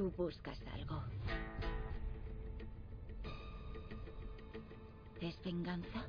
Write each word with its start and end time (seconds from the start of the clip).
Tú 0.00 0.10
buscas 0.16 0.58
algo. 0.72 1.02
¿Es 5.20 5.38
venganza? 5.44 6.06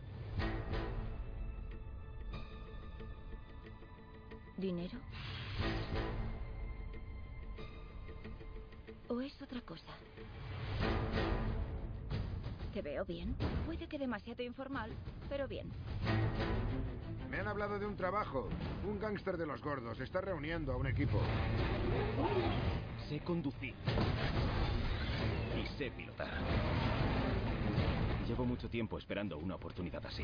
¿Dinero? 4.55 4.97
¿O 9.09 9.19
es 9.19 9.41
otra 9.41 9.59
cosa? 9.59 9.91
Te 12.73 12.81
veo 12.81 13.03
bien. 13.03 13.35
Puede 13.65 13.87
que 13.89 13.99
demasiado 13.99 14.41
informal, 14.41 14.89
pero 15.27 15.49
bien. 15.49 15.69
Me 17.29 17.39
han 17.39 17.47
hablado 17.49 17.77
de 17.77 17.85
un 17.85 17.97
trabajo. 17.97 18.47
Un 18.87 19.01
gángster 19.01 19.35
de 19.35 19.47
los 19.47 19.61
gordos 19.61 19.99
está 19.99 20.21
reuniendo 20.21 20.71
a 20.71 20.77
un 20.77 20.87
equipo. 20.87 21.19
Sé 23.11 23.19
conducir. 23.19 23.73
Y 25.61 25.67
sé 25.77 25.91
pilotar. 25.91 26.29
Llevo 28.25 28.45
mucho 28.45 28.69
tiempo 28.69 28.97
esperando 28.97 29.37
una 29.37 29.55
oportunidad 29.55 30.05
así. 30.05 30.23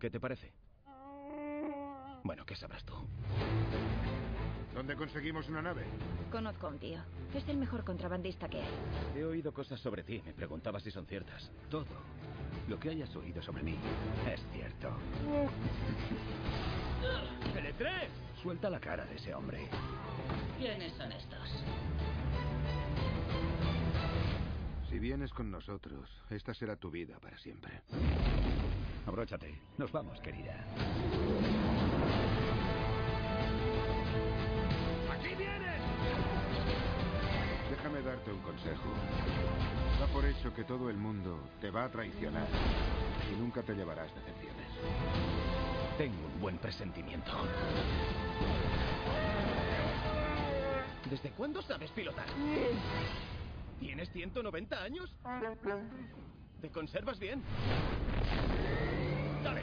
¿Qué 0.00 0.10
te 0.10 0.18
parece? 0.18 0.52
Bueno, 2.24 2.44
¿qué 2.44 2.56
sabrás 2.56 2.84
tú? 2.84 2.92
¿Dónde 4.74 4.96
conseguimos 4.96 5.48
una 5.48 5.62
nave? 5.62 5.84
Conozco 6.32 6.66
a 6.66 6.70
un 6.70 6.80
tío. 6.80 6.98
Es 7.32 7.46
el 7.46 7.56
mejor 7.56 7.84
contrabandista 7.84 8.48
que 8.48 8.62
hay. 8.62 8.68
He 9.14 9.24
oído 9.24 9.54
cosas 9.54 9.78
sobre 9.78 10.02
ti. 10.02 10.20
Me 10.26 10.32
preguntaba 10.32 10.80
si 10.80 10.90
son 10.90 11.06
ciertas. 11.06 11.52
Todo 11.70 11.86
lo 12.68 12.78
que 12.78 12.90
hayas 12.90 13.14
oído 13.16 13.42
sobre 13.42 13.62
mí 13.62 13.76
es 14.32 14.40
cierto. 14.52 14.88
¡L3! 17.54 17.90
Suelta 18.42 18.70
la 18.70 18.80
cara 18.80 19.04
de 19.06 19.16
ese 19.16 19.34
hombre. 19.34 19.68
¿Quiénes 20.58 20.92
son 20.94 21.12
estos? 21.12 21.64
Si 24.90 24.98
vienes 24.98 25.32
con 25.32 25.50
nosotros, 25.50 26.08
esta 26.30 26.54
será 26.54 26.76
tu 26.76 26.90
vida 26.90 27.18
para 27.20 27.38
siempre. 27.38 27.80
Abróchate. 29.06 29.58
Nos 29.78 29.90
vamos, 29.90 30.20
querida. 30.20 30.54
Déjame 37.82 38.02
darte 38.02 38.30
un 38.30 38.38
consejo. 38.42 38.90
Da 39.98 40.06
por 40.12 40.24
hecho 40.24 40.54
que 40.54 40.62
todo 40.62 40.88
el 40.88 40.96
mundo 40.96 41.40
te 41.60 41.68
va 41.68 41.86
a 41.86 41.88
traicionar 41.88 42.46
y 43.28 43.34
nunca 43.34 43.60
te 43.64 43.74
llevarás 43.74 44.08
decepciones. 44.14 44.68
Tengo 45.98 46.26
un 46.32 46.40
buen 46.40 46.58
presentimiento. 46.58 47.32
¿Desde 51.10 51.30
cuándo 51.30 51.60
sabes 51.60 51.90
pilotar? 51.90 52.26
¿Tienes 53.80 54.08
190 54.12 54.80
años? 54.80 55.12
¿Te 56.60 56.70
conservas 56.70 57.18
bien? 57.18 57.42
Dale. 59.42 59.62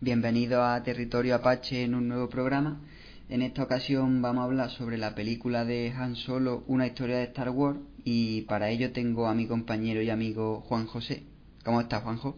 Bienvenido 0.00 0.62
a 0.62 0.82
Territorio 0.82 1.34
Apache 1.36 1.82
en 1.82 1.94
un 1.94 2.06
nuevo 2.06 2.28
programa. 2.28 2.82
En 3.30 3.40
esta 3.40 3.62
ocasión 3.62 4.20
vamos 4.20 4.42
a 4.42 4.44
hablar 4.44 4.68
sobre 4.68 4.98
la 4.98 5.14
película 5.14 5.64
de 5.64 5.90
Han 5.96 6.16
Solo, 6.16 6.64
una 6.66 6.86
historia 6.86 7.16
de 7.16 7.24
Star 7.24 7.48
Wars, 7.48 7.78
y 8.04 8.42
para 8.42 8.68
ello 8.68 8.92
tengo 8.92 9.26
a 9.26 9.34
mi 9.34 9.46
compañero 9.46 10.02
y 10.02 10.10
amigo 10.10 10.60
Juan 10.60 10.84
José. 10.86 11.22
¿Cómo 11.64 11.80
estás, 11.80 12.02
Juanjo? 12.02 12.36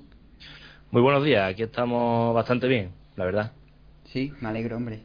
Muy 0.93 1.03
buenos 1.03 1.25
días, 1.25 1.51
aquí 1.51 1.65
estamos 1.65 2.33
bastante 2.33 2.69
bien, 2.69 2.93
la 3.17 3.25
verdad. 3.25 3.53
Sí, 4.05 4.33
me 4.41 4.51
alegro, 4.51 4.77
hombre. 4.77 5.03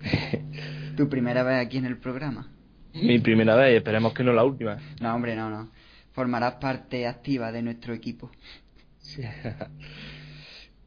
¿Tu 0.96 1.08
primera 1.08 1.42
vez 1.42 1.66
aquí 1.66 1.78
en 1.78 1.86
el 1.86 1.98
programa? 1.98 2.48
Mi 2.94 3.18
primera 3.18 3.56
vez, 3.56 3.76
esperemos 3.76 4.14
que 4.14 4.22
no 4.22 4.32
la 4.32 4.44
última. 4.44 4.78
No, 5.00 5.12
hombre, 5.16 5.34
no, 5.34 5.50
no. 5.50 5.72
Formarás 6.12 6.54
parte 6.54 7.08
activa 7.08 7.50
de 7.50 7.62
nuestro 7.62 7.92
equipo. 7.92 8.30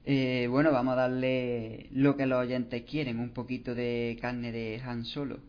Eh, 0.04 0.48
bueno, 0.50 0.72
vamos 0.72 0.94
a 0.94 1.02
darle 1.02 1.88
lo 1.92 2.18
que 2.18 2.26
los 2.26 2.40
oyentes 2.40 2.84
quieren, 2.84 3.20
un 3.20 3.32
poquito 3.32 3.76
de 3.76 4.18
carne 4.20 4.52
de 4.52 4.82
Han 4.84 5.06
Solo. 5.06 5.40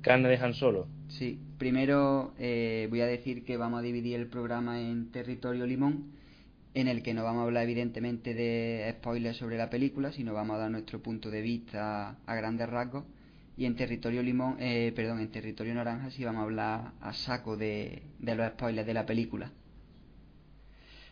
Carne 0.00 0.28
de 0.28 0.36
Han 0.36 0.54
Solo. 0.54 0.88
Sí, 1.08 1.38
primero 1.58 2.34
eh, 2.38 2.88
voy 2.90 3.00
a 3.02 3.06
decir 3.06 3.44
que 3.44 3.56
vamos 3.56 3.78
a 3.78 3.82
dividir 3.82 4.18
el 4.18 4.26
programa 4.26 4.80
en 4.80 5.12
territorio 5.12 5.64
limón, 5.64 6.12
en 6.74 6.88
el 6.88 7.04
que 7.04 7.14
no 7.14 7.22
vamos 7.22 7.42
a 7.42 7.44
hablar 7.44 7.64
evidentemente 7.64 8.34
de 8.34 8.92
spoilers 8.98 9.36
sobre 9.36 9.58
la 9.58 9.70
película, 9.70 10.10
sino 10.10 10.34
vamos 10.34 10.56
a 10.56 10.58
dar 10.58 10.70
nuestro 10.72 11.00
punto 11.00 11.30
de 11.30 11.40
vista 11.40 12.16
a 12.26 12.34
grandes 12.34 12.68
rasgos. 12.68 13.04
Y 13.56 13.66
en 13.66 13.76
territorio 13.76 14.24
limón, 14.24 14.56
eh, 14.58 14.92
perdón, 14.96 15.20
en 15.20 15.30
territorio 15.30 15.72
naranja 15.74 16.10
sí 16.10 16.24
vamos 16.24 16.40
a 16.40 16.44
hablar 16.44 16.92
a 17.00 17.12
saco 17.12 17.56
de, 17.56 18.02
de 18.18 18.34
los 18.34 18.48
spoilers 18.48 18.86
de 18.88 18.94
la 18.94 19.06
película. 19.06 19.52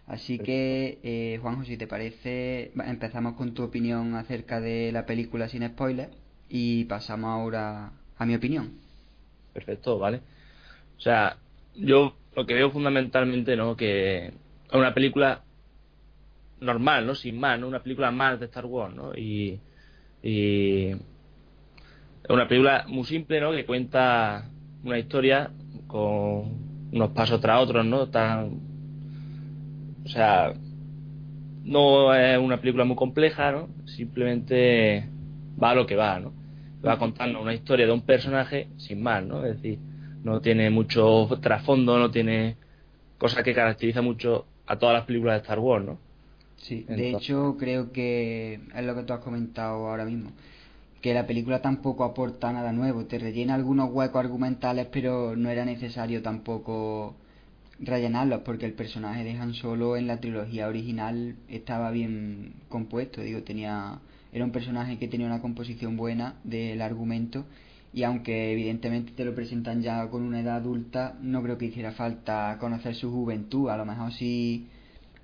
Así 0.07 0.39
que, 0.39 0.99
eh, 1.03 1.39
Juanjo, 1.41 1.65
si 1.65 1.77
te 1.77 1.87
parece, 1.87 2.73
empezamos 2.87 3.35
con 3.35 3.55
tu 3.55 3.63
opinión 3.63 4.15
acerca 4.15 4.61
de 4.61 4.91
la 4.93 5.07
película 5.07 5.49
sin 5.49 5.67
spoilers 5.67 6.13
y 6.49 6.85
pasamos 6.85 7.31
ahora 7.31 7.93
a 8.19 8.26
mi 8.26 8.35
opinión. 8.35 8.73
Perfecto, 9.53 9.99
vale. 9.99 10.21
O 10.99 11.00
sea, 11.00 11.38
yo 11.75 12.15
lo 12.35 12.47
que 12.47 12.55
veo 12.55 12.71
fundamentalmente, 12.71 13.56
¿no? 13.56 13.76
Que 13.76 14.26
es 14.26 14.35
una 14.73 14.93
película 14.93 15.43
normal, 16.61 17.06
¿no? 17.06 17.15
Sin 17.15 17.38
más, 17.38 17.59
¿no? 17.59 17.69
Una 17.69 17.82
película 17.82 18.11
más 18.11 18.41
de 18.41 18.47
Star 18.47 18.67
Wars, 18.67 18.94
¿no? 18.94 19.15
Y, 19.15 19.61
y 20.23 20.88
es 20.91 22.31
una 22.31 22.49
película 22.49 22.85
muy 22.88 23.05
simple, 23.05 23.41
¿no? 23.41 23.53
Que 23.53 23.65
cuenta 23.65 24.50
una 24.85 24.99
historia 24.99 25.50
con 25.87 26.91
unos 26.93 27.11
pasos 27.11 27.41
tras 27.41 27.62
otros, 27.62 27.85
¿no? 27.85 28.09
Tan, 28.09 28.72
o 30.04 30.08
sea, 30.08 30.52
no 31.64 32.14
es 32.14 32.38
una 32.38 32.60
película 32.60 32.84
muy 32.84 32.96
compleja, 32.96 33.52
¿no? 33.52 33.69
Simplemente 33.87 35.08
va 35.62 35.70
a 35.70 35.75
lo 35.75 35.87
que 35.87 35.96
va, 35.96 36.19
¿no? 36.20 36.32
Va 36.84 36.99
contando 36.99 37.40
una 37.40 37.54
historia 37.54 37.87
de 37.87 37.93
un 37.93 38.02
personaje 38.02 38.69
sin 38.76 39.02
más, 39.02 39.25
¿no? 39.25 39.44
Es 39.44 39.56
decir, 39.56 39.78
no 40.25 40.40
tiene 40.40 40.70
mucho 40.70 41.28
trasfondo, 41.40 41.99
no 41.99 42.10
tiene 42.10 42.56
cosa 43.19 43.43
que 43.43 43.54
caracteriza 43.54 44.02
mucho 44.02 44.46
a 44.66 44.78
todas 44.78 44.94
las 44.94 45.04
películas 45.06 45.37
de 45.37 45.43
Star 45.43 45.58
Wars, 45.60 45.84
¿no? 45.84 45.99
Sí, 46.56 46.84
de 46.88 47.10
hecho 47.10 47.56
creo 47.58 47.93
que 47.93 48.54
es 48.75 48.84
lo 48.84 48.94
que 48.94 49.02
tú 49.02 49.12
has 49.12 49.20
comentado 49.20 49.88
ahora 49.88 50.04
mismo, 50.04 50.31
que 51.00 51.14
la 51.14 51.26
película 51.26 51.60
tampoco 51.62 52.04
aporta 52.04 52.52
nada 52.52 52.72
nuevo, 52.72 53.06
te 53.06 53.19
rellena 53.19 53.54
algunos 53.54 53.90
huecos 53.90 54.20
argumentales, 54.25 54.87
pero 54.93 55.37
no 55.37 55.50
era 55.50 55.64
necesario 55.64 56.22
tampoco 56.22 57.16
rellenarlos 57.82 58.43
porque 58.43 58.64
el 58.64 58.75
personaje 58.75 59.25
de 59.25 59.32
Han 59.32 59.55
Solo 59.55 59.96
en 59.96 60.06
la 60.06 60.20
trilogía 60.20 60.69
original 60.69 61.37
estaba 61.49 61.90
bien 61.90 62.55
compuesto, 62.69 63.20
digo, 63.20 63.43
tenía 63.43 64.00
era 64.32 64.44
un 64.46 64.50
personaje 64.50 64.99
que 64.99 65.08
tenía 65.08 65.26
una 65.26 65.43
composición 65.43 65.96
buena 65.96 66.37
del 66.43 66.81
argumento 66.81 67.44
y 67.93 68.05
aunque 68.05 68.52
evidentemente 68.52 69.12
te 69.12 69.26
lo 69.26 69.34
presentan 69.34 69.82
ya 69.82 70.08
con 70.08 70.23
una 70.23 70.40
edad 70.40 70.56
adulta, 70.56 71.19
no 71.20 71.43
creo 71.43 71.58
que 71.58 71.67
hiciera 71.67 71.93
falta 71.93 72.56
conocer 72.58 72.94
su 72.94 73.11
juventud, 73.11 73.69
a 73.69 73.76
lo 73.76 73.85
mejor 73.85 74.12
sí 74.14 74.69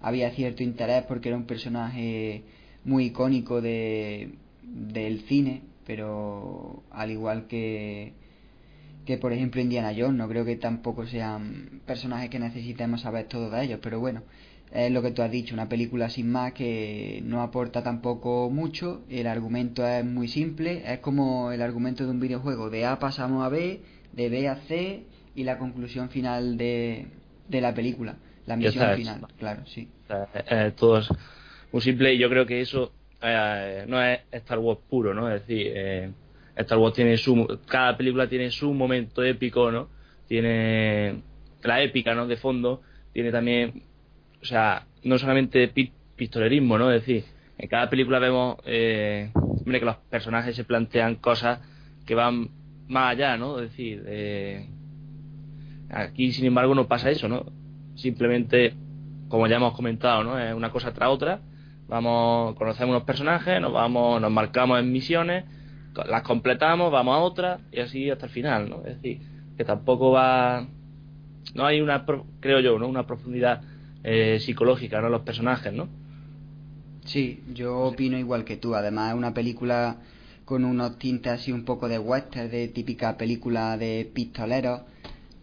había 0.03 0.31
cierto 0.33 0.63
interés 0.63 1.05
porque 1.05 1.29
era 1.31 1.39
un 1.39 1.47
personaje 1.47 2.43
muy 2.85 3.07
icónico 3.07 3.63
de, 3.63 4.33
del 4.63 5.23
cine, 5.23 5.63
pero 5.87 6.83
al 6.91 7.11
igual 7.11 7.47
que, 7.47 8.13
que 9.09 9.17
por 9.17 9.33
ejemplo 9.33 9.63
Indiana 9.63 9.95
Jones, 9.97 10.19
no 10.19 10.29
creo 10.29 10.45
que 10.45 10.57
tampoco 10.57 11.07
sean 11.07 11.81
personajes 11.87 12.29
que 12.29 12.39
necesitemos 12.39 13.01
saber 13.01 13.25
todo 13.25 13.49
de 13.49 13.65
ellos, 13.65 13.81
pero 13.83 13.99
bueno, 14.01 14.23
es 14.71 14.93
lo 14.93 15.01
que 15.01 15.13
tú 15.13 15.23
has 15.23 15.31
dicho, 15.31 15.55
una 15.55 15.67
película 15.67 16.11
sin 16.11 16.31
más 16.31 16.53
que 16.53 17.23
no 17.25 17.41
aporta 17.41 17.83
tampoco 17.83 18.51
mucho, 18.51 19.01
el 19.09 19.27
argumento 19.27 19.89
es 19.89 20.05
muy 20.05 20.29
simple, 20.29 20.83
es 20.85 20.99
como 20.99 21.53
el 21.53 21.63
argumento 21.63 22.05
de 22.05 22.11
un 22.11 22.21
videojuego, 22.21 22.69
de 22.69 22.85
A 22.85 22.99
pasamos 22.99 23.43
a 23.47 23.49
B, 23.49 23.81
de 24.13 24.29
B 24.29 24.47
a 24.47 24.57
C 24.57 25.05
y 25.35 25.45
la 25.45 25.57
conclusión 25.57 26.11
final 26.11 26.59
de, 26.59 27.07
de 27.49 27.61
la 27.63 27.73
película, 27.73 28.17
la 28.45 28.57
misión 28.57 28.95
final, 28.95 29.27
claro, 29.39 29.63
sí. 29.65 29.89
Eh, 30.51 30.73
todo 30.77 30.99
es 30.99 31.09
muy 31.73 31.81
simple 31.81 32.13
y 32.13 32.19
yo 32.19 32.29
creo 32.29 32.45
que 32.45 32.61
eso 32.61 32.93
eh, 33.23 33.87
no 33.89 34.03
es 34.03 34.21
Star 34.33 34.59
Wars 34.59 34.81
puro, 34.87 35.15
¿no? 35.15 35.35
Es 35.35 35.47
decir, 35.47 35.73
eh, 35.75 36.11
Star 36.63 36.79
Wars 36.79 36.95
tiene 36.95 37.17
su. 37.17 37.59
Cada 37.67 37.97
película 37.97 38.29
tiene 38.29 38.51
su 38.51 38.73
momento 38.73 39.23
épico, 39.23 39.71
¿no? 39.71 39.89
Tiene 40.27 41.23
la 41.63 41.83
épica, 41.83 42.15
¿no? 42.15 42.27
De 42.27 42.37
fondo. 42.37 42.83
Tiene 43.13 43.31
también. 43.31 43.83
O 44.43 44.45
sea, 44.45 44.87
no 45.03 45.19
solamente 45.19 45.73
pistolerismo, 46.17 46.79
¿no? 46.79 46.93
Es 46.93 47.01
decir, 47.01 47.25
en 47.57 47.69
cada 47.69 47.89
película 47.89 48.19
vemos. 48.19 48.57
Eh, 48.67 49.31
hombre, 49.35 49.81
que 49.81 49.87
los 49.87 49.97
personajes 49.97 50.57
se 50.57 50.65
plantean 50.65 51.17
cosas 51.17 51.61
que 52.07 52.15
van 52.15 52.51
más 52.89 53.13
allá, 53.13 53.37
¿no? 53.37 53.61
Es 53.61 53.71
decir, 53.71 54.05
aquí, 55.91 56.33
sin 56.33 56.47
embargo, 56.47 56.75
no 56.75 56.89
pasa 56.89 57.11
eso, 57.11 57.29
¿no? 57.29 57.47
Simplemente, 57.97 58.75
como 59.29 59.47
ya 59.47 59.57
hemos 59.57 59.75
comentado, 59.75 60.25
¿no? 60.25 60.39
Es 60.39 60.55
una 60.55 60.71
cosa 60.71 60.93
tras 60.93 61.11
otra 61.11 61.41
Vamos, 61.89 62.55
conocemos 62.57 62.91
unos 62.91 63.05
personajes, 63.05 63.63
nos 63.63 63.73
vamos, 63.73 64.21
nos 64.21 64.31
marcamos 64.31 64.79
en 64.79 64.93
misiones, 64.93 65.45
las 66.07 66.23
completamos, 66.23 66.93
vamos 66.93 67.17
a 67.17 67.19
otras 67.19 67.61
y 67.73 67.81
así 67.81 68.11
hasta 68.11 68.27
el 68.27 68.33
final, 68.33 68.69
¿no? 68.69 68.79
Es 68.79 68.97
decir, 68.97 69.21
que 69.57 69.65
tampoco 69.65 70.13
va, 70.13 70.67
no 71.55 71.67
hay 71.67 71.81
una, 71.81 72.05
creo 72.41 72.61
yo, 72.61 72.79
¿no? 72.79 72.89
Una 72.89 73.07
profundidad 73.07 73.63
eh, 74.05 74.39
psicológica, 74.41 75.01
¿no? 75.01 75.09
Los 75.09 75.23
personajes, 75.23 75.73
¿no? 75.73 75.89
Sí, 77.05 77.43
yo 77.55 77.79
opino 77.81 78.19
igual 78.19 78.45
que 78.45 78.57
tú. 78.57 78.75
Además, 78.75 79.13
es 79.13 79.17
una 79.17 79.33
película 79.33 79.97
con 80.45 80.65
unos 80.65 80.99
tintes 80.99 81.33
así 81.33 81.53
un 81.53 81.65
poco 81.65 81.89
de 81.89 81.99
western, 81.99 82.51
de 82.51 82.69
típica 82.69 83.17
película 83.17 83.77
de 83.77 84.11
pistoleros 84.13 84.83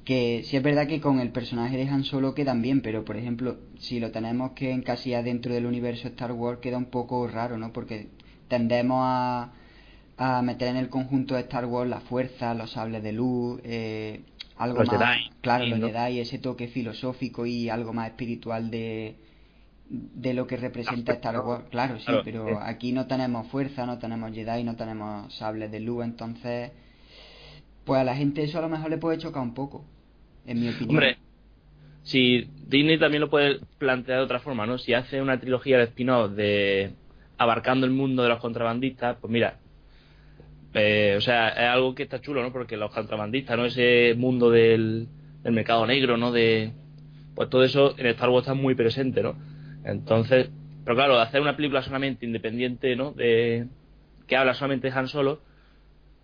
que 0.06 0.44
sí 0.46 0.56
es 0.56 0.64
verdad 0.64 0.88
que 0.88 1.02
con 1.02 1.20
el 1.20 1.32
personaje 1.32 1.76
de 1.78 1.90
Han 1.90 2.04
Solo 2.04 2.36
quedan 2.36 2.62
bien, 2.62 2.82
pero 2.82 3.04
por 3.04 3.18
ejemplo, 3.18 3.58
si 3.80 4.00
lo 4.00 4.12
tenemos 4.12 4.52
que 4.52 4.72
encasillar 4.72 5.24
dentro 5.24 5.52
del 5.52 5.66
universo 5.66 6.08
Star 6.10 6.32
Wars 6.32 6.60
queda 6.62 6.78
un 6.78 6.86
poco 6.86 7.28
raro, 7.28 7.58
¿no? 7.58 7.74
Porque 7.74 8.10
tendemos 8.48 9.00
a, 9.02 9.52
a 10.18 10.42
meter 10.42 10.70
en 10.70 10.78
el 10.78 10.90
conjunto 10.90 11.36
de 11.36 11.42
Star 11.42 11.66
Wars 11.66 11.90
la 11.90 12.00
fuerza, 12.02 12.54
los 12.54 12.72
sables 12.72 13.04
de 13.04 13.12
luz, 13.12 13.60
eh, 13.64 14.22
algo 14.58 14.84
más, 14.84 15.18
claro, 15.42 15.66
los 15.66 15.80
Jedi, 15.80 16.20
ese 16.20 16.40
toque 16.40 16.68
filosófico 16.68 17.46
y 17.46 17.70
algo 17.70 17.92
más 17.92 18.08
espiritual 18.08 18.72
de, 18.72 19.16
de 19.90 20.34
lo 20.34 20.48
que 20.48 20.56
representa 20.56 21.14
Star 21.14 21.40
Wars. 21.42 21.66
Claro, 21.70 22.00
sí, 22.00 22.12
pero 22.24 22.60
aquí 22.62 22.94
no 22.94 23.08
tenemos 23.08 23.48
fuerza, 23.48 23.86
no 23.86 23.98
tenemos 23.98 24.32
Jedi, 24.34 24.64
no 24.64 24.76
tenemos 24.76 25.34
sables 25.36 25.72
de 25.72 25.82
luz, 25.82 26.06
entonces, 26.06 26.72
pues 27.84 28.00
a 28.00 28.06
la 28.06 28.16
gente 28.16 28.44
eso 28.44 28.60
a 28.60 28.62
lo 28.62 28.70
mejor 28.70 28.90
le 28.90 28.98
puede 28.98 29.18
chocar 29.18 29.44
un 29.44 29.54
poco 29.54 29.84
en 30.46 30.62
mi 30.62 30.70
opinión. 30.70 30.92
Hombre, 30.92 31.18
si 32.04 32.48
Disney 32.68 32.98
también 32.98 33.20
lo 33.20 33.30
puede 33.30 33.60
plantear 33.78 34.20
de 34.20 34.24
otra 34.24 34.40
forma, 34.40 34.66
¿no? 34.66 34.78
Si 34.78 34.94
hace 34.94 35.22
una 35.22 35.40
trilogía 35.40 35.78
de 35.78 35.86
spin-off 35.86 36.32
de 36.32 36.94
abarcando 37.38 37.86
el 37.86 37.92
mundo 37.92 38.24
de 38.24 38.30
los 38.30 38.40
contrabandistas, 38.40 39.18
pues 39.20 39.30
mira, 39.30 39.60
eh, 40.76 41.16
o 41.18 41.22
sea, 41.22 41.50
es 41.50 41.70
algo 41.70 41.96
que 41.96 42.04
está 42.04 42.20
chulo, 42.20 42.44
¿no? 42.44 42.52
Porque 42.52 42.76
los 42.76 42.92
contrabandistas, 42.92 43.58
¿no? 43.58 43.66
Ese 43.66 44.14
mundo 44.18 44.52
del, 44.52 45.08
del 45.42 45.54
mercado 45.54 45.88
negro, 45.88 46.18
¿no? 46.18 46.32
De, 46.34 46.74
pues 47.34 47.50
todo 47.50 47.64
eso 47.64 47.96
en 47.98 48.08
Star 48.08 48.30
Wars 48.30 48.44
está 48.44 48.54
muy 48.54 48.76
presente, 48.76 49.24
¿no? 49.24 49.36
Entonces, 49.86 50.50
pero 50.84 50.96
claro, 50.98 51.20
hacer 51.20 51.42
una 51.42 51.56
película 51.56 51.82
solamente 51.82 52.26
independiente, 52.26 52.96
¿no? 52.98 53.12
De, 53.12 53.68
que 54.28 54.36
habla 54.36 54.54
solamente 54.54 54.90
de 54.90 54.98
Han 54.98 55.08
Solo, 55.08 55.40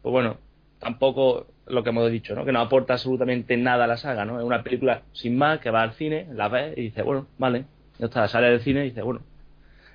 pues 0.01 0.11
bueno, 0.11 0.37
tampoco 0.79 1.47
lo 1.67 1.83
que 1.83 1.89
hemos 1.91 2.11
dicho, 2.11 2.35
¿no? 2.35 2.43
Que 2.43 2.51
no 2.51 2.59
aporta 2.59 2.93
absolutamente 2.93 3.55
nada 3.55 3.85
a 3.85 3.87
la 3.87 3.97
saga, 3.97 4.25
¿no? 4.25 4.37
Es 4.37 4.45
una 4.45 4.63
película 4.63 5.03
sin 5.13 5.37
más 5.37 5.59
que 5.59 5.71
va 5.71 5.81
al 5.83 5.93
cine, 5.93 6.27
la 6.33 6.49
ves 6.49 6.77
y 6.77 6.81
dice, 6.81 7.03
bueno, 7.03 7.27
vale, 7.37 7.65
ya 7.99 8.07
está, 8.07 8.27
sale 8.27 8.49
del 8.49 8.61
cine 8.61 8.81
y 8.81 8.89
dice, 8.89 9.01
bueno, 9.01 9.21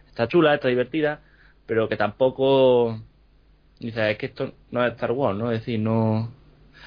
está 0.06 0.29
chula, 0.29 0.55
está 0.55 0.69
divertida, 0.69 1.20
pero 1.67 1.88
que 1.88 1.97
tampoco 1.97 3.02
dice, 3.81 4.11
es 4.11 4.19
que 4.19 4.26
esto 4.26 4.55
no 4.70 4.84
es 4.84 4.93
Star 4.93 5.12
Wars, 5.12 5.38
¿no? 5.38 5.50
Es 5.52 5.61
decir, 5.61 5.81
no. 5.81 6.31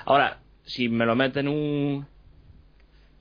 Ahora, 0.06 0.40
si 0.64 0.90
me 0.90 1.06
lo 1.06 1.16
mete 1.16 1.42
en 1.42 1.48
un. 1.48 2.06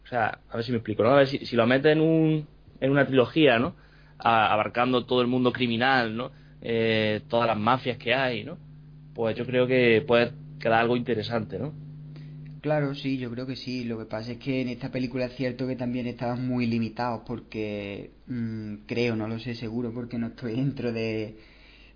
O 0.05 0.07
sea, 0.07 0.39
a 0.51 0.57
ver 0.57 0.65
si 0.65 0.73
me 0.73 0.79
explico, 0.79 1.03
¿no? 1.03 1.11
A 1.11 1.17
ver 1.17 1.27
si, 1.27 1.45
si 1.45 1.57
lo 1.57 1.67
mete 1.67 1.93
en 1.93 2.01
un. 2.01 2.47
en 2.81 2.91
una 2.91 3.07
trilogía, 3.07 3.59
¿no? 3.59 3.75
abarcando 4.21 5.07
todo 5.07 5.23
el 5.23 5.29
mundo 5.29 5.53
criminal, 5.53 6.17
¿no? 6.17 6.33
Eh, 6.61 7.21
todas 7.29 7.47
las 7.47 7.57
mafias 7.57 7.99
que 7.99 8.15
hay, 8.15 8.43
¿no? 8.43 8.59
Pues 9.15 9.37
yo 9.37 9.47
creo 9.47 9.67
que 9.67 10.03
puede 10.07 10.33
queda 10.59 10.81
algo 10.81 10.97
interesante, 10.97 11.59
¿no? 11.59 11.73
Claro, 12.61 12.95
sí, 12.95 13.19
yo 13.19 13.31
creo 13.31 13.47
que 13.47 13.57
sí. 13.57 13.85
Lo 13.85 13.99
que 13.99 14.07
pasa 14.07 14.33
es 14.33 14.39
que 14.39 14.61
en 14.61 14.69
esta 14.69 14.91
película 14.91 15.27
es 15.27 15.37
cierto 15.37 15.67
que 15.67 15.77
también 15.77 16.07
estaban 16.07 16.47
muy 16.47 16.67
limitados 16.67 17.23
porque 17.27 18.11
mm, 18.27 18.87
creo, 18.87 19.15
no 19.15 19.29
lo 19.29 19.39
sé 19.39 19.55
seguro 19.55 19.93
porque 19.93 20.19
no 20.19 20.29
estoy 20.29 20.57
dentro 20.57 20.93
de, 20.93 21.37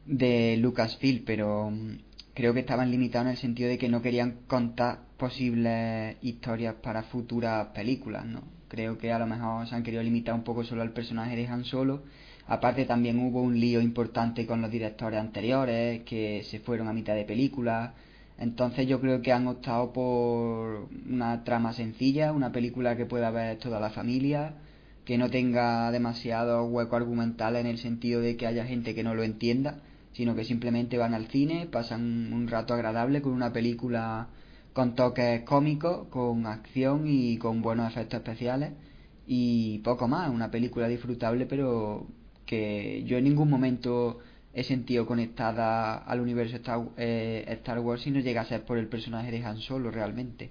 de 0.06 0.56
Lucasfilm, 0.58 1.24
pero 1.24 1.70
mm, 1.70 1.98
creo 2.34 2.54
que 2.54 2.60
estaban 2.60 2.90
limitados 2.90 3.26
en 3.26 3.32
el 3.32 3.38
sentido 3.38 3.68
de 3.68 3.78
que 3.78 3.88
no 3.88 4.02
querían 4.02 4.40
contar 4.46 5.00
posibles 5.16 6.16
historias 6.22 6.74
para 6.76 7.04
futuras 7.04 7.68
películas, 7.68 8.24
¿no? 8.26 8.42
Creo 8.68 8.98
que 8.98 9.12
a 9.12 9.18
lo 9.18 9.26
mejor 9.26 9.66
se 9.68 9.74
han 9.74 9.82
querido 9.82 10.02
limitar 10.02 10.34
un 10.34 10.44
poco 10.44 10.64
solo 10.64 10.82
al 10.82 10.92
personaje 10.92 11.36
de 11.36 11.46
Han 11.46 11.64
Solo. 11.64 12.02
Aparte 12.46 12.86
también 12.86 13.18
hubo 13.18 13.42
un 13.42 13.60
lío 13.60 13.80
importante 13.80 14.46
con 14.46 14.62
los 14.62 14.70
directores 14.70 15.20
anteriores 15.20 16.02
que 16.04 16.42
se 16.44 16.58
fueron 16.58 16.88
a 16.88 16.92
mitad 16.92 17.14
de 17.14 17.24
película 17.24 17.94
entonces 18.42 18.88
yo 18.88 19.00
creo 19.00 19.22
que 19.22 19.32
han 19.32 19.46
optado 19.46 19.92
por 19.92 20.88
una 21.08 21.44
trama 21.44 21.72
sencilla, 21.72 22.32
una 22.32 22.50
película 22.50 22.96
que 22.96 23.06
pueda 23.06 23.30
ver 23.30 23.58
toda 23.58 23.78
la 23.78 23.90
familia, 23.90 24.54
que 25.04 25.16
no 25.16 25.30
tenga 25.30 25.92
demasiado 25.92 26.64
hueco 26.64 26.96
argumental 26.96 27.54
en 27.54 27.66
el 27.66 27.78
sentido 27.78 28.20
de 28.20 28.36
que 28.36 28.48
haya 28.48 28.66
gente 28.66 28.96
que 28.96 29.04
no 29.04 29.14
lo 29.14 29.22
entienda, 29.22 29.78
sino 30.12 30.34
que 30.34 30.44
simplemente 30.44 30.98
van 30.98 31.14
al 31.14 31.26
cine, 31.26 31.66
pasan 31.70 32.32
un 32.32 32.48
rato 32.48 32.74
agradable 32.74 33.22
con 33.22 33.32
una 33.32 33.52
película 33.52 34.28
con 34.72 34.94
toques 34.94 35.42
cómicos, 35.42 36.08
con 36.08 36.46
acción 36.46 37.04
y 37.06 37.36
con 37.36 37.60
buenos 37.62 37.90
efectos 37.90 38.18
especiales 38.18 38.72
y 39.26 39.78
poco 39.78 40.08
más, 40.08 40.30
una 40.30 40.50
película 40.50 40.88
disfrutable 40.88 41.46
pero 41.46 42.06
que 42.46 43.02
yo 43.04 43.18
en 43.18 43.24
ningún 43.24 43.50
momento 43.50 44.18
he 44.54 44.64
sentido 44.64 45.06
conectada 45.06 45.96
al 45.96 46.20
universo 46.20 46.56
Star, 46.56 46.80
eh, 46.96 47.44
Star 47.48 47.80
Wars 47.80 48.06
y 48.06 48.10
no 48.10 48.20
llega 48.20 48.42
a 48.42 48.46
ser 48.46 48.64
por 48.64 48.78
el 48.78 48.88
personaje 48.88 49.30
de 49.30 49.44
Han 49.44 49.58
Solo 49.58 49.90
realmente. 49.90 50.50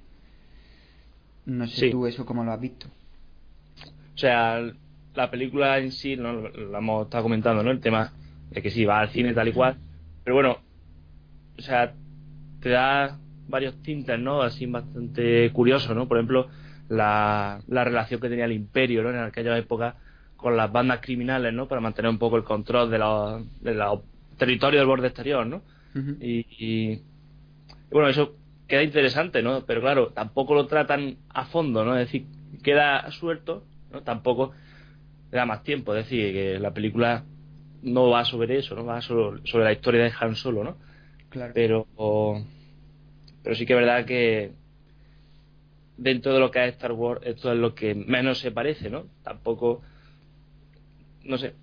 No 1.45 1.67
sé 1.67 1.89
tú 1.89 2.07
eso 2.07 2.25
cómo 2.25 2.43
lo 2.43 2.51
has 2.51 2.61
visto. 2.61 2.87
O 4.15 4.17
sea, 4.17 4.61
la 5.15 5.31
película 5.31 5.77
en 5.79 5.91
sí, 5.91 6.15
¿no? 6.15 6.33
lo 6.33 6.77
hemos 6.77 7.05
estado 7.05 7.23
comentando, 7.23 7.63
¿no? 7.63 7.71
El 7.71 7.81
tema 7.81 8.11
de 8.51 8.61
que 8.61 8.69
sí, 8.69 8.85
va 8.85 8.99
al 8.99 9.09
cine 9.09 9.33
tal 9.33 9.47
y 9.47 9.53
cual. 9.53 9.77
Pero 10.23 10.35
bueno, 10.35 10.57
o 11.57 11.61
sea, 11.61 11.93
te 12.59 12.69
da 12.69 13.17
varios 13.47 13.81
tintes, 13.81 14.19
¿no? 14.19 14.41
Así 14.41 14.65
bastante 14.65 15.51
curioso, 15.51 15.95
¿no? 15.95 16.07
Por 16.07 16.17
ejemplo, 16.17 16.47
la, 16.89 17.61
la 17.67 17.83
relación 17.83 18.19
que 18.19 18.29
tenía 18.29 18.45
el 18.45 18.51
imperio, 18.51 19.03
¿no? 19.03 19.09
En 19.09 19.17
aquella 19.17 19.57
época 19.57 19.95
con 20.35 20.57
las 20.57 20.71
bandas 20.71 20.99
criminales, 21.01 21.53
¿no? 21.53 21.67
Para 21.67 21.81
mantener 21.81 22.09
un 22.09 22.17
poco 22.17 22.35
el 22.35 22.43
control 22.43 22.89
de 22.89 22.97
los, 22.97 23.61
de 23.61 23.73
los 23.75 23.99
territorios 24.37 24.81
del 24.81 24.87
borde 24.87 25.07
exterior, 25.07 25.45
¿no? 25.45 25.61
y, 25.93 27.01
bueno, 27.91 28.07
eso 28.07 28.37
queda 28.65 28.81
interesante, 28.81 29.43
¿no? 29.43 29.65
Pero 29.65 29.81
claro, 29.81 30.07
tampoco 30.13 30.55
lo 30.55 30.65
tratan 30.65 31.17
a 31.29 31.45
fondo, 31.45 31.83
¿no? 31.83 31.97
Es 31.97 32.07
decir, 32.07 32.25
queda 32.63 33.11
suelto, 33.11 33.65
¿no? 33.91 34.01
Tampoco 34.01 34.53
le 35.31 35.37
da 35.37 35.45
más 35.45 35.63
tiempo, 35.63 35.93
es 35.93 36.05
decir, 36.05 36.33
que 36.33 36.59
la 36.59 36.73
película 36.73 37.25
no 37.83 38.09
va 38.09 38.25
sobre 38.25 38.59
eso, 38.59 38.75
no 38.75 38.85
va 38.85 39.01
sobre, 39.01 39.45
sobre 39.45 39.65
la 39.65 39.71
historia 39.71 40.03
de 40.03 40.13
Han 40.19 40.35
Solo, 40.35 40.63
¿no? 40.63 40.77
Claro. 41.29 41.53
Pero, 41.55 41.87
pero 43.43 43.55
sí 43.55 43.65
que 43.65 43.73
es 43.73 43.79
verdad 43.79 44.05
que 44.05 44.51
dentro 45.97 46.33
de 46.33 46.39
lo 46.39 46.51
que 46.51 46.67
es 46.67 46.73
Star 46.73 46.91
Wars, 46.91 47.21
esto 47.23 47.51
es 47.51 47.57
lo 47.57 47.75
que 47.75 47.93
menos 47.95 48.39
se 48.39 48.51
parece, 48.51 48.89
¿no? 48.89 49.05
Tampoco, 49.23 49.81
no 51.23 51.37
sé. 51.37 51.53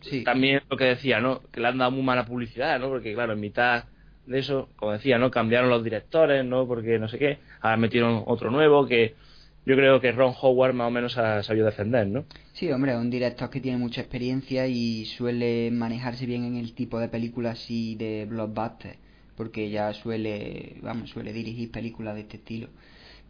Sí. 0.00 0.24
También 0.24 0.62
lo 0.68 0.76
que 0.76 0.84
decía, 0.84 1.20
¿no? 1.20 1.42
Que 1.52 1.60
le 1.60 1.68
han 1.68 1.78
dado 1.78 1.92
muy 1.92 2.02
mala 2.02 2.26
publicidad, 2.26 2.80
¿no? 2.80 2.88
Porque, 2.88 3.14
claro, 3.14 3.34
en 3.34 3.40
mitad 3.40 3.84
de 4.26 4.38
eso, 4.40 4.68
como 4.76 4.92
decía, 4.92 5.18
¿no? 5.18 5.30
Cambiaron 5.30 5.70
los 5.70 5.84
directores, 5.84 6.44
¿no? 6.44 6.66
Porque 6.66 6.98
no 6.98 7.08
sé 7.08 7.18
qué. 7.18 7.38
Ahora 7.60 7.76
metieron 7.76 8.24
otro 8.26 8.50
nuevo 8.50 8.86
que 8.86 9.14
yo 9.64 9.76
creo 9.76 10.00
que 10.00 10.12
Ron 10.12 10.34
Howard 10.40 10.74
más 10.74 10.88
o 10.88 10.90
menos 10.90 11.16
ha 11.18 11.42
sabido 11.42 11.66
defender, 11.66 12.06
¿no? 12.06 12.24
Sí, 12.52 12.70
hombre, 12.70 12.96
un 12.96 13.10
director 13.10 13.48
que 13.48 13.60
tiene 13.60 13.78
mucha 13.78 14.00
experiencia 14.00 14.66
y 14.66 15.04
suele 15.04 15.70
manejarse 15.70 16.26
bien 16.26 16.44
en 16.44 16.56
el 16.56 16.74
tipo 16.74 16.98
de 16.98 17.08
películas 17.08 17.60
así 17.60 17.94
de 17.94 18.26
blockbuster, 18.26 18.96
porque 19.36 19.70
ya 19.70 19.92
suele, 19.94 20.76
vamos, 20.82 21.10
suele 21.10 21.32
dirigir 21.32 21.70
películas 21.70 22.14
de 22.14 22.22
este 22.22 22.38
estilo. 22.38 22.68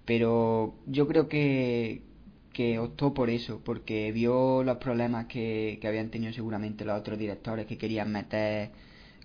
Pero 0.04 0.74
yo 0.86 1.06
creo 1.06 1.28
que, 1.28 2.02
que 2.52 2.78
optó 2.78 3.14
por 3.14 3.30
eso, 3.30 3.60
porque 3.64 4.10
vio 4.12 4.64
los 4.64 4.78
problemas 4.78 5.26
que, 5.26 5.78
que 5.80 5.88
habían 5.88 6.10
tenido 6.10 6.32
seguramente 6.32 6.84
los 6.84 6.98
otros 6.98 7.18
directores 7.18 7.66
que 7.66 7.78
querían 7.78 8.10
meter 8.10 8.70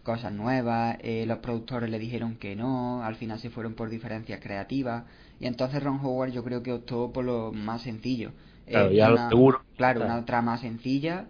cosas 0.08 0.32
nuevas, 0.34 0.98
eh, 1.02 1.26
los 1.28 1.40
productores 1.40 1.90
le 1.90 2.00
dijeron 2.00 2.36
que 2.38 2.56
no, 2.56 3.04
al 3.04 3.16
final 3.16 3.40
se 3.40 3.50
fueron 3.50 3.74
por 3.76 3.90
diferencias 3.90 4.40
creativas 4.42 5.04
y 5.40 5.46
entonces 5.48 5.84
Ron 5.84 6.00
Howard 6.04 6.32
yo 6.32 6.44
creo 6.44 6.64
que 6.64 6.72
optó 6.74 7.12
por 7.14 7.26
lo 7.26 7.52
más 7.54 7.82
sencillo. 7.84 8.32
Claro, 8.66 8.90
Eh, 8.92 8.96
ya 8.96 9.10
lo 9.10 9.16
una- 9.16 9.30
seguro. 9.30 9.62
Claro, 9.76 10.00
Claro. 10.00 10.14
una 10.16 10.26
trama 10.26 10.58
sencilla, 10.58 11.26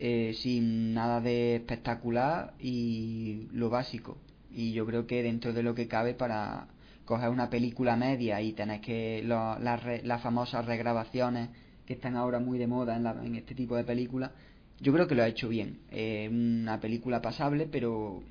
eh, 0.00 0.32
sin 0.42 0.94
nada 0.94 1.20
de 1.20 1.56
espectacular 1.56 2.54
y 2.58 3.48
lo 3.52 3.68
básico. 3.70 4.16
Y 4.50 4.72
yo 4.72 4.84
creo 4.86 5.06
que 5.06 5.22
dentro 5.22 5.52
de 5.52 5.62
lo 5.62 5.74
que 5.74 5.86
cabe 5.86 6.14
para 6.14 6.66
coger 7.04 7.28
una 7.30 7.50
película 7.50 7.96
media 7.96 8.40
y 8.40 8.52
tener 8.52 8.80
que 8.80 9.22
lo- 9.24 9.58
las, 9.58 9.82
re- 9.82 10.02
las 10.04 10.22
famosas 10.22 10.64
regrabaciones 10.66 11.50
que 11.86 11.92
están 11.94 12.16
ahora 12.16 12.38
muy 12.40 12.58
de 12.58 12.66
moda 12.66 12.96
en, 12.96 13.02
la- 13.04 13.16
en 13.24 13.34
este 13.36 13.54
tipo 13.54 13.76
de 13.76 13.84
películas, 13.84 14.30
yo 14.82 14.92
creo 14.92 15.06
que 15.06 15.14
lo 15.14 15.22
ha 15.22 15.28
hecho 15.28 15.48
bien. 15.48 15.78
Eh, 15.90 16.28
una 16.30 16.80
película 16.80 17.22
pasable, 17.22 17.68
pero 17.70 18.22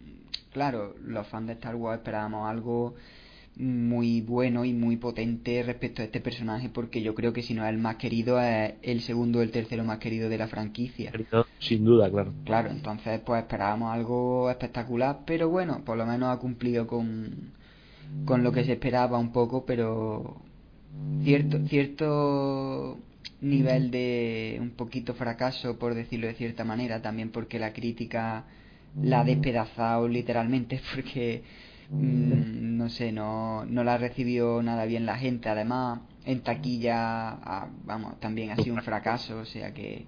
claro, 0.51 0.96
los 1.03 1.25
fans 1.27 1.48
de 1.48 1.53
Star 1.53 1.75
Wars 1.75 2.00
esperábamos 2.00 2.50
algo 2.50 2.93
muy 3.55 4.22
bueno 4.22 4.63
y 4.63 4.74
muy 4.74 4.98
potente 4.98 5.62
respecto 5.63 6.01
a 6.01 6.05
este 6.05 6.22
personaje 6.22 6.70
porque 6.70 7.01
yo 7.01 7.13
creo 7.13 7.34
que 7.34 7.43
si 7.43 7.53
no 7.53 7.65
es 7.65 7.70
el 7.70 7.77
más 7.77 7.98
querido 7.98 8.39
es 8.39 8.74
el 8.81 9.01
segundo 9.01 9.39
o 9.39 9.41
el 9.41 9.51
tercero 9.51 9.84
más 9.84 10.00
querido 10.00 10.29
de 10.29 10.38
la 10.38 10.48
franquicia. 10.48 11.12
Sin 11.60 11.84
duda, 11.84 12.10
claro. 12.10 12.34
Claro, 12.46 12.70
entonces 12.70 13.20
pues 13.25 13.43
esperábamos 13.43 13.93
algo 13.93 14.50
espectacular, 14.50 15.20
pero 15.25 15.50
bueno, 15.50 15.81
por 15.86 15.98
lo 15.98 16.05
menos 16.05 16.36
ha 16.36 16.39
cumplido 16.39 16.88
con, 16.88 17.51
con 18.25 18.43
lo 18.43 18.51
que 18.51 18.63
se 18.63 18.74
esperaba 18.74 19.17
un 19.17 19.31
poco, 19.31 19.65
pero 19.65 20.38
cierto, 21.24 21.60
cierto 21.67 22.98
nivel 23.42 23.92
de 23.92 24.58
un 24.62 24.72
poquito 24.72 25.14
fracaso, 25.16 25.78
por 25.80 25.96
decirlo 25.96 26.28
de 26.28 26.36
cierta 26.36 26.64
manera, 26.64 27.02
también 27.02 27.32
porque 27.32 27.60
la 27.60 27.74
crítica 27.74 28.46
la 29.02 29.22
ha 29.22 29.24
despedazado 29.26 30.08
literalmente, 30.08 30.82
porque 30.96 31.44
mm, 31.98 32.78
no 32.78 32.90
sé, 32.90 33.12
no, 33.12 33.66
no 33.66 33.84
la 33.84 33.98
recibió 33.98 34.62
nada 34.64 34.86
bien 34.86 35.06
la 35.06 35.18
gente, 35.18 35.50
además 35.50 36.02
en 36.26 36.42
taquilla, 36.44 37.30
ah, 37.32 37.70
vamos, 37.86 38.20
también 38.20 38.52
ha 38.52 38.58
sido 38.58 38.76
un 38.76 38.82
fracaso, 38.82 39.40
o 39.40 39.46
sea 39.46 39.74
que... 39.74 40.08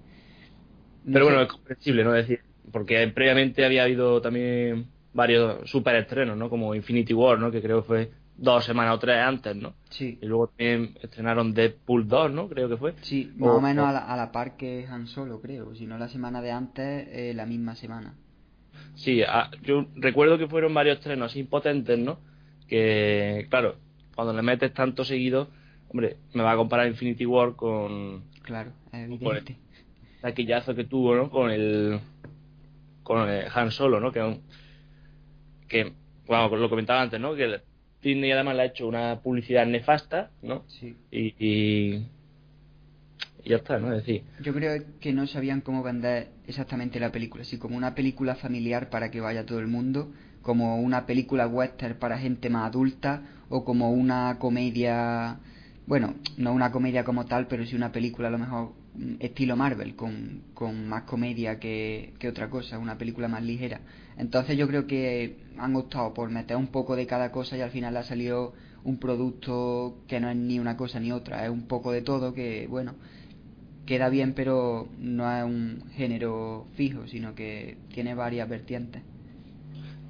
no 1.03 1.19
Pero 1.19 1.25
sé. 1.25 1.25
bueno, 1.25 1.41
es 1.41 1.47
comprensible, 1.49 2.03
¿no? 2.03 2.15
Es 2.15 2.27
decir, 2.27 2.43
porque 2.71 3.07
previamente 3.09 3.65
había 3.65 3.83
habido 3.83 4.21
también 4.21 4.91
varios 5.13 5.69
superestrenos, 5.69 6.37
¿no? 6.37 6.49
Como 6.49 6.73
Infinity 6.75 7.13
War, 7.13 7.39
¿no? 7.39 7.51
Que 7.51 7.61
creo 7.61 7.81
que 7.81 7.87
fue 7.87 8.11
dos 8.37 8.65
semanas 8.65 8.95
o 8.95 8.99
tres 8.99 9.17
antes, 9.17 9.55
¿no? 9.55 9.73
Sí. 9.89 10.17
Y 10.21 10.25
luego 10.25 10.47
también 10.47 10.97
estrenaron 11.01 11.53
Deadpool 11.53 12.07
2, 12.07 12.31
¿no? 12.31 12.47
Creo 12.49 12.67
que 12.69 12.77
fue. 12.77 12.93
Sí, 13.01 13.31
más 13.37 13.51
O- 13.51 13.55
o 13.57 13.61
menos 13.61 13.85
o- 13.85 13.87
a 13.87 13.91
la, 13.91 13.99
a 13.99 14.17
la 14.17 14.31
par 14.31 14.57
que 14.57 14.85
Han 14.89 15.07
Solo, 15.07 15.39
creo. 15.41 15.73
Si 15.75 15.85
no 15.85 15.97
la 15.97 16.07
semana 16.09 16.41
de 16.41 16.51
antes, 16.51 17.07
eh, 17.11 17.33
la 17.35 17.45
misma 17.45 17.75
semana. 17.75 18.15
Sí, 18.95 19.21
ah, 19.23 19.49
yo 19.63 19.85
recuerdo 19.95 20.37
que 20.37 20.47
fueron 20.47 20.73
varios 20.73 20.97
estrenos 20.97 21.31
así 21.31 21.43
potentes, 21.43 21.97
¿no? 21.99 22.19
Que, 22.67 23.45
claro, 23.49 23.75
cuando 24.15 24.33
le 24.33 24.41
metes 24.41 24.73
tanto 24.73 25.03
seguido, 25.05 25.47
hombre, 25.89 26.17
me 26.33 26.41
va 26.43 26.53
a 26.53 26.55
comparar 26.57 26.87
Infinity 26.87 27.25
War 27.25 27.55
con 27.55 28.23
Claro, 28.41 28.71
evidente. 28.91 29.57
el 30.15 30.21
taquillazo 30.21 30.73
que 30.75 30.85
tuvo, 30.85 31.15
¿no? 31.15 31.29
Con 31.29 31.51
el 31.51 31.99
con 33.03 33.29
el 33.29 33.45
Han 33.53 33.69
Solo, 33.71 33.99
¿no? 33.99 34.11
Que, 34.11 34.39
que 35.67 35.93
bueno, 36.25 36.55
lo 36.55 36.69
comentaba 36.69 37.01
antes, 37.01 37.19
¿no? 37.19 37.35
Que 37.35 37.61
Disney 38.03 38.31
además 38.31 38.55
le 38.55 38.61
ha 38.63 38.65
hecho 38.65 38.87
una 38.87 39.21
publicidad 39.21 39.65
nefasta, 39.65 40.31
¿no? 40.41 40.63
Sí. 40.67 40.95
Y, 41.11 41.33
y, 41.39 42.07
y 43.43 43.49
ya 43.49 43.57
está, 43.57 43.77
¿no? 43.79 43.91
Es 43.93 44.05
decir, 44.05 44.23
Yo 44.39 44.53
creo 44.53 44.81
que 44.99 45.13
no 45.13 45.27
sabían 45.27 45.61
cómo 45.61 45.83
vender 45.83 46.29
exactamente 46.47 46.99
la 46.99 47.11
película. 47.11 47.43
Así 47.43 47.57
como 47.57 47.75
una 47.77 47.95
película 47.95 48.35
familiar 48.35 48.89
para 48.89 49.11
que 49.11 49.19
vaya 49.21 49.45
todo 49.45 49.59
el 49.59 49.67
mundo, 49.67 50.11
como 50.41 50.79
una 50.81 51.05
película 51.05 51.47
western 51.47 51.97
para 51.99 52.17
gente 52.17 52.49
más 52.49 52.67
adulta, 52.67 53.23
o 53.49 53.63
como 53.65 53.91
una 53.91 54.37
comedia. 54.39 55.39
Bueno, 55.85 56.15
no 56.37 56.53
una 56.53 56.71
comedia 56.71 57.03
como 57.03 57.25
tal, 57.25 57.47
pero 57.47 57.65
sí 57.65 57.75
una 57.75 57.91
película 57.91 58.29
a 58.29 58.31
lo 58.31 58.37
mejor 58.37 58.73
mm, 58.95 59.15
estilo 59.19 59.55
Marvel, 59.57 59.95
con, 59.95 60.43
con 60.53 60.87
más 60.87 61.03
comedia 61.03 61.59
que, 61.59 62.13
que 62.19 62.29
otra 62.29 62.49
cosa, 62.49 62.79
una 62.79 62.97
película 62.97 63.27
más 63.27 63.43
ligera. 63.43 63.81
Entonces 64.17 64.57
yo 64.57 64.67
creo 64.67 64.87
que 64.87 65.37
han 65.57 65.75
optado 65.75 66.13
por 66.13 66.29
meter 66.29 66.57
un 66.57 66.67
poco 66.67 66.95
de 66.95 67.07
cada 67.07 67.31
cosa 67.31 67.57
y 67.57 67.61
al 67.61 67.71
final 67.71 67.97
ha 67.97 68.03
salido 68.03 68.53
un 68.83 68.97
producto 68.99 69.97
que 70.07 70.19
no 70.19 70.29
es 70.29 70.35
ni 70.35 70.59
una 70.59 70.77
cosa 70.77 70.99
ni 70.99 71.11
otra, 71.11 71.45
es 71.45 71.49
un 71.49 71.67
poco 71.67 71.91
de 71.91 72.01
todo 72.01 72.33
que, 72.33 72.67
bueno, 72.67 72.95
queda 73.85 74.09
bien 74.09 74.33
pero 74.33 74.87
no 74.99 75.31
es 75.35 75.43
un 75.43 75.83
género 75.95 76.67
fijo, 76.75 77.07
sino 77.07 77.35
que 77.35 77.77
tiene 77.93 78.15
varias 78.15 78.47
vertientes. 78.49 79.01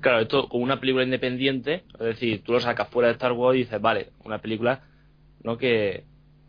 claro, 0.02 0.20
esto 0.22 0.50
con 0.50 0.62
una 0.62 0.80
película 0.80 1.04
independiente, 1.04 1.84
es 1.94 2.00
decir, 2.00 2.44
tú 2.44 2.54
lo 2.54 2.60
sacas 2.60 2.90
fuera 2.90 3.08
de 3.10 3.14
Star 3.14 3.32
Wars 3.34 3.56
y 3.56 3.60
dices, 3.60 3.82
vale, 3.82 4.10
una 4.26 4.40
película, 4.40 4.82
¿no? 5.44 5.58
Que 5.58 6.04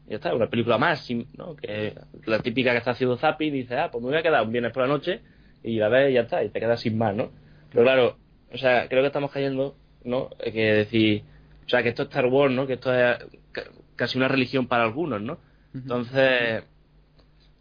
ya 0.08 0.16
está, 0.16 0.34
una 0.34 0.48
película 0.48 0.78
más, 0.78 1.08
¿no? 1.36 1.56
Que 1.56 1.94
la 2.26 2.40
típica 2.40 2.72
que 2.72 2.78
está 2.78 2.92
haciendo 2.92 3.16
zapping 3.16 3.54
y 3.54 3.58
dices, 3.58 3.78
ah, 3.78 3.90
pues 3.90 4.02
me 4.02 4.10
voy 4.10 4.18
a 4.18 4.22
quedar 4.22 4.44
un 4.44 4.52
viernes 4.52 4.72
por 4.72 4.82
la 4.82 4.88
noche 4.88 5.20
y 5.62 5.76
la 5.76 5.88
ves 5.88 6.10
y 6.10 6.14
ya 6.14 6.22
está, 6.22 6.44
y 6.44 6.50
te 6.50 6.60
quedas 6.60 6.80
sin 6.80 6.98
más, 6.98 7.14
¿no? 7.14 7.30
Pero 7.74 7.84
claro, 7.84 8.16
o 8.52 8.56
sea, 8.58 8.88
creo 8.88 9.02
que 9.02 9.08
estamos 9.08 9.30
cayendo, 9.30 9.76
¿no? 10.04 10.30
Eh, 10.40 10.52
Que 10.52 10.60
decir, 10.74 11.22
o 11.66 11.68
sea, 11.68 11.82
que 11.82 11.90
esto 11.90 12.02
es 12.04 12.08
Star 12.08 12.26
Wars, 12.26 12.54
¿no? 12.54 12.66
Que 12.66 12.74
esto 12.74 12.94
es 12.94 13.18
ca- 13.52 13.64
casi 13.96 14.16
una 14.18 14.28
religión 14.28 14.66
para 14.66 14.84
algunos, 14.84 15.20
¿no? 15.20 15.38
Entonces, 15.82 16.62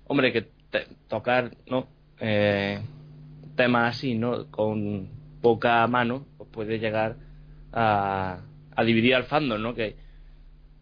hombre, 0.05 0.31
que 0.31 0.43
te- 0.69 0.87
tocar, 1.07 1.51
¿no? 1.67 1.87
Eh, 2.19 2.79
temas 3.55 3.95
así, 3.97 4.15
¿no? 4.15 4.47
Con 4.51 5.09
poca 5.41 5.85
mano, 5.87 6.25
pues 6.37 6.49
puede 6.51 6.79
llegar 6.79 7.15
a, 7.71 8.39
a 8.75 8.83
dividir 8.83 9.15
al 9.15 9.23
fandom, 9.25 9.61
¿no? 9.61 9.73
Que 9.75 9.95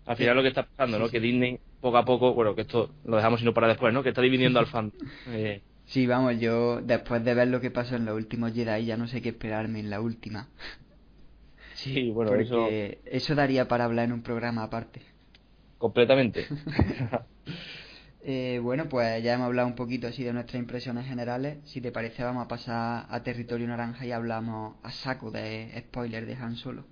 al 0.06 0.18
final 0.18 0.36
lo 0.36 0.42
que 0.42 0.50
está 0.50 0.64
pasando, 0.64 1.00
¿no? 1.00 1.10
Que 1.10 1.20
Disney 1.20 1.60
poco 1.80 1.98
a 1.98 2.06
poco, 2.06 2.34
bueno, 2.34 2.54
que 2.54 2.62
esto 2.62 2.90
lo 3.06 3.16
dejamos 3.18 3.42
y 3.42 3.46
no 3.46 3.54
para 3.54 3.68
después, 3.68 3.94
¿no? 3.94 4.04
Que 4.04 4.10
está 4.10 4.22
dividiendo 4.22 4.60
al 4.60 4.68
fandom. 4.68 5.00
Eh, 5.30 5.62
Sí, 5.92 6.08
vamos, 6.08 6.40
yo 6.40 6.82
después 6.82 7.24
de 7.24 7.36
ver 7.36 7.48
lo 7.50 7.62
que 7.62 7.70
pasó 7.70 7.96
en 7.96 8.06
los 8.06 8.16
últimos 8.16 8.52
Jedi 8.54 8.86
ya 8.86 8.98
no 8.98 9.08
sé 9.08 9.22
qué 9.22 9.30
esperarme 9.30 9.80
en 9.80 9.92
la 9.92 10.02
última. 10.02 10.48
sí, 11.74 12.12
bueno, 12.12 12.36
porque 12.36 12.42
eso 12.42 12.80
eso 13.06 13.36
daría 13.36 13.68
para 13.68 13.86
hablar 13.86 14.06
en 14.06 14.14
un 14.14 14.24
programa 14.24 14.64
aparte. 14.64 15.02
completamente. 15.78 16.54
Eh, 18.24 18.60
bueno, 18.62 18.88
pues 18.88 19.24
ya 19.24 19.34
hemos 19.34 19.48
hablado 19.48 19.68
un 19.68 19.76
poquito 19.76 20.08
así 20.08 20.24
de 20.24 20.34
nuestras 20.34 20.60
impresiones 20.60 21.08
generales. 21.08 21.58
Si 21.66 21.82
te 21.82 21.92
parece, 21.92 22.24
vamos 22.24 22.46
a 22.46 22.48
pasar 22.48 23.06
a 23.10 23.24
Territorio 23.24 23.68
Naranja 23.68 24.06
y 24.06 24.12
hablamos 24.12 24.76
a 24.84 24.92
saco 24.92 25.32
de 25.32 25.74
spoiler 25.88 26.26
de 26.26 26.36
Han 26.36 26.56
Solo. 26.56 26.86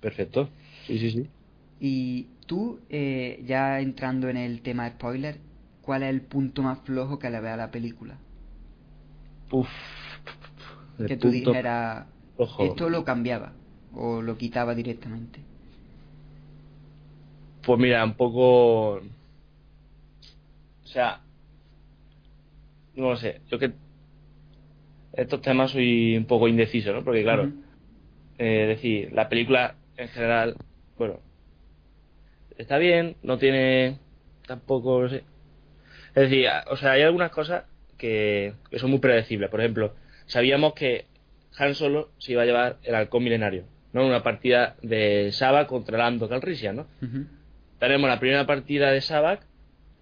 Perfecto. 0.00 0.50
Sí, 0.86 0.98
sí, 0.98 1.10
sí. 1.10 1.30
Y 1.78 2.30
tú, 2.46 2.84
eh, 2.88 3.40
ya 3.46 3.80
entrando 3.80 4.28
en 4.28 4.36
el 4.36 4.60
tema 4.62 4.88
spoiler, 4.90 5.40
¿cuál 5.80 6.02
es 6.02 6.10
el 6.10 6.22
punto 6.22 6.62
más 6.62 6.80
flojo 6.80 7.18
que 7.20 7.30
le 7.30 7.40
ve 7.40 7.50
a 7.50 7.56
la 7.56 7.70
película? 7.70 8.18
Uf. 9.50 9.68
Que 11.06 11.16
tú 11.16 11.30
dijeras, 11.30 12.06
flojo. 12.36 12.64
esto 12.64 12.88
lo 12.88 13.04
cambiaba 13.04 13.52
o 13.94 14.22
lo 14.22 14.36
quitaba 14.36 14.74
directamente. 14.74 15.40
Pues 17.64 17.78
mira, 17.78 18.04
un 18.04 18.14
poco. 18.14 18.96
O 18.96 19.02
sea. 20.84 21.20
No 22.94 23.10
lo 23.10 23.16
sé. 23.16 23.40
Yo 23.50 23.58
que. 23.58 23.72
Estos 25.14 25.40
temas 25.42 25.70
soy 25.70 26.16
un 26.16 26.26
poco 26.26 26.48
indeciso, 26.48 26.92
¿no? 26.92 27.04
Porque, 27.04 27.22
claro. 27.22 27.50
Eh, 28.38 28.66
decir, 28.66 29.12
la 29.12 29.28
película 29.28 29.76
en 29.96 30.08
general. 30.08 30.56
Bueno. 30.98 31.20
Está 32.58 32.78
bien, 32.78 33.16
no 33.22 33.38
tiene. 33.38 33.98
Tampoco. 34.46 35.02
No 35.02 35.08
sé. 35.08 35.24
Es 36.14 36.30
decir, 36.30 36.46
o 36.70 36.76
sea, 36.76 36.92
hay 36.92 37.02
algunas 37.02 37.30
cosas 37.30 37.64
que, 38.04 38.52
que 38.70 38.78
son 38.78 38.90
muy 38.90 38.98
predecibles. 38.98 39.48
Por 39.48 39.60
ejemplo, 39.60 39.94
sabíamos 40.26 40.74
que 40.74 41.06
Han 41.56 41.74
Solo 41.74 42.10
se 42.18 42.32
iba 42.32 42.42
a 42.42 42.44
llevar 42.44 42.76
el 42.82 42.94
halcón 42.94 43.24
milenario, 43.24 43.64
¿no? 43.94 44.06
Una 44.06 44.22
partida 44.22 44.76
de 44.82 45.30
Sabak 45.32 45.68
contra 45.68 45.96
Lando 45.96 46.28
Calrissian, 46.28 46.76
¿no? 46.76 46.86
Tenemos 47.78 48.06
la 48.10 48.20
primera 48.20 48.44
partida 48.46 48.90
de 48.90 49.00
Sabak 49.00 49.46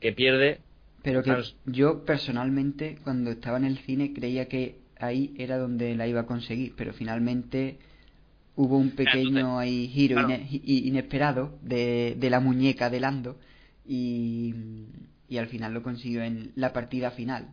que 0.01 0.13
pierde 0.13 0.59
Pero 1.05 1.23
que 1.23 1.31
Han- 1.31 1.45
yo 1.67 2.05
personalmente 2.05 2.99
cuando 3.05 3.31
estaba 3.31 3.57
en 3.59 3.67
el 3.67 3.79
cine 3.79 4.13
creía 4.13 4.49
que 4.49 4.79
ahí 4.99 5.33
era 5.39 5.57
donde 5.59 5.95
la 5.95 6.09
iba 6.09 6.23
a 6.23 6.27
conseguir, 6.27 6.73
pero 6.77 6.93
finalmente 6.93 7.79
hubo 8.57 8.79
un 8.79 8.91
pequeño 8.91 9.59
ahí 9.61 9.87
giro 9.89 10.17
Claro. 10.17 10.29
ine- 10.29 10.49
i- 10.51 10.89
inesperado 10.89 11.57
de, 11.63 12.17
de 12.19 12.31
la 12.31 12.41
muñeca 12.41 12.91
de 12.91 12.99
Lando 12.99 13.39
y, 13.87 14.55
y 15.29 15.39
al 15.39 15.47
final 15.47 15.73
lo 15.73 15.83
consiguió 15.85 16.23
en 16.25 16.51
la 16.57 16.73
partida 16.73 17.13
final. 17.13 17.47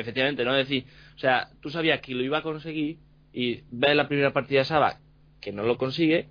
Efectivamente, 0.00 0.44
¿no? 0.44 0.56
Es 0.56 0.68
decir, 0.68 0.84
o 1.14 1.18
sea, 1.18 1.50
tú 1.60 1.70
sabías 1.70 2.00
que 2.00 2.14
lo 2.14 2.22
iba 2.22 2.38
a 2.38 2.42
conseguir 2.42 2.98
y 3.32 3.62
ves 3.70 3.94
la 3.94 4.08
primera 4.08 4.32
partida 4.32 4.60
de 4.60 4.64
Sabak 4.64 4.98
que 5.40 5.52
no 5.52 5.62
lo 5.62 5.78
consigue 5.78 6.28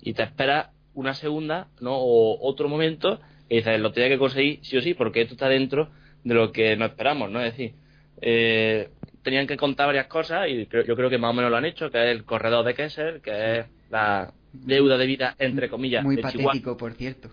y 0.00 0.14
te 0.14 0.22
esperas 0.22 0.68
una 0.94 1.14
segunda, 1.14 1.68
¿no? 1.80 1.96
O 1.96 2.38
otro 2.48 2.68
momento 2.68 3.20
y 3.48 3.56
dices, 3.56 3.80
lo 3.80 3.92
tenía 3.92 4.08
que 4.08 4.18
conseguir 4.18 4.60
sí 4.62 4.76
o 4.76 4.82
sí, 4.82 4.94
porque 4.94 5.22
esto 5.22 5.34
está 5.34 5.48
dentro 5.48 5.90
de 6.24 6.34
lo 6.34 6.52
que 6.52 6.76
nos 6.76 6.90
esperamos, 6.90 7.30
¿no? 7.30 7.40
Es 7.40 7.52
decir, 7.52 7.74
eh, 8.20 8.88
tenían 9.22 9.46
que 9.46 9.56
contar 9.56 9.86
varias 9.86 10.06
cosas 10.06 10.48
y 10.48 10.66
yo 10.66 10.96
creo 10.96 11.10
que 11.10 11.18
más 11.18 11.30
o 11.30 11.34
menos 11.34 11.50
lo 11.50 11.56
han 11.56 11.64
hecho, 11.64 11.90
que 11.90 12.02
es 12.02 12.16
el 12.16 12.24
corredor 12.24 12.64
de 12.64 12.74
Kessel, 12.74 13.20
que 13.20 13.58
es 13.58 13.66
la 13.90 14.32
deuda 14.52 14.96
de 14.96 15.06
vida, 15.06 15.34
entre 15.38 15.68
comillas, 15.68 16.04
Muy 16.04 16.16
de 16.16 16.22
Chihuahua. 16.22 16.52
patético, 16.52 16.76
por 16.76 16.94
cierto. 16.94 17.30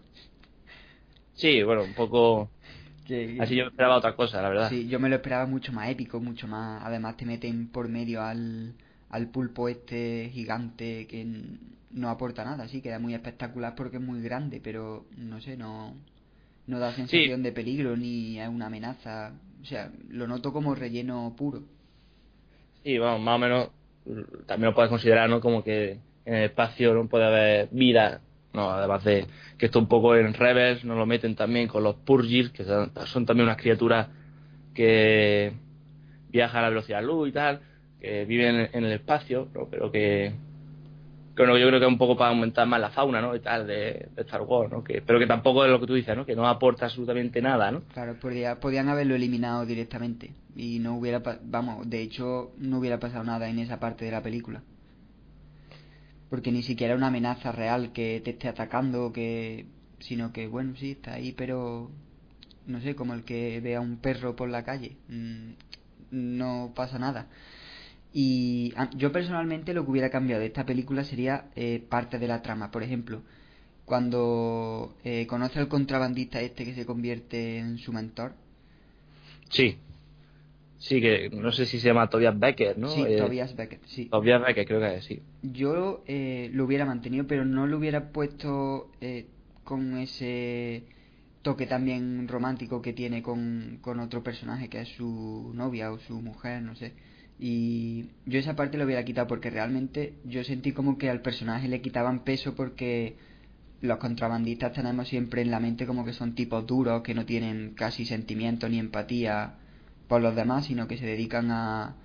Sí, 1.34 1.64
bueno, 1.64 1.84
un 1.84 1.94
poco... 1.94 2.52
Que- 3.10 3.38
Así 3.42 3.56
yo 3.56 3.66
esperaba 3.66 3.98
otra 3.98 4.16
cosa, 4.16 4.40
la 4.42 4.50
verdad. 4.50 4.70
Sí, 4.70 4.88
yo 4.88 5.00
me 5.00 5.10
lo 5.10 5.16
esperaba 5.16 5.48
mucho 5.48 5.74
más 5.74 5.90
épico, 5.90 6.20
mucho 6.20 6.48
más. 6.48 6.84
Además, 6.86 7.18
te 7.18 7.26
meten 7.26 7.68
por 7.70 7.90
medio 7.90 8.22
al, 8.22 8.74
al 9.10 9.28
pulpo 9.30 9.68
este 9.68 10.30
gigante 10.32 11.08
que 11.08 11.26
no 11.92 12.10
aporta 12.10 12.46
nada. 12.46 12.68
Sí, 12.68 12.82
queda 12.82 13.00
muy 13.00 13.16
espectacular 13.16 13.74
porque 13.76 13.98
es 13.98 14.04
muy 14.04 14.22
grande, 14.22 14.62
pero 14.64 15.06
no 15.18 15.42
sé, 15.42 15.58
no, 15.58 15.96
no 16.68 16.80
da 16.80 16.94
sensación 16.94 17.42
de 17.42 17.52
peligro 17.52 17.98
ni 17.98 18.40
es 18.40 18.48
una 18.48 18.68
amenaza. 18.68 19.34
O 19.62 19.66
sea, 19.66 19.92
lo 20.10 20.28
noto 20.28 20.54
como 20.54 20.76
relleno 20.76 21.34
puro. 21.36 21.64
Sí, 22.84 22.98
vamos, 23.00 23.22
más 23.22 23.36
o 23.36 23.40
menos 23.40 23.70
también 24.46 24.70
lo 24.70 24.76
puedes 24.76 24.90
considerar, 24.90 25.30
¿no? 25.30 25.42
Como 25.42 25.64
que 25.64 25.98
en 26.26 26.34
el 26.36 26.44
espacio 26.46 26.94
no 26.94 27.08
puede 27.08 27.26
haber 27.26 27.70
vida, 27.72 28.22
no, 28.54 28.72
además 28.72 29.04
de 29.04 29.26
que 29.58 29.68
esto 29.68 29.80
un 29.80 29.88
poco 29.88 30.16
en 30.16 30.34
Rebels 30.34 30.84
nos 30.84 30.98
lo 30.98 31.06
meten 31.06 31.36
también 31.36 31.68
con 31.68 31.84
los 31.84 31.96
Purgir, 31.96 32.52
que 32.52 32.64
son, 32.64 32.92
también 33.26 33.48
unas 33.48 33.58
criaturas 33.58 34.08
que 34.74 35.54
viajan 36.30 36.60
a 36.60 36.62
la 36.64 36.70
velocidad 36.70 37.00
de 37.00 37.04
la 37.04 37.08
luz 37.08 37.30
y 37.30 37.32
tal, 37.32 37.62
que 38.00 38.26
viven 38.26 38.70
en 38.74 38.86
el 38.86 38.94
espacio, 38.94 39.48
¿no? 39.54 39.68
pero 39.70 39.92
que, 39.92 40.34
que 41.36 41.44
bueno, 41.44 41.58
yo 41.58 41.68
creo 41.68 41.80
que 41.80 41.86
es 41.86 41.92
un 41.92 41.98
poco 41.98 42.18
para 42.18 42.32
aumentar 42.32 42.68
más 42.68 42.80
la 42.80 42.90
fauna, 42.90 43.22
¿no? 43.22 43.36
Y 43.36 43.40
tal, 43.40 43.68
de, 43.68 44.10
Star 44.18 44.42
Wars, 44.42 44.72
¿no? 44.72 44.84
Que, 44.84 45.02
pero 45.02 45.20
que 45.20 45.28
tampoco 45.28 45.64
es 45.66 45.72
lo 45.72 45.80
que 45.80 45.88
tú 45.88 45.94
dices, 45.94 46.16
¿no? 46.16 46.26
Que 46.26 46.36
no 46.36 46.48
aporta 46.48 46.86
absolutamente 46.86 47.42
nada, 47.42 47.72
¿no? 47.72 47.82
Claro, 47.94 48.16
podría, 48.20 48.60
podían 48.60 48.90
haberlo 48.90 49.16
eliminado 49.16 49.66
directamente 49.66 50.32
y 50.56 50.80
no 50.80 50.98
hubiera, 50.98 51.22
vamos, 51.44 51.90
de 51.90 52.02
hecho, 52.02 52.52
no 52.58 52.80
hubiera 52.80 53.00
pasado 53.00 53.24
nada 53.24 53.50
en 53.50 53.60
esa 53.60 53.80
parte 53.80 54.06
de 54.06 54.12
la 54.12 54.22
película. 54.22 54.62
Porque 56.30 56.52
ni 56.52 56.64
siquiera 56.64 56.96
una 56.96 57.08
amenaza 57.08 57.52
real 57.52 57.92
que 57.92 58.22
te 58.24 58.32
esté 58.32 58.48
atacando, 58.48 59.12
que 59.12 59.66
sino 60.00 60.32
que, 60.32 60.48
bueno, 60.48 60.76
sí, 60.78 60.92
está 60.92 61.14
ahí, 61.16 61.34
pero 61.34 61.92
no 62.68 62.82
sé, 62.82 62.96
como 62.96 63.14
el 63.14 63.24
que 63.24 63.60
ve 63.62 63.76
a 63.76 63.82
un 63.82 63.98
perro 63.98 64.36
por 64.36 64.50
la 64.50 64.64
calle. 64.64 64.96
mm, 65.10 65.52
No 66.12 66.72
pasa 66.76 66.98
nada. 67.00 67.28
Y 68.14 68.74
ah, 68.76 68.90
yo 68.96 69.12
personalmente 69.12 69.74
lo 69.74 69.84
que 69.86 69.92
hubiera 69.92 70.10
cambiado 70.10 70.42
de 70.42 70.48
esta 70.48 70.66
película 70.66 71.04
sería 71.04 71.46
eh, 71.56 71.84
parte 71.90 72.18
de 72.20 72.28
la 72.28 72.42
trama. 72.42 72.72
Por 72.72 72.84
ejemplo, 72.84 73.22
cuando 73.86 74.96
eh, 75.04 75.28
conoce 75.28 75.60
al 75.60 75.68
contrabandista 75.68 76.42
este 76.42 76.66
que 76.66 76.74
se 76.74 76.86
convierte 76.86 77.58
en 77.60 77.78
su 77.78 77.94
mentor. 77.94 78.34
Sí. 79.50 79.78
Sí, 80.80 81.02
que 81.02 81.30
no 81.30 81.52
sé 81.52 81.66
si 81.66 81.78
se 81.78 81.88
llama 81.88 82.10
Tobias 82.10 82.40
Becker, 82.40 82.78
¿no? 82.78 82.88
Sí, 82.88 83.04
Eh, 83.06 83.18
Tobias 83.18 83.56
Beckett, 83.56 83.86
sí. 83.86 84.06
Tobias 84.06 84.42
Becker, 84.42 84.66
creo 84.66 84.80
que 84.80 84.96
es, 84.96 85.04
sí. 85.06 85.22
Yo 85.44 86.04
eh, 86.08 86.50
lo 86.54 86.64
hubiera 86.64 86.86
mantenido, 86.86 87.28
pero 87.28 87.44
no 87.44 87.68
lo 87.68 87.78
hubiera 87.78 88.12
puesto 88.12 88.90
eh, 89.02 89.28
con 89.66 89.98
ese 89.98 90.86
toque 91.42 91.68
también 91.68 92.28
romántico 92.30 92.82
que 92.82 92.94
tiene 92.94 93.22
con, 93.22 93.80
con 93.82 94.00
otro 94.00 94.24
personaje 94.24 94.70
que 94.70 94.82
es 94.82 94.90
su 94.90 95.52
novia 95.54 95.92
o 95.92 96.00
su 96.00 96.22
mujer, 96.22 96.62
no 96.62 96.76
sé. 96.76 96.94
Y 97.38 98.12
yo 98.26 98.40
esa 98.40 98.56
parte 98.56 98.78
lo 98.78 98.86
hubiera 98.86 99.04
quitado 99.04 99.28
porque 99.28 99.50
realmente 99.50 100.14
yo 100.24 100.44
sentí 100.46 100.72
como 100.72 100.98
que 100.98 101.10
al 101.10 101.22
personaje 101.22 101.68
le 101.68 101.82
quitaban 101.82 102.24
peso 102.24 102.56
porque 102.56 103.16
los 103.82 103.98
contrabandistas 103.98 104.74
tenemos 104.74 105.08
siempre 105.10 105.42
en 105.42 105.52
la 105.52 105.60
mente 105.60 105.86
como 105.86 106.06
que 106.06 106.14
son 106.14 106.36
tipos 106.36 106.66
duros, 106.66 107.02
que 107.02 107.14
no 107.14 107.26
tienen 107.26 107.74
casi 107.76 108.06
sentimiento 108.06 108.68
ni 108.68 108.80
empatía 108.80 109.56
por 110.10 110.22
los 110.22 110.36
demás, 110.36 110.66
sino 110.68 110.88
que 110.90 110.98
se 110.98 111.06
dedican 111.06 111.52
a, 111.52 111.96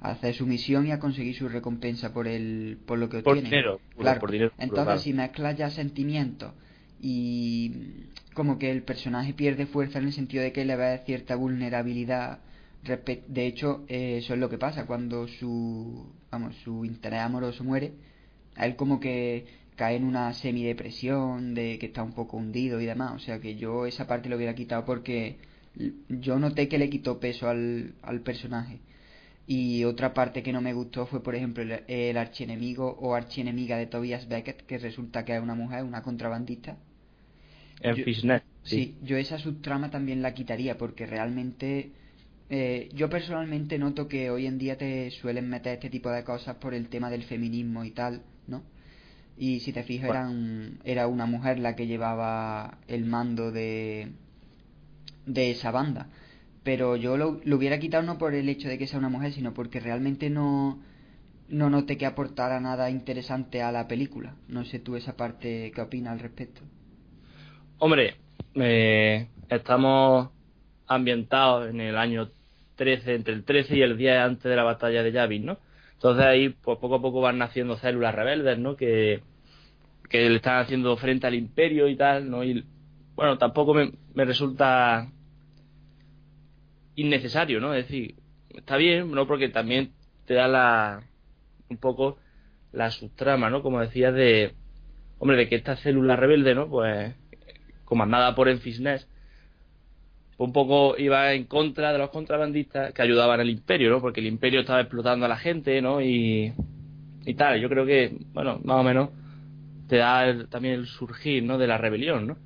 a 0.00 0.10
hacer 0.10 0.34
su 0.34 0.46
misión 0.46 0.86
y 0.88 0.92
a 0.92 0.98
conseguir 1.00 1.36
su 1.36 1.48
recompensa 1.48 2.12
por 2.12 2.26
el 2.28 2.78
por 2.86 2.98
lo 2.98 3.08
que 3.10 3.18
Por 3.18 3.36
obtienen. 3.36 3.50
dinero, 3.50 3.80
Claro. 3.98 4.20
por 4.20 4.30
dinero 4.32 4.50
puro, 4.50 4.66
Entonces, 4.66 4.84
claro. 4.84 5.00
si 5.02 5.12
mezclas 5.12 5.56
ya 5.58 5.70
sentimientos 5.70 6.52
y 7.00 7.72
como 8.34 8.58
que 8.58 8.70
el 8.70 8.82
personaje 8.82 9.34
pierde 9.34 9.66
fuerza 9.66 9.98
en 9.98 10.06
el 10.06 10.12
sentido 10.12 10.42
de 10.42 10.52
que 10.52 10.64
le 10.64 10.76
ves 10.76 11.02
cierta 11.04 11.36
vulnerabilidad 11.36 12.40
de 12.82 13.46
hecho 13.46 13.84
eh, 13.88 14.18
eso 14.18 14.34
es 14.34 14.40
lo 14.40 14.48
que 14.48 14.58
pasa 14.58 14.86
cuando 14.86 15.28
su 15.28 16.06
vamos 16.30 16.56
su 16.64 16.84
interés 16.84 17.20
amoroso 17.20 17.62
muere 17.64 17.92
a 18.56 18.66
él 18.66 18.76
como 18.76 19.00
que 19.00 19.46
cae 19.76 19.96
en 19.96 20.04
una 20.04 20.32
semidepresión 20.34 21.54
de 21.54 21.78
que 21.78 21.86
está 21.86 22.02
un 22.02 22.12
poco 22.14 22.36
hundido 22.38 22.80
y 22.80 22.86
demás 22.86 23.12
o 23.14 23.18
sea 23.18 23.40
que 23.40 23.56
yo 23.56 23.86
esa 23.86 24.06
parte 24.06 24.28
lo 24.30 24.36
hubiera 24.36 24.54
quitado 24.54 24.84
porque 24.84 25.36
yo 26.08 26.38
noté 26.38 26.68
que 26.68 26.78
le 26.78 26.90
quitó 26.90 27.20
peso 27.20 27.48
al, 27.48 27.94
al 28.02 28.20
personaje 28.20 28.80
y 29.46 29.84
otra 29.84 30.14
parte 30.14 30.42
que 30.42 30.52
no 30.52 30.60
me 30.60 30.72
gustó 30.74 31.06
fue, 31.06 31.22
por 31.22 31.34
ejemplo, 31.34 31.62
el, 31.64 31.82
el 31.88 32.16
archienemigo 32.16 32.96
o 33.00 33.14
archienemiga 33.14 33.76
de 33.78 33.86
Tobias 33.86 34.28
Beckett, 34.28 34.62
que 34.66 34.78
resulta 34.78 35.24
que 35.24 35.36
es 35.36 35.42
una 35.42 35.54
mujer, 35.54 35.84
una 35.84 36.02
contrabandista. 36.02 36.76
En 37.82 37.96
Yo- 37.96 38.04
Fishnet, 38.04 38.42
Sí. 38.62 38.76
sí. 38.76 38.94
yo 39.02 39.16
esa 39.16 39.38
subtrama 39.38 39.90
también 39.90 40.22
la 40.22 40.34
quitaría, 40.34 40.76
porque 40.78 41.06
realmente 41.06 41.92
eh, 42.50 42.88
yo 42.94 43.08
personalmente 43.08 43.78
noto 43.78 44.08
que 44.08 44.30
hoy 44.30 44.46
en 44.46 44.58
día 44.58 44.76
te 44.76 45.10
suelen 45.10 45.48
meter 45.48 45.74
este 45.74 45.90
tipo 45.90 46.10
de 46.10 46.24
cosas 46.24 46.56
por 46.56 46.74
el 46.74 46.88
tema 46.88 47.10
del 47.10 47.22
feminismo 47.24 47.84
y 47.84 47.90
tal, 47.92 48.22
¿no? 48.48 48.62
Y 49.38 49.60
si 49.60 49.72
te 49.72 49.82
fijas, 49.84 50.08
Bueno. 50.08 50.20
eran, 50.20 50.78
era 50.84 51.06
una 51.08 51.26
mujer 51.26 51.58
la 51.60 51.74
que 51.76 51.86
llevaba 51.86 52.78
el 52.88 53.04
mando 53.06 53.50
de, 53.52 54.12
de 55.32 55.50
esa 55.50 55.70
banda. 55.70 56.08
Pero 56.62 56.96
yo 56.96 57.16
lo, 57.16 57.40
lo 57.44 57.56
hubiera 57.56 57.78
quitado 57.78 58.02
no 58.02 58.18
por 58.18 58.34
el 58.34 58.48
hecho 58.48 58.68
de 58.68 58.78
que 58.78 58.86
sea 58.86 58.98
una 58.98 59.08
mujer, 59.08 59.32
sino 59.32 59.54
porque 59.54 59.80
realmente 59.80 60.28
no, 60.28 60.80
no 61.48 61.70
noté 61.70 61.96
que 61.96 62.06
aportara 62.06 62.60
nada 62.60 62.90
interesante 62.90 63.62
a 63.62 63.72
la 63.72 63.88
película. 63.88 64.34
No 64.48 64.64
sé 64.64 64.78
tú 64.78 64.96
esa 64.96 65.16
parte, 65.16 65.72
¿qué 65.74 65.80
opinas 65.80 66.12
al 66.12 66.20
respecto? 66.20 66.62
Hombre, 67.78 68.16
eh, 68.54 69.28
estamos 69.48 70.30
ambientados 70.86 71.70
en 71.70 71.80
el 71.80 71.96
año 71.96 72.30
13, 72.76 73.14
entre 73.14 73.34
el 73.34 73.44
13 73.44 73.76
y 73.76 73.82
el 73.82 73.96
10 73.96 74.18
antes 74.18 74.44
de 74.44 74.56
la 74.56 74.64
batalla 74.64 75.02
de 75.02 75.12
Yavin, 75.12 75.46
¿no? 75.46 75.58
Entonces 75.94 76.24
ahí, 76.24 76.48
pues 76.50 76.78
poco 76.78 76.96
a 76.96 77.02
poco 77.02 77.20
van 77.20 77.38
naciendo 77.38 77.76
células 77.76 78.14
rebeldes, 78.14 78.58
¿no? 78.58 78.76
Que, 78.76 79.22
que 80.08 80.28
le 80.28 80.36
están 80.36 80.60
haciendo 80.60 80.96
frente 80.96 81.26
al 81.26 81.34
imperio 81.34 81.88
y 81.88 81.96
tal, 81.96 82.30
¿no? 82.30 82.42
Y 82.44 82.64
bueno, 83.14 83.38
tampoco 83.38 83.74
me, 83.74 83.92
me 84.14 84.24
resulta 84.24 85.08
innecesario, 87.00 87.60
¿no? 87.60 87.74
Es 87.74 87.86
decir, 87.86 88.16
está 88.50 88.76
bien, 88.76 89.10
¿no? 89.10 89.26
Porque 89.26 89.48
también 89.48 89.92
te 90.26 90.34
da 90.34 90.48
la 90.48 91.02
un 91.68 91.78
poco 91.78 92.18
la 92.72 92.90
subtrama, 92.90 93.50
¿no? 93.50 93.62
Como 93.62 93.80
decías 93.80 94.14
de 94.14 94.54
hombre, 95.18 95.36
de 95.38 95.48
que 95.48 95.56
esta 95.56 95.76
célula 95.76 96.16
rebelde, 96.16 96.54
¿no? 96.54 96.68
Pues 96.68 97.14
comandada 97.84 98.34
por 98.34 98.48
Enfisnes, 98.48 99.08
pues 100.36 100.46
un 100.48 100.52
poco 100.52 100.96
iba 100.98 101.32
en 101.34 101.44
contra 101.44 101.92
de 101.92 101.98
los 101.98 102.10
contrabandistas 102.10 102.92
que 102.94 103.02
ayudaban 103.02 103.40
al 103.40 103.50
imperio, 103.50 103.90
¿no? 103.90 104.00
Porque 104.00 104.20
el 104.20 104.26
imperio 104.26 104.60
estaba 104.60 104.80
explotando 104.80 105.26
a 105.26 105.28
la 105.28 105.36
gente, 105.36 105.80
¿no? 105.82 106.00
Y, 106.00 106.52
y 107.26 107.34
tal, 107.34 107.60
yo 107.60 107.68
creo 107.68 107.86
que, 107.86 108.16
bueno, 108.32 108.60
más 108.64 108.78
o 108.78 108.82
menos 108.82 109.10
te 109.88 109.96
da 109.98 110.26
el- 110.28 110.48
también 110.48 110.74
el 110.76 110.86
surgir, 110.86 111.42
¿no? 111.44 111.58
De 111.58 111.66
la 111.66 111.78
rebelión, 111.78 112.26
¿no? 112.28 112.38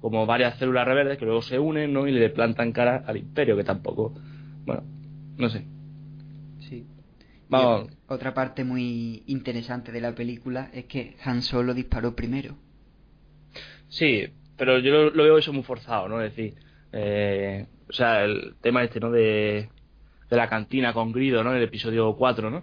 Como 0.00 0.26
varias 0.26 0.58
células 0.58 0.86
rebeldes 0.86 1.18
que 1.18 1.24
luego 1.24 1.42
se 1.42 1.58
unen, 1.58 1.92
¿no? 1.92 2.06
Y 2.06 2.12
le 2.12 2.30
plantan 2.30 2.72
cara 2.72 3.02
al 3.06 3.16
imperio, 3.16 3.56
que 3.56 3.64
tampoco, 3.64 4.14
bueno, 4.64 4.82
no 5.36 5.48
sé. 5.48 5.64
Sí. 6.60 6.86
Vamos, 7.48 7.90
Y 7.90 8.12
otra 8.12 8.34
parte 8.34 8.62
muy 8.64 9.22
interesante 9.26 9.90
de 9.90 10.00
la 10.00 10.14
película 10.14 10.70
es 10.72 10.84
que 10.84 11.16
Han 11.24 11.42
Solo 11.42 11.74
disparó 11.74 12.14
primero. 12.14 12.56
Sí, 13.88 14.26
pero 14.56 14.78
yo 14.78 14.92
lo, 14.92 15.10
lo 15.10 15.24
veo 15.24 15.38
eso 15.38 15.52
muy 15.52 15.62
forzado, 15.62 16.08
¿no? 16.08 16.20
Es 16.22 16.34
decir, 16.36 16.54
eh, 16.92 17.66
o 17.88 17.92
sea, 17.92 18.24
el 18.24 18.54
tema 18.60 18.84
este, 18.84 19.00
¿no? 19.00 19.10
De, 19.10 19.68
de 20.30 20.36
la 20.36 20.48
cantina 20.48 20.92
con 20.92 21.12
Grido, 21.12 21.42
¿no? 21.42 21.50
En 21.52 21.58
el 21.58 21.64
episodio 21.64 22.14
4, 22.16 22.50
¿no? 22.50 22.62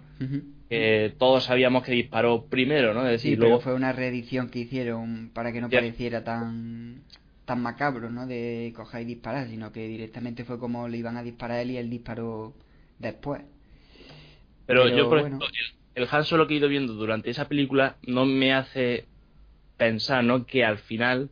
Todos 1.18 1.44
sabíamos 1.44 1.84
que 1.84 1.92
disparó 1.92 2.46
primero, 2.46 2.92
¿no? 2.94 3.04
Es 3.04 3.12
decir, 3.12 3.32
Sí, 3.32 3.36
luego 3.36 3.58
pero 3.58 3.64
fue 3.64 3.74
una 3.74 3.92
reedición 3.92 4.48
que 4.50 4.60
hicieron 4.60 5.30
para 5.32 5.52
que 5.52 5.60
no 5.60 5.68
pareciera 5.70 6.24
tan 6.24 7.02
tan 7.46 7.62
macabro, 7.62 8.10
¿no? 8.10 8.26
De 8.26 8.72
coger 8.76 9.02
y 9.02 9.06
disparar, 9.06 9.48
sino 9.48 9.72
que 9.72 9.88
directamente 9.88 10.44
fue 10.44 10.58
como 10.58 10.88
le 10.88 10.98
iban 10.98 11.16
a 11.16 11.22
disparar 11.22 11.58
a 11.58 11.62
él 11.62 11.70
y 11.72 11.78
él 11.78 11.90
disparó 11.90 12.54
después. 12.98 13.42
Pero, 14.66 14.84
Pero 14.84 14.96
yo, 14.96 15.08
por 15.08 15.20
bueno. 15.20 15.38
ejemplo, 15.38 15.48
el, 15.94 16.02
el 16.04 16.08
Han 16.10 16.24
Solo 16.24 16.46
que 16.46 16.54
he 16.54 16.58
ido 16.58 16.68
viendo 16.68 16.94
durante 16.94 17.30
esa 17.30 17.48
película 17.48 17.96
no 18.06 18.26
me 18.26 18.52
hace 18.52 19.06
pensar, 19.76 20.24
¿no? 20.24 20.46
Que 20.46 20.64
al 20.64 20.78
final, 20.78 21.30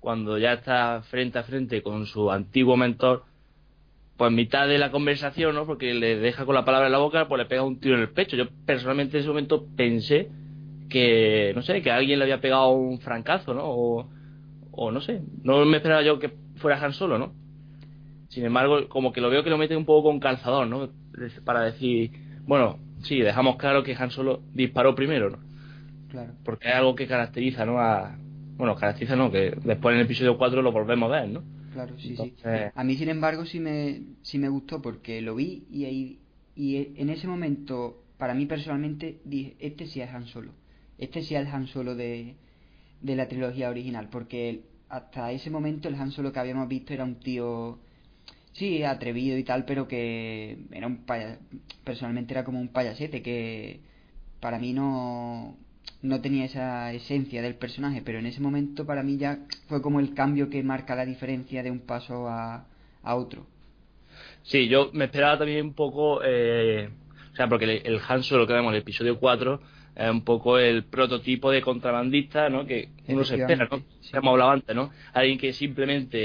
cuando 0.00 0.38
ya 0.38 0.54
está 0.54 1.02
frente 1.02 1.38
a 1.38 1.44
frente 1.44 1.82
con 1.82 2.06
su 2.06 2.30
antiguo 2.30 2.76
mentor, 2.76 3.24
pues 4.16 4.30
en 4.30 4.36
mitad 4.36 4.68
de 4.68 4.78
la 4.78 4.90
conversación, 4.90 5.54
¿no? 5.54 5.66
Porque 5.66 5.94
le 5.94 6.16
deja 6.16 6.44
con 6.44 6.54
la 6.54 6.64
palabra 6.64 6.86
en 6.88 6.92
la 6.92 6.98
boca, 6.98 7.28
pues 7.28 7.38
le 7.38 7.46
pega 7.46 7.62
un 7.62 7.80
tiro 7.80 7.96
en 7.96 8.02
el 8.02 8.10
pecho. 8.10 8.36
Yo 8.36 8.48
personalmente 8.66 9.16
en 9.16 9.20
ese 9.20 9.28
momento 9.28 9.66
pensé 9.76 10.28
que, 10.88 11.52
no 11.54 11.62
sé, 11.62 11.82
que 11.82 11.90
alguien 11.90 12.18
le 12.18 12.24
había 12.24 12.40
pegado 12.40 12.70
un 12.70 13.00
francazo, 13.00 13.54
¿no? 13.54 13.62
O, 13.64 14.10
o 14.72 14.90
no 14.90 15.00
sé, 15.00 15.22
no 15.42 15.64
me 15.64 15.76
esperaba 15.76 16.02
yo 16.02 16.18
que 16.18 16.32
fuera 16.56 16.82
Han 16.82 16.92
Solo, 16.92 17.18
¿no? 17.18 17.32
Sin 18.28 18.44
embargo, 18.44 18.88
como 18.88 19.12
que 19.12 19.20
lo 19.20 19.30
veo 19.30 19.44
que 19.44 19.50
lo 19.50 19.58
mete 19.58 19.76
un 19.76 19.84
poco 19.84 20.08
con 20.08 20.18
calzador, 20.18 20.66
¿no? 20.66 20.88
Para 21.44 21.62
decir, 21.62 22.10
bueno, 22.46 22.78
sí, 23.02 23.20
dejamos 23.20 23.56
claro 23.56 23.82
que 23.82 23.94
Han 23.94 24.10
Solo 24.10 24.42
disparó 24.54 24.94
primero, 24.94 25.30
¿no? 25.30 25.38
Claro. 26.08 26.32
Porque 26.44 26.68
es 26.68 26.74
algo 26.74 26.94
que 26.94 27.06
caracteriza, 27.06 27.66
¿no? 27.66 27.78
A, 27.78 28.16
bueno, 28.56 28.74
caracteriza, 28.74 29.16
¿no? 29.16 29.30
Que 29.30 29.54
después 29.62 29.92
en 29.92 30.00
el 30.00 30.06
episodio 30.06 30.38
4 30.38 30.62
lo 30.62 30.72
volvemos 30.72 31.12
a 31.12 31.20
ver, 31.20 31.28
¿no? 31.28 31.42
Claro, 31.72 31.98
sí, 31.98 32.16
sí. 32.16 32.34
A 32.74 32.84
mí, 32.84 32.96
sin 32.96 33.08
embargo, 33.08 33.44
sí 33.44 33.60
me, 33.60 34.00
sí 34.22 34.38
me 34.38 34.48
gustó 34.48 34.80
porque 34.82 35.20
lo 35.22 35.34
vi 35.34 35.64
y, 35.70 35.84
ahí, 35.84 36.18
y 36.54 37.00
en 37.00 37.10
ese 37.10 37.26
momento, 37.26 38.02
para 38.18 38.34
mí 38.34 38.46
personalmente, 38.46 39.20
dije, 39.24 39.56
este 39.58 39.86
sí 39.86 40.00
es 40.00 40.10
Han 40.10 40.26
Solo. 40.26 40.52
Este 40.98 41.22
sí 41.22 41.34
es 41.34 41.42
el 41.42 41.46
Han 41.48 41.66
Solo 41.66 41.94
de, 41.94 42.36
de 43.02 43.16
la 43.16 43.28
trilogía 43.28 43.70
original, 43.70 44.08
porque 44.10 44.64
hasta 44.88 45.32
ese 45.32 45.50
momento 45.50 45.88
el 45.88 45.94
Han 45.96 46.12
Solo 46.12 46.32
que 46.32 46.40
habíamos 46.40 46.68
visto 46.68 46.92
era 46.94 47.04
un 47.04 47.16
tío, 47.16 47.78
sí, 48.52 48.82
atrevido 48.84 49.38
y 49.38 49.44
tal, 49.44 49.64
pero 49.64 49.88
que 49.88 50.58
era 50.72 50.86
un 50.86 50.98
paya- 51.06 51.38
personalmente 51.84 52.34
era 52.34 52.44
como 52.44 52.60
un 52.60 52.68
payasete, 52.68 53.22
que 53.22 53.80
para 54.40 54.58
mí 54.58 54.72
no, 54.72 55.56
no 56.02 56.20
tenía 56.20 56.44
esa 56.46 56.92
esencia 56.92 57.42
del 57.42 57.56
personaje, 57.56 58.02
pero 58.02 58.18
en 58.18 58.26
ese 58.26 58.40
momento 58.40 58.86
para 58.86 59.02
mí 59.02 59.16
ya 59.18 59.40
fue 59.68 59.82
como 59.82 60.00
el 60.00 60.14
cambio 60.14 60.50
que 60.50 60.62
marca 60.62 60.94
la 60.96 61.06
diferencia 61.06 61.62
de 61.62 61.70
un 61.70 61.80
paso 61.80 62.28
a, 62.28 62.66
a 63.02 63.14
otro. 63.16 63.46
Sí, 64.42 64.68
yo 64.68 64.90
me 64.92 65.06
esperaba 65.06 65.38
también 65.38 65.66
un 65.66 65.74
poco, 65.74 66.20
eh, 66.24 66.90
o 67.32 67.36
sea, 67.36 67.48
porque 67.48 67.64
el, 67.64 67.70
el 67.94 68.00
Han 68.08 68.22
Solo 68.22 68.46
que 68.46 68.52
vemos 68.52 68.70
en 68.70 68.76
el 68.76 68.82
episodio 68.82 69.18
4 69.18 69.60
es 69.94 70.10
un 70.10 70.22
poco 70.24 70.58
el 70.58 70.84
prototipo 70.84 71.50
de 71.50 71.60
contrabandista, 71.60 72.48
¿no? 72.48 72.64
Que 72.66 72.88
uno 73.08 73.24
se 73.24 73.36
espera, 73.36 73.68
¿no? 73.70 73.82
Hemos 74.12 74.32
hablado 74.32 74.50
antes, 74.50 74.74
¿no? 74.74 74.90
Alguien 75.12 75.38
que 75.38 75.52
simplemente 75.52 76.18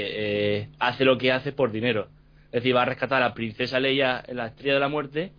eh, 0.60 0.68
hace 0.78 1.04
lo 1.04 1.18
que 1.18 1.32
hace 1.32 1.52
por 1.52 1.70
dinero. 1.70 2.08
Es 2.46 2.62
decir, 2.62 2.74
va 2.74 2.82
a 2.82 2.86
rescatar 2.86 3.22
a 3.22 3.28
la 3.28 3.34
princesa 3.34 3.78
Leia 3.78 4.22
en 4.26 4.38
la 4.38 4.46
estrella 4.46 4.74
de 4.74 4.80
la 4.80 4.88
muerte 4.88 5.32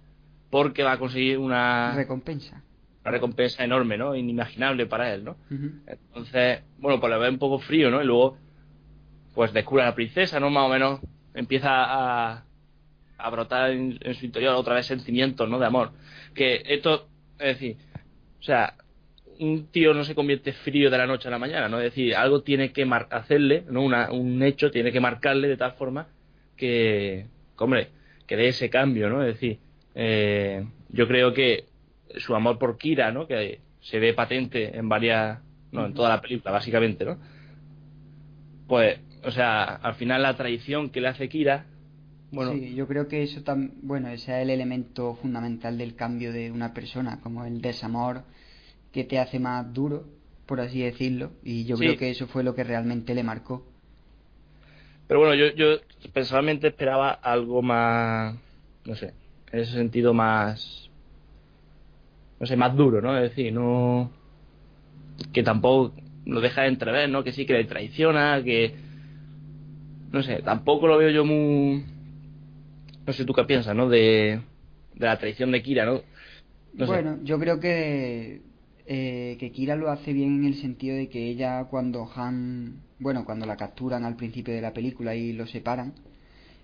porque 0.51 0.83
va 0.83 0.93
a 0.93 0.97
conseguir 0.99 1.37
una, 1.39 1.93
Recompensa. 1.95 2.61
una 3.01 3.11
recompensa 3.11 3.63
enorme, 3.63 3.97
¿no? 3.97 4.15
Inimaginable 4.15 4.85
para 4.85 5.13
él, 5.13 5.23
¿no? 5.23 5.35
Entonces, 5.87 6.61
bueno, 6.77 6.99
pues 6.99 7.11
le 7.11 7.17
ve 7.19 7.29
un 7.29 7.39
poco 7.39 7.57
frío, 7.59 7.89
¿no? 7.89 8.01
Y 8.01 8.05
luego, 8.05 8.37
pues 9.33 9.53
descubre 9.53 9.83
a 9.83 9.87
la 9.87 9.95
princesa, 9.95 10.39
¿no? 10.39 10.49
Más 10.51 10.65
o 10.65 10.69
menos 10.69 10.99
empieza 11.33 11.69
a, 11.71 12.43
a 13.17 13.29
brotar 13.31 13.71
en, 13.71 13.97
en 14.01 14.13
su 14.13 14.25
interior 14.25 14.53
otra 14.55 14.75
vez 14.75 14.85
sentimientos, 14.85 15.49
¿no? 15.49 15.57
De 15.57 15.65
amor. 15.65 15.91
Que 16.35 16.61
esto, 16.65 17.07
es 17.39 17.59
decir, 17.59 17.77
o 18.39 18.43
sea, 18.43 18.75
un 19.39 19.67
tío 19.71 19.93
no 19.93 20.03
se 20.03 20.15
convierte 20.15 20.53
frío 20.53 20.89
de 20.89 20.97
la 20.97 21.07
noche 21.07 21.27
a 21.27 21.31
la 21.31 21.39
mañana, 21.39 21.69
¿no? 21.69 21.77
Es 21.79 21.85
decir, 21.85 22.15
algo 22.15 22.41
tiene 22.43 22.71
que 22.73 22.85
mar- 22.85 23.07
hacerle, 23.11 23.63
¿no? 23.69 23.81
Una, 23.83 24.11
un 24.11 24.41
hecho 24.43 24.71
tiene 24.71 24.91
que 24.91 24.99
marcarle 24.99 25.47
de 25.47 25.57
tal 25.57 25.73
forma 25.73 26.07
que, 26.57 27.27
hombre, 27.57 27.89
que 28.27 28.35
dé 28.37 28.49
ese 28.49 28.69
cambio, 28.69 29.09
¿no? 29.09 29.21
Es 29.23 29.35
decir, 29.35 29.59
eh, 29.95 30.65
yo 30.89 31.07
creo 31.07 31.33
que 31.33 31.65
su 32.17 32.35
amor 32.35 32.59
por 32.59 32.77
Kira, 32.77 33.11
¿no? 33.11 33.27
Que 33.27 33.61
se 33.81 33.99
ve 33.99 34.13
patente 34.13 34.77
en 34.77 34.89
varias, 34.89 35.39
no, 35.71 35.85
en 35.85 35.93
toda 35.93 36.09
la 36.09 36.21
película, 36.21 36.51
básicamente, 36.51 37.05
¿no? 37.05 37.17
Pues, 38.67 38.99
o 39.23 39.31
sea, 39.31 39.63
al 39.63 39.95
final 39.95 40.21
la 40.21 40.35
traición 40.35 40.89
que 40.91 41.01
le 41.01 41.07
hace 41.09 41.29
Kira, 41.29 41.65
bueno, 42.31 42.51
Sí, 42.53 42.75
yo 42.75 42.87
creo 42.87 43.07
que 43.07 43.23
eso 43.23 43.43
tam 43.43 43.71
bueno, 43.81 44.07
ese 44.09 44.31
es 44.37 44.43
el 44.43 44.49
elemento 44.49 45.15
fundamental 45.15 45.77
del 45.77 45.95
cambio 45.95 46.31
de 46.33 46.51
una 46.51 46.73
persona, 46.73 47.19
como 47.21 47.45
el 47.45 47.61
desamor 47.61 48.23
que 48.93 49.03
te 49.03 49.19
hace 49.19 49.39
más 49.39 49.73
duro, 49.73 50.05
por 50.45 50.61
así 50.61 50.81
decirlo, 50.81 51.31
y 51.43 51.65
yo 51.65 51.77
Sí. 51.77 51.83
creo 51.83 51.97
que 51.97 52.09
eso 52.11 52.27
fue 52.27 52.43
lo 52.43 52.55
que 52.55 52.63
realmente 52.63 53.15
le 53.15 53.23
marcó. 53.23 53.63
Pero 55.07 55.19
bueno, 55.19 55.33
yo, 55.35 55.47
yo 55.55 55.79
personalmente 56.13 56.67
esperaba 56.67 57.11
algo 57.11 57.61
más, 57.61 58.35
no 58.85 58.95
sé, 58.95 59.13
en 59.51 59.59
ese 59.59 59.73
sentido 59.73 60.13
más, 60.13 60.89
no 62.39 62.45
sé, 62.47 62.55
más 62.55 62.75
duro, 62.75 63.01
¿no? 63.01 63.15
Es 63.17 63.29
decir, 63.29 63.51
no, 63.53 64.11
que 65.33 65.43
tampoco 65.43 65.93
lo 66.25 66.41
deja 66.41 66.63
de 66.63 66.69
entrever, 66.69 67.09
¿no? 67.09 67.23
Que 67.23 67.31
sí, 67.31 67.45
que 67.45 67.53
le 67.53 67.65
traiciona, 67.65 68.41
que, 68.43 68.75
no 70.11 70.23
sé, 70.23 70.41
tampoco 70.43 70.87
lo 70.87 70.97
veo 70.97 71.09
yo 71.09 71.25
muy, 71.25 71.85
no 73.09 73.13
sé 73.13 73.25
tú 73.25 73.33
qué 73.33 73.43
piensas, 73.43 73.75
¿no? 73.75 73.89
De, 73.89 74.39
de 74.93 75.05
la 75.05 75.17
traición 75.17 75.51
de 75.51 75.63
Kira, 75.63 75.83
¿no? 75.83 76.01
No 76.75 76.85
bueno, 76.85 77.17
yo 77.23 77.39
creo 77.39 77.59
que 77.59 78.41
eh, 78.85 79.35
que 79.39 79.51
Kira 79.51 79.75
lo 79.75 79.89
hace 79.89 80.13
bien 80.13 80.35
en 80.35 80.45
el 80.45 80.61
sentido 80.61 80.95
de 80.95 81.09
que 81.09 81.27
ella 81.27 81.63
cuando 81.71 82.07
Han, 82.15 82.81
bueno, 82.99 83.25
cuando 83.25 83.47
la 83.47 83.57
capturan 83.57 84.05
al 84.05 84.15
principio 84.15 84.53
de 84.53 84.61
la 84.61 84.73
película 84.73 85.15
y 85.15 85.33
lo 85.33 85.47
separan, 85.47 85.93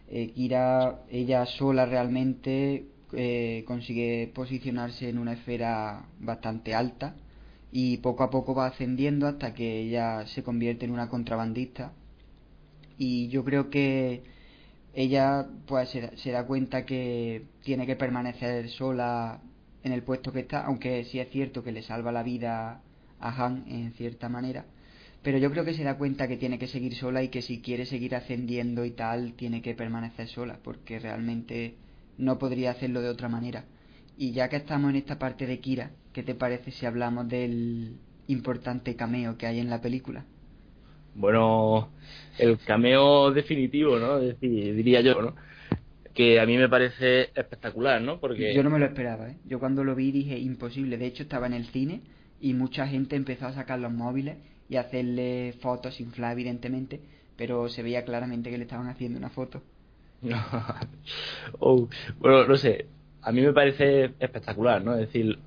eh, 0.08 0.30
Kira, 0.36 1.00
ella 1.10 1.48
sola 1.48 1.88
realmente 1.88 2.86
eh, 3.14 3.64
consigue 3.66 4.32
posicionarse 4.36 5.10
en 5.10 5.18
una 5.18 5.34
esfera 5.34 6.06
bastante 6.20 6.76
alta 6.76 7.16
y 7.72 7.98
poco 7.98 8.24
a 8.24 8.30
poco 8.30 8.54
va 8.54 8.68
ascendiendo 8.68 9.26
hasta 9.26 9.56
que 9.56 9.80
ella 9.80 10.28
se 10.28 10.44
convierte 10.44 10.86
en 10.86 10.92
una 10.92 11.10
contrabandista 11.10 11.94
y 13.00 13.30
yo 13.30 13.44
creo 13.44 13.72
que 13.72 14.35
ella 14.96 15.48
pues 15.68 15.90
se, 15.90 16.16
se 16.18 16.32
da 16.32 16.46
cuenta 16.46 16.86
que 16.86 17.46
tiene 17.64 17.86
que 17.86 17.96
permanecer 17.96 18.70
sola 18.70 19.42
en 19.84 19.92
el 19.92 20.04
puesto 20.04 20.32
que 20.32 20.40
está, 20.42 20.66
aunque 20.66 21.04
sí 21.06 21.20
es 21.20 21.30
cierto 21.30 21.64
que 21.64 21.72
le 21.72 21.84
salva 21.84 22.12
la 22.12 22.24
vida 22.24 22.82
a 23.20 23.46
Han 23.46 23.66
en 23.68 23.94
cierta 23.94 24.30
manera, 24.30 24.66
pero 25.22 25.38
yo 25.38 25.52
creo 25.52 25.66
que 25.66 25.74
se 25.74 25.84
da 25.84 25.98
cuenta 25.98 26.28
que 26.28 26.38
tiene 26.38 26.60
que 26.60 26.68
seguir 26.68 26.96
sola 26.96 27.24
y 27.24 27.30
que 27.30 27.42
si 27.42 27.60
quiere 27.60 27.86
seguir 27.86 28.16
ascendiendo 28.16 28.86
y 28.86 28.92
tal, 28.92 29.34
tiene 29.34 29.62
que 29.62 29.74
permanecer 29.74 30.28
sola, 30.28 30.60
porque 30.64 31.00
realmente 31.00 31.76
no 32.18 32.38
podría 32.38 32.72
hacerlo 32.72 33.02
de 33.02 33.10
otra 33.10 33.28
manera. 33.28 33.66
Y 34.18 34.32
ya 34.32 34.50
que 34.50 34.58
estamos 34.58 34.92
en 34.92 34.98
esta 34.98 35.20
parte 35.20 35.46
de 35.48 35.60
Kira, 35.60 35.92
¿qué 36.14 36.24
te 36.24 36.36
parece 36.36 36.72
si 36.72 36.86
hablamos 36.86 37.28
del 37.28 37.98
importante 38.28 38.96
cameo 38.96 39.38
que 39.38 39.48
hay 39.48 39.60
en 39.60 39.70
la 39.70 39.82
película? 39.82 40.26
Bueno, 41.16 41.90
el 42.38 42.58
cameo 42.60 43.32
definitivo, 43.32 43.98
¿no? 43.98 44.18
Es 44.18 44.40
decir, 44.40 44.76
diría 44.76 45.02
yo, 45.02 45.22
¿no? 45.22 45.36
Que 46.14 46.40
a 46.40 46.46
mí 46.46 46.58
me 46.58 46.70
parece 46.70 47.30
espectacular, 47.36 48.02
¿no? 48.02 48.20
Porque 48.20 48.54
Yo 48.54 48.64
no 48.64 48.70
me 48.70 48.80
lo 48.80 48.86
esperaba, 48.86 49.30
¿eh? 49.30 49.38
Yo 49.46 49.60
cuando 49.60 49.84
lo 49.84 49.96
vi 49.96 50.12
dije 50.12 50.38
imposible. 50.38 50.98
De 50.98 51.08
hecho, 51.08 51.24
estaba 51.24 51.48
en 51.48 51.54
el 51.54 51.66
cine 51.66 52.02
y 52.40 52.54
mucha 52.54 52.88
gente 52.88 53.16
empezó 53.16 53.48
a 53.48 53.54
sacar 53.54 53.80
los 53.80 53.92
móviles 53.92 54.38
y 54.70 54.76
a 54.76 54.82
hacerle 54.82 55.54
fotos 55.62 56.00
infladas, 56.00 56.34
evidentemente, 56.34 57.00
pero 57.38 57.70
se 57.70 57.84
veía 57.84 58.04
claramente 58.06 58.50
que 58.50 58.58
le 58.58 58.64
estaban 58.64 58.88
haciendo 58.88 59.18
una 59.18 59.30
foto. 59.30 59.62
Oh, 61.60 61.88
bueno, 62.20 62.46
no 62.48 62.58
sé, 62.58 62.88
a 63.22 63.32
mí 63.32 63.42
me 63.42 63.54
parece 63.54 64.12
espectacular, 64.20 64.84
¿no? 64.84 64.94
Es 64.94 65.02
decir, 65.02 65.38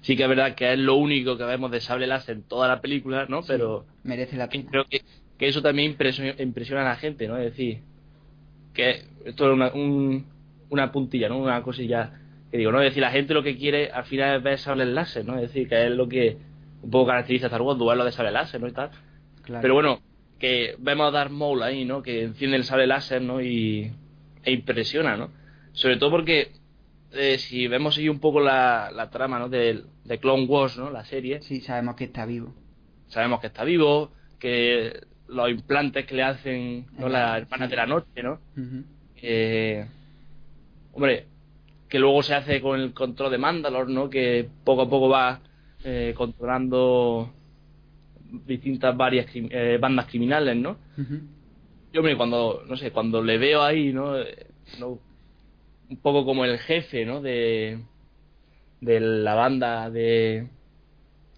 sí 0.00 0.16
que 0.16 0.22
es 0.22 0.28
verdad 0.28 0.54
que 0.54 0.72
es 0.72 0.78
lo 0.78 0.96
único 0.96 1.36
que 1.36 1.44
vemos 1.44 1.70
de 1.70 1.80
sable 1.80 2.06
láser 2.06 2.36
en 2.36 2.42
toda 2.42 2.68
la 2.68 2.80
película, 2.80 3.26
¿no? 3.28 3.42
Sí, 3.42 3.48
Pero 3.48 3.84
merece 4.04 4.36
la 4.36 4.48
pena. 4.48 4.68
creo 4.70 4.84
que, 4.84 5.02
que 5.38 5.48
eso 5.48 5.62
también 5.62 5.90
impresiona, 5.92 6.34
impresiona 6.42 6.82
a 6.82 6.84
la 6.90 6.96
gente, 6.96 7.26
¿no? 7.28 7.36
Es 7.38 7.44
decir, 7.44 7.80
que 8.74 9.02
esto 9.24 9.46
es 9.48 9.52
una, 9.54 9.68
un- 9.72 10.26
una 10.70 10.92
puntilla, 10.92 11.28
¿no? 11.28 11.38
Una 11.38 11.62
cosilla 11.62 12.12
que 12.50 12.58
digo, 12.58 12.72
¿no? 12.72 12.80
Es 12.80 12.90
decir, 12.90 13.00
la 13.02 13.10
gente 13.10 13.34
lo 13.34 13.42
que 13.42 13.56
quiere 13.56 13.90
al 13.90 14.04
final 14.04 14.36
es 14.36 14.42
ver 14.42 14.58
sables 14.58 14.88
láser, 14.88 15.24
¿no? 15.24 15.36
Es 15.36 15.42
decir, 15.42 15.68
que 15.68 15.86
es 15.86 15.90
lo 15.92 16.08
que 16.08 16.36
un 16.82 16.90
poco 16.90 17.06
caracteriza 17.08 17.46
a 17.46 17.48
Star 17.48 17.62
Wars, 17.62 17.78
duelo 17.78 18.04
de 18.04 18.12
sable 18.12 18.30
láser, 18.30 18.60
¿no? 18.60 18.68
Y 18.68 18.72
tal. 18.72 18.90
Claro. 19.42 19.62
Pero 19.62 19.74
bueno, 19.74 20.00
que 20.38 20.74
vemos 20.78 21.08
a 21.08 21.10
Darth 21.10 21.30
Maul 21.30 21.62
ahí, 21.62 21.84
¿no? 21.84 22.02
Que 22.02 22.22
enciende 22.24 22.56
el 22.56 22.64
sable 22.64 22.86
láser, 22.86 23.22
¿no? 23.22 23.40
Y 23.40 23.90
e 24.44 24.52
impresiona, 24.52 25.16
¿no? 25.16 25.30
Sobre 25.72 25.96
todo 25.96 26.10
porque 26.10 26.52
eh, 27.18 27.38
si 27.38 27.66
vemos 27.68 27.96
ahí 27.98 28.08
un 28.08 28.20
poco 28.20 28.40
la, 28.40 28.90
la 28.94 29.10
trama, 29.10 29.38
¿no? 29.38 29.48
De, 29.48 29.82
de 30.04 30.18
Clone 30.18 30.44
Wars, 30.46 30.76
¿no? 30.78 30.90
La 30.90 31.04
serie, 31.04 31.40
Sí, 31.42 31.60
sabemos 31.60 31.96
que 31.96 32.04
está 32.04 32.26
vivo. 32.26 32.54
sabemos 33.08 33.40
que 33.40 33.46
está 33.48 33.64
vivo, 33.64 34.10
que 34.38 35.00
los 35.28 35.50
implantes 35.50 36.06
que 36.06 36.14
le 36.14 36.22
hacen, 36.22 36.86
¿no? 36.98 37.08
Las 37.08 37.12
la- 37.32 37.38
hermanas 37.38 37.68
sí. 37.68 37.70
de 37.70 37.76
la 37.76 37.86
noche, 37.86 38.22
¿no? 38.22 38.40
Eh, 39.22 39.86
hombre, 40.92 41.26
que 41.88 41.98
luego 41.98 42.22
se 42.22 42.34
hace 42.34 42.60
con 42.60 42.80
el 42.80 42.92
control 42.92 43.30
de 43.30 43.38
Mandalor, 43.38 43.88
¿no? 43.88 44.08
Que 44.10 44.48
poco 44.64 44.82
a 44.82 44.88
poco 44.88 45.08
va 45.08 45.40
eh, 45.84 46.14
controlando 46.16 47.32
distintas 48.46 48.96
varias 48.96 49.26
eh, 49.34 49.78
bandas 49.80 50.06
criminales, 50.06 50.56
¿no? 50.56 50.76
Yo, 51.92 52.00
hombre, 52.00 52.16
cuando, 52.16 52.62
no 52.68 52.76
sé, 52.76 52.90
cuando 52.90 53.22
le 53.22 53.38
veo 53.38 53.62
ahí, 53.62 53.92
¿no? 53.92 54.18
Eh, 54.18 54.46
no- 54.80 54.98
un 55.88 55.96
poco 55.98 56.24
como 56.24 56.44
el 56.44 56.58
jefe, 56.58 57.04
¿no? 57.04 57.20
De, 57.20 57.78
de 58.80 59.00
la 59.00 59.34
banda 59.34 59.90
de, 59.90 60.48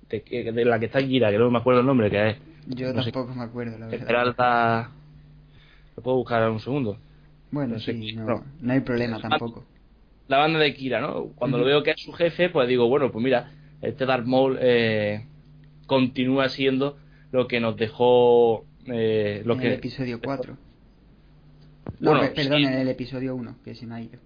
de, 0.09 0.53
de 0.53 0.65
la 0.65 0.79
que 0.79 0.87
está 0.87 1.01
Kira, 1.01 1.31
que 1.31 1.39
no 1.39 1.51
me 1.51 1.59
acuerdo 1.59 1.81
el 1.81 1.87
nombre, 1.87 2.11
que 2.11 2.31
es 2.31 2.37
Yo 2.67 2.93
No 2.93 3.03
sé. 3.03 3.13
tampoco 3.13 3.35
me 3.35 3.45
acuerdo, 3.45 3.79
la 3.79 3.87
verdad. 3.87 4.89
Lo 5.97 6.03
puedo 6.03 6.17
buscar 6.19 6.49
un 6.51 6.61
segundo. 6.61 6.99
Bueno, 7.51 7.75
no 7.75 7.81
sé 7.81 7.93
sí, 7.93 8.13
no, 8.15 8.25
no. 8.27 8.45
no 8.61 8.73
hay 8.73 8.81
problema 8.81 9.21
tampoco. 9.21 9.65
La 10.29 10.39
banda 10.39 10.59
de 10.59 10.75
Kira, 10.75 11.01
¿no? 11.01 11.29
Cuando 11.37 11.59
lo 11.59 11.65
veo 11.65 11.83
que 11.83 11.93
es 11.93 12.01
su 12.03 12.13
jefe, 12.13 12.51
pues 12.51 12.69
digo, 12.69 12.87
bueno, 12.89 13.11
pues 13.11 13.25
mira, 13.25 13.51
este 13.81 14.05
Darth 14.05 14.27
Maul 14.27 14.59
eh, 14.61 15.25
continúa 15.87 16.49
siendo 16.51 16.99
lo 17.33 17.49
que 17.49 17.61
nos 17.61 17.77
dejó... 17.77 18.65
Eh, 18.87 19.43
lo 19.45 19.55
en 19.55 19.61
que, 19.61 19.67
el 19.69 19.73
episodio 19.75 20.21
4. 20.23 20.57
No, 22.01 22.11
Bueno, 22.11 22.21
pe- 22.21 22.31
perdón, 22.31 22.59
sí. 22.61 22.65
en 22.65 22.75
el 22.75 22.89
episodio 22.89 23.35
1, 23.37 23.57
que 23.65 23.75
se 23.75 23.87
me 23.87 23.95
ha 23.97 24.01
ido. 24.01 24.19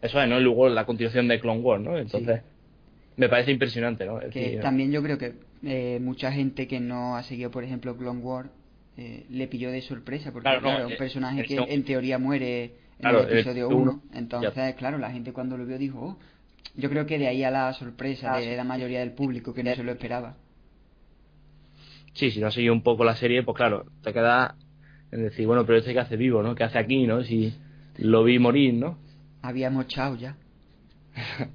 Eso 0.00 0.20
es, 0.22 0.28
¿no? 0.28 0.38
Y 0.38 0.42
luego 0.42 0.68
la 0.68 0.86
continuación 0.86 1.28
de 1.28 1.40
Clone 1.40 1.60
Wars, 1.60 1.82
¿no? 1.82 1.98
Entonces, 1.98 2.42
me 3.16 3.28
parece 3.28 3.52
impresionante, 3.52 4.06
¿no? 4.06 4.20
Es 4.20 4.34
Que 4.34 4.40
decir, 4.40 4.60
también 4.60 4.90
yo 4.92 5.02
creo 5.02 5.18
que 5.18 5.34
eh, 5.64 5.98
mucha 6.00 6.30
gente 6.32 6.66
que 6.68 6.80
no 6.80 7.16
ha 7.16 7.22
seguido, 7.22 7.50
por 7.50 7.64
ejemplo, 7.64 7.96
Clone 7.96 8.20
Wars, 8.20 8.50
eh, 8.96 9.26
le 9.30 9.46
pilló 9.48 9.70
de 9.70 9.80
sorpresa, 9.82 10.32
porque 10.32 10.48
Claro, 10.48 10.60
claro, 10.62 10.82
no, 10.82 10.88
un 10.88 10.94
eh, 10.94 10.96
personaje 10.96 11.44
que 11.44 11.56
en 11.56 11.84
teoría 11.84 12.18
muere 12.18 12.74
en 12.98 13.02
Claro, 13.02 13.18
el 13.20 13.24
episodio 13.24 13.68
el 13.68 13.74
1. 13.74 13.90
uno, 13.92 14.02
Entonces, 14.12 14.74
claro, 14.76 14.98
la 14.98 15.10
gente 15.10 15.32
cuando 15.32 15.56
lo 15.56 15.66
vio 15.66 15.78
dijo, 15.78 15.98
oh, 16.00 16.18
yo 16.76 16.90
creo 16.90 17.06
que 17.06 17.18
de 17.18 17.28
ahí 17.28 17.42
a 17.44 17.50
la 17.50 17.72
sorpresa 17.74 18.28
Ah, 18.28 18.40
de 18.40 18.44
sí. 18.50 18.56
la 18.56 18.64
mayoría 18.64 19.00
del 19.00 19.12
público 19.12 19.54
que 19.54 19.62
no 19.64 19.74
se 19.74 19.84
lo 19.84 19.92
esperaba. 19.92 20.36
Sí, 22.14 22.30
si 22.30 22.40
no 22.40 22.48
has 22.48 22.54
seguido 22.54 22.72
un 22.74 22.82
poco 22.82 23.04
la 23.04 23.16
serie, 23.16 23.42
pues 23.42 23.56
claro, 23.56 23.84
te 24.02 24.12
queda 24.12 24.56
en 25.10 25.22
decir, 25.22 25.46
bueno, 25.46 25.64
pero 25.64 25.78
este 25.78 25.92
que 25.92 26.00
hace 26.00 26.16
vivo, 26.16 26.42
¿no? 26.42 26.54
¿Qué 26.54 26.64
hace 26.64 26.78
aquí, 26.78 27.06
no? 27.06 27.22
Si 27.22 27.52
lo 27.98 28.24
vi 28.24 28.38
morir, 28.38 28.74
¿no? 28.74 28.98
Habíamos 29.42 29.86
chao 29.88 30.16
ya. 30.16 30.36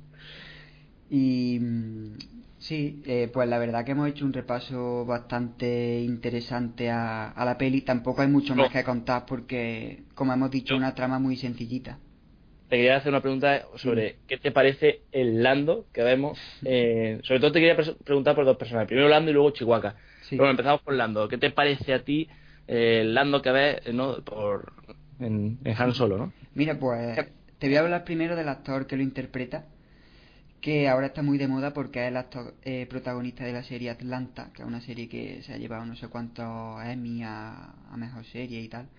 y 1.09 1.59
mm, 1.59 2.17
sí, 2.59 3.01
eh, 3.05 3.29
pues 3.31 3.47
la 3.47 3.59
verdad 3.59 3.85
que 3.85 3.91
hemos 3.91 4.09
hecho 4.09 4.25
un 4.25 4.33
repaso 4.33 5.05
bastante 5.05 6.01
interesante 6.01 6.89
a, 6.89 7.29
a 7.29 7.45
la 7.45 7.57
peli. 7.57 7.81
Tampoco 7.81 8.21
hay 8.21 8.27
mucho 8.27 8.55
más 8.55 8.71
que 8.71 8.83
contar 8.83 9.25
porque, 9.25 10.03
como 10.15 10.33
hemos 10.33 10.49
dicho, 10.51 10.75
una 10.75 10.95
trama 10.95 11.19
muy 11.19 11.35
sencillita. 11.35 11.99
Te 12.69 12.77
quería 12.77 12.95
hacer 12.97 13.09
una 13.09 13.21
pregunta 13.21 13.65
sobre 13.75 14.15
qué 14.27 14.37
te 14.37 14.51
parece 14.51 15.01
el 15.11 15.43
Lando 15.43 15.85
que 15.93 16.01
vemos. 16.01 16.39
eh, 16.65 17.19
sobre 17.23 17.39
todo 17.39 17.51
te 17.51 17.59
quería 17.59 17.77
preguntar 18.03 18.33
por 18.33 18.45
dos 18.45 18.57
personas. 18.57 18.87
Primero 18.87 19.09
Lando 19.09 19.29
y 19.29 19.33
luego 19.33 19.51
Chihuahua. 19.51 19.95
Sí. 20.23 20.37
Bueno, 20.37 20.51
empezamos 20.51 20.81
por 20.81 20.95
Lando. 20.95 21.27
¿Qué 21.27 21.37
te 21.37 21.51
parece 21.51 21.93
a 21.93 22.03
ti 22.03 22.27
eh, 22.67 23.01
el 23.01 23.13
Lando 23.13 23.41
que 23.41 23.51
ves 23.51 23.81
eh, 23.85 23.93
¿no? 23.93 24.23
por, 24.23 24.73
en, 25.19 25.59
en 25.63 25.81
Han 25.81 25.93
Solo, 25.93 26.17
no? 26.17 26.33
Mira, 26.53 26.79
pues 26.79 27.25
te 27.59 27.67
voy 27.67 27.75
a 27.77 27.81
hablar 27.81 28.03
primero 28.05 28.35
del 28.35 28.49
actor 28.49 28.87
que 28.87 28.95
lo 28.97 29.03
interpreta, 29.03 29.65
que 30.61 30.87
ahora 30.89 31.07
está 31.07 31.21
muy 31.23 31.37
de 31.37 31.47
moda 31.47 31.73
porque 31.73 32.01
es 32.03 32.07
el 32.09 32.17
actor 32.17 32.55
eh, 32.63 32.87
protagonista 32.89 33.43
de 33.45 33.53
la 33.53 33.63
serie 33.63 33.89
Atlanta, 33.89 34.51
que 34.53 34.61
es 34.63 34.67
una 34.67 34.81
serie 34.81 35.09
que 35.09 35.41
se 35.43 35.53
ha 35.53 35.57
llevado 35.57 35.85
no 35.85 35.95
sé 35.95 36.07
cuántos 36.09 36.83
Emmy 36.85 37.23
a, 37.23 37.71
a 37.91 37.97
mejor 37.97 38.25
serie 38.25 38.61
y 38.61 38.69
tal 38.69 38.89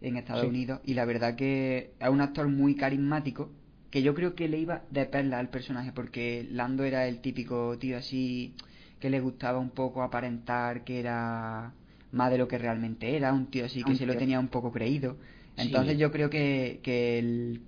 en 0.00 0.16
Estados 0.16 0.42
Sí. 0.42 0.48
Unidos. 0.48 0.80
Y 0.84 0.94
la 0.94 1.04
verdad 1.04 1.36
que 1.36 1.94
es 2.00 2.08
un 2.08 2.20
actor 2.20 2.48
muy 2.48 2.74
carismático, 2.76 3.50
que 3.90 4.02
yo 4.02 4.14
creo 4.14 4.34
que 4.34 4.48
le 4.48 4.58
iba 4.58 4.82
de 4.90 5.06
perla 5.06 5.38
al 5.38 5.50
personaje, 5.50 5.92
porque 5.92 6.46
Lando 6.50 6.84
era 6.84 7.06
el 7.08 7.20
típico 7.20 7.78
tío 7.78 7.98
así 7.98 8.56
que 9.00 9.10
le 9.10 9.20
gustaba 9.20 9.58
un 9.58 9.70
poco 9.70 10.02
aparentar 10.02 10.84
que 10.84 11.00
era 11.00 11.72
más 12.12 12.30
de 12.30 12.38
lo 12.38 12.48
que 12.48 12.58
realmente 12.58 13.16
era, 13.16 13.32
un 13.32 13.46
tío 13.46 13.64
así 13.64 13.82
que 13.84 13.94
se 13.96 14.06
lo 14.06 14.12
tenía 14.20 14.38
un 14.40 14.48
poco 14.48 14.70
creído. 14.72 15.16
Sí. 15.56 15.62
Entonces 15.62 15.98
yo 15.98 16.10
creo 16.12 16.30
que, 16.30 16.80
que, 16.82 17.18
el, 17.18 17.62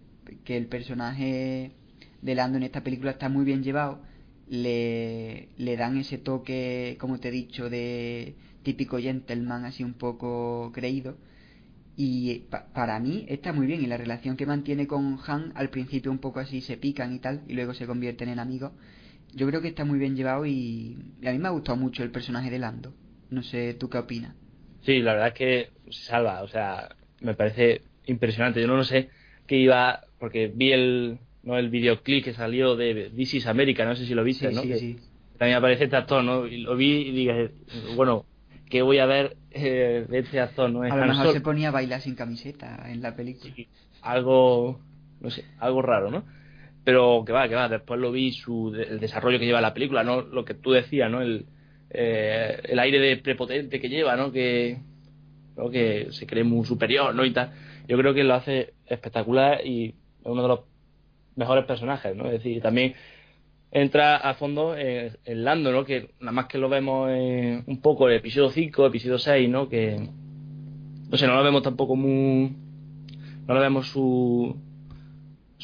que 0.45 0.57
el 0.57 0.67
personaje 0.67 1.73
de 2.23 2.35
Lando 2.35 2.57
en 2.59 2.65
esta 2.65 2.83
película 2.83 3.11
está 3.13 3.29
muy 3.29 3.45
bien 3.45 3.63
llevado. 3.63 4.01
Le, 4.49 5.49
le 5.57 5.77
dan 5.77 5.97
ese 5.97 6.19
toque, 6.19 6.97
como 7.01 7.19
te 7.19 7.29
he 7.29 7.31
dicho, 7.31 7.71
de 7.71 8.35
típico 8.63 8.99
gentleman, 8.99 9.65
así 9.65 9.83
un 9.85 9.95
poco 9.95 10.71
creído. 10.75 11.17
Y 11.97 12.41
pa- 12.51 12.67
para 12.75 12.99
mí 13.01 13.25
está 13.29 13.53
muy 13.53 13.67
bien. 13.67 13.83
Y 13.83 13.87
la 13.87 13.97
relación 13.97 14.37
que 14.37 14.47
mantiene 14.47 14.87
con 14.87 15.19
Han, 15.27 15.53
al 15.55 15.71
principio 15.71 16.11
un 16.11 16.19
poco 16.19 16.41
así 16.41 16.61
se 16.61 16.77
pican 16.77 17.15
y 17.15 17.19
tal, 17.21 17.43
y 17.49 17.55
luego 17.55 17.75
se 17.75 17.87
convierten 17.87 18.29
en 18.29 18.39
amigos. 18.39 18.73
Yo 19.35 19.47
creo 19.49 19.61
que 19.63 19.69
está 19.69 19.85
muy 19.85 19.99
bien 19.99 20.17
llevado 20.17 20.47
y, 20.47 20.97
y 21.21 21.27
a 21.27 21.33
mí 21.33 21.39
me 21.39 21.49
ha 21.49 21.53
gustado 21.53 21.77
mucho 21.79 22.03
el 22.03 22.11
personaje 22.11 22.51
de 22.51 22.59
Lando. 22.59 22.95
No 23.31 23.43
sé, 23.43 23.75
¿tú 23.75 23.89
qué 23.89 23.99
opinas? 23.99 24.35
Sí, 24.83 25.01
la 25.01 25.13
verdad 25.15 25.29
es 25.29 25.35
que 25.35 25.71
se 25.91 26.05
salva, 26.05 26.43
o 26.43 26.49
sea, 26.49 26.95
me 27.21 27.35
parece 27.35 27.83
impresionante. 28.07 28.61
Yo 28.61 28.67
no 28.67 28.77
lo 28.77 28.85
sé 28.85 29.09
qué 29.47 29.57
iba, 29.57 30.01
porque 30.19 30.49
vi 30.55 30.73
el, 30.73 31.19
no 31.43 31.57
el 31.57 31.71
videoclip 31.71 32.25
que 32.25 32.35
salió 32.35 32.77
de 32.77 33.11
This 33.15 33.35
is 33.35 33.47
America, 33.47 33.85
no 33.85 33.97
sé 33.97 34.07
si 34.07 34.15
lo 34.15 34.25
viste, 34.25 34.49
sí, 34.49 34.55
¿no? 34.55 34.63
sí, 34.63 34.69
Que 34.69 34.77
sí. 34.77 34.97
También 35.39 35.59
aparece 35.59 35.85
este 35.85 35.97
actor, 35.97 36.23
¿no? 36.23 36.47
Y 36.47 36.59
lo 36.59 36.77
vi 36.77 37.09
y 37.09 37.13
dije, 37.13 37.51
bueno, 37.97 38.25
¿qué 38.71 38.83
voy 38.83 38.99
a 38.99 39.07
ver 39.07 39.37
eh, 39.51 40.07
de 40.09 40.19
este 40.19 40.41
actor, 40.41 40.71
no? 40.71 40.83
A 40.83 40.97
lo 40.97 41.07
mejor 41.07 41.33
se 41.33 41.41
ponía 41.41 41.69
a 41.69 41.73
bailar 41.73 42.01
sin 42.01 42.15
camiseta 42.15 42.85
en 42.91 43.03
la 43.03 43.17
película. 43.17 43.53
Sí, 43.55 43.69
algo, 44.03 44.81
no 45.21 45.31
sé, 45.31 45.45
algo 45.59 45.83
raro, 45.83 46.11
¿no? 46.11 46.25
Pero 46.85 47.25
que 47.27 47.33
va, 47.33 47.49
que 47.49 47.55
va, 47.55 47.69
después 47.69 47.99
lo 47.99 48.13
vi 48.13 48.33
su, 48.33 48.75
el 48.75 49.01
desarrollo 49.01 49.39
que 49.39 49.47
lleva 49.47 49.61
la 49.61 49.75
película, 49.75 50.05
¿no? 50.05 50.21
Lo 50.21 50.45
que 50.45 50.55
tú 50.55 50.73
decías, 50.73 51.11
¿no? 51.11 51.23
El, 51.23 51.47
eh, 51.95 52.61
el 52.65 52.79
aire 52.79 52.99
de 52.99 53.17
prepotente 53.17 53.81
que 53.81 53.89
lleva, 53.89 54.17
¿no? 54.17 54.31
Que, 54.31 54.79
que 55.73 56.09
se 56.11 56.27
cree 56.27 56.45
muy 56.45 56.67
superior, 56.67 57.15
¿no? 57.15 57.25
Y 57.25 57.33
tal. 57.33 57.53
Yo 57.89 57.97
creo 57.97 58.13
que 58.13 58.25
lo 58.25 58.35
hace 58.35 58.75
espectacular 58.87 59.67
y 59.67 59.89
es 59.89 59.95
uno 60.25 60.43
de 60.43 60.49
los 60.49 60.61
mejores 61.37 61.65
personajes, 61.65 62.15
¿no? 62.15 62.27
Es 62.27 62.33
decir, 62.33 62.61
también 62.61 62.95
entra 63.71 64.17
a 64.17 64.35
fondo 64.35 64.77
en, 64.77 65.17
en 65.25 65.45
Lando, 65.45 65.73
¿no? 65.73 65.85
Que 65.85 66.11
nada 66.21 66.33
más 66.33 66.47
que 66.47 66.59
lo 66.59 66.69
vemos 66.69 67.11
en 67.11 67.65
un 67.67 67.81
poco 67.81 68.09
el 68.09 68.17
episodio 68.17 68.51
5, 68.51 68.87
episodio 68.87 69.19
6, 69.19 69.49
¿no? 69.49 69.69
Que, 69.69 69.97
no 71.11 71.17
sé, 71.17 71.27
no 71.27 71.37
lo 71.37 71.45
vemos 71.45 71.63
tampoco 71.63 71.97
muy... 71.97 72.57
No 73.47 73.55
le 73.55 73.61
vemos 73.61 73.89
su 73.89 74.57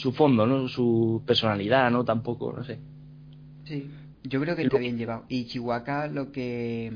su 0.01 0.13
fondo, 0.13 0.47
¿no? 0.47 0.67
Su 0.69 1.23
personalidad, 1.27 1.91
¿no? 1.91 2.05
Tampoco, 2.05 2.53
no 2.57 2.65
sé. 2.65 2.79
Sí, 3.65 3.91
yo 4.25 4.41
creo 4.41 4.57
que 4.57 4.63
está 4.63 4.79
bien 4.79 4.99
llevado. 4.99 5.25
Y 5.29 5.47
Chihuahua 5.47 6.09
lo 6.09 6.33
que 6.33 6.93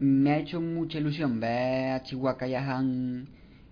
mm, 0.00 0.04
me 0.04 0.32
ha 0.32 0.38
hecho 0.38 0.60
mucha 0.60 0.98
ilusión 0.98 1.40
ver 1.40 1.92
a 1.92 2.02
Chihuahua 2.02 2.48
y 2.48 2.54
a 2.54 2.76
Han 2.76 3.28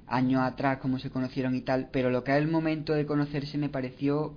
años 0.07 0.41
atrás, 0.43 0.79
cómo 0.79 0.99
se 0.99 1.11
conocieron 1.11 1.55
y 1.55 1.61
tal, 1.61 1.91
pero 1.93 2.11
lo 2.11 2.25
que 2.25 2.33
es 2.33 2.39
el 2.39 2.49
momento 2.49 2.95
de 2.95 3.05
conocerse 3.05 3.59
me 3.59 3.69
pareció 3.69 4.35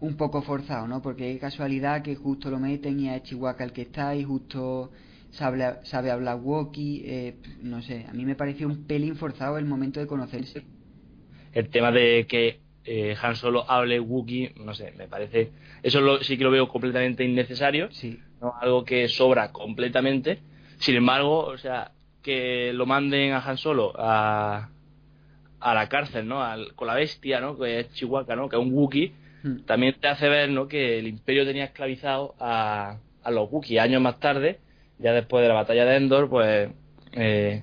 un 0.00 0.16
poco 0.16 0.42
forzado, 0.42 0.86
¿no? 0.86 1.02
Porque 1.02 1.32
es 1.32 1.40
casualidad 1.40 2.02
que 2.02 2.16
justo 2.16 2.50
lo 2.50 2.58
meten 2.58 3.00
y 3.00 3.10
es 3.10 3.22
Chihuahua 3.22 3.64
el 3.64 3.72
que 3.72 3.82
está 3.82 4.14
y 4.14 4.24
justo 4.24 4.90
sabe, 5.30 5.76
sabe 5.84 6.10
hablar 6.10 6.40
walkie, 6.42 7.02
eh, 7.04 7.36
no 7.62 7.82
sé, 7.82 8.06
a 8.08 8.12
mí 8.12 8.24
me 8.24 8.34
pareció 8.36 8.66
un 8.66 8.84
pelín 8.84 9.16
forzado 9.16 9.58
el 9.58 9.66
momento 9.66 10.00
de 10.00 10.06
conocerse. 10.06 10.62
El 11.52 11.68
tema 11.68 11.90
de 11.90 12.26
que 12.28 12.60
eh, 12.86 13.16
Han 13.20 13.36
Solo 13.36 13.68
hable 13.70 13.98
Wookiee, 14.00 14.52
no 14.56 14.72
sé, 14.74 14.92
me 14.96 15.08
parece... 15.08 15.50
Eso 15.82 16.00
lo- 16.00 16.22
sí 16.22 16.38
que 16.38 16.44
lo 16.44 16.50
veo 16.50 16.68
completamente 16.68 17.24
innecesario, 17.24 17.88
Sí, 17.90 18.18
¿no? 18.40 18.54
Algo 18.60 18.84
que 18.84 19.08
sobra 19.08 19.52
completamente. 19.52 20.38
Sin 20.78 20.94
embargo, 20.96 21.40
o 21.40 21.58
sea, 21.58 21.90
que 22.22 22.72
lo 22.72 22.86
manden 22.86 23.32
a 23.32 23.38
Han 23.40 23.56
Solo 23.58 23.92
a, 23.98 24.68
a 25.60 25.74
la 25.74 25.88
cárcel, 25.88 26.26
¿no? 26.28 26.42
Al- 26.42 26.74
con 26.74 26.86
la 26.86 26.94
bestia, 26.94 27.40
¿no? 27.40 27.58
Que 27.58 27.80
es 27.80 27.92
Chihuahua, 27.92 28.36
¿no? 28.36 28.48
Que 28.48 28.56
es 28.56 28.62
un 28.62 28.72
Wookiee. 28.72 29.12
Mm. 29.42 29.60
también 29.66 29.94
te 30.00 30.08
hace 30.08 30.28
ver 30.28 30.48
¿no? 30.50 30.66
que 30.66 30.98
el 30.98 31.06
imperio 31.06 31.44
tenía 31.44 31.64
esclavizado 31.66 32.34
a, 32.40 32.96
a 33.22 33.30
los 33.30 33.50
Wookiee 33.52 33.78
años 33.78 34.00
más 34.02 34.18
tarde, 34.18 34.58
ya 34.98 35.12
después 35.12 35.42
de 35.42 35.48
la 35.48 35.54
batalla 35.54 35.84
de 35.84 35.96
Endor, 35.96 36.28
pues 36.28 36.70
eh, 37.12 37.62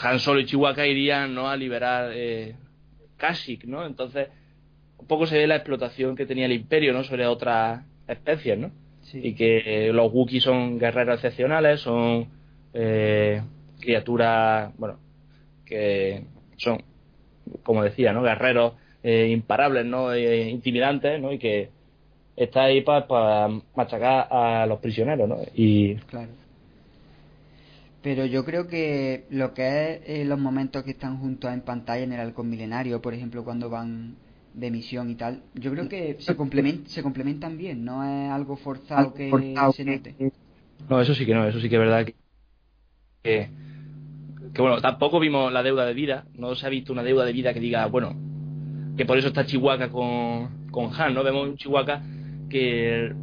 Han 0.00 0.20
Solo 0.20 0.40
y 0.40 0.44
Chihuahua 0.46 0.86
irían 0.86 1.34
¿no? 1.34 1.48
a 1.48 1.56
liberar 1.56 2.10
eh, 2.14 2.54
Kashyyyk, 3.22 3.64
¿no? 3.66 3.86
Entonces, 3.86 4.28
un 4.98 5.06
poco 5.06 5.26
se 5.26 5.38
ve 5.38 5.46
la 5.46 5.54
explotación 5.54 6.16
que 6.16 6.26
tenía 6.26 6.46
el 6.46 6.52
imperio 6.52 6.92
¿no? 6.92 7.04
sobre 7.04 7.26
otras 7.26 7.84
especies, 8.08 8.58
¿no? 8.58 8.72
sí. 9.02 9.20
Y 9.22 9.34
que 9.34 9.62
eh, 9.64 9.92
los 9.92 10.12
Wookiees 10.12 10.42
son 10.42 10.78
guerreros 10.78 11.14
excepcionales, 11.16 11.80
son 11.80 12.26
eh, 12.74 13.40
criaturas, 13.80 14.72
bueno, 14.76 14.98
que 15.64 16.24
son, 16.56 16.82
como 17.62 17.84
decía, 17.84 18.12
¿no? 18.12 18.22
Guerreros 18.22 18.74
eh, 19.04 19.28
imparables, 19.30 19.86
¿no? 19.86 20.12
Eh, 20.12 20.50
intimidantes, 20.50 21.20
¿no? 21.20 21.32
Y 21.32 21.38
que 21.38 21.70
está 22.36 22.64
ahí 22.64 22.80
para 22.80 23.48
machacar 23.76 24.26
a 24.30 24.66
los 24.66 24.80
prisioneros, 24.80 25.28
¿no? 25.28 25.38
Y 25.54 25.94
Claro. 25.94 26.41
Pero 28.02 28.26
yo 28.26 28.44
creo 28.44 28.66
que 28.66 29.26
lo 29.30 29.54
que 29.54 29.62
es 29.66 30.00
eh, 30.06 30.24
los 30.24 30.38
momentos 30.38 30.82
que 30.82 30.90
están 30.90 31.18
juntos 31.18 31.52
en 31.52 31.60
pantalla 31.60 32.02
en 32.02 32.12
el 32.12 32.20
halcón 32.20 32.50
milenario, 32.50 33.00
por 33.00 33.14
ejemplo, 33.14 33.44
cuando 33.44 33.70
van 33.70 34.16
de 34.54 34.70
misión 34.70 35.10
y 35.10 35.14
tal. 35.14 35.42
Yo 35.54 35.70
creo 35.70 35.88
que 35.88 36.16
se, 36.18 36.36
complement, 36.36 36.86
se 36.86 37.02
complementan 37.02 37.56
bien, 37.56 37.84
no 37.84 38.04
es 38.04 38.30
algo 38.30 38.56
forzado 38.56 39.14
que 39.14 39.30
se 39.74 39.84
note. 39.84 40.32
No, 40.88 41.00
eso 41.00 41.14
sí 41.14 41.24
que 41.24 41.34
no, 41.34 41.46
eso 41.46 41.60
sí 41.60 41.68
que 41.68 41.76
es 41.76 41.80
verdad 41.80 42.04
que, 42.04 42.14
que, 43.22 43.48
que, 44.52 44.60
bueno, 44.60 44.80
tampoco 44.80 45.20
vimos 45.20 45.52
la 45.52 45.62
deuda 45.62 45.86
de 45.86 45.94
vida, 45.94 46.26
no 46.34 46.54
se 46.56 46.66
ha 46.66 46.70
visto 46.70 46.92
una 46.92 47.04
deuda 47.04 47.24
de 47.24 47.32
vida 47.32 47.54
que 47.54 47.60
diga, 47.60 47.86
bueno, 47.86 48.14
que 48.96 49.06
por 49.06 49.16
eso 49.16 49.28
está 49.28 49.46
Chihuahua 49.46 49.88
con, 49.90 50.68
con 50.70 50.90
Han, 50.92 51.14
¿no? 51.14 51.22
Vemos 51.22 51.48
un 51.48 51.56
Chihuahua 51.56 52.02
que 52.50 53.14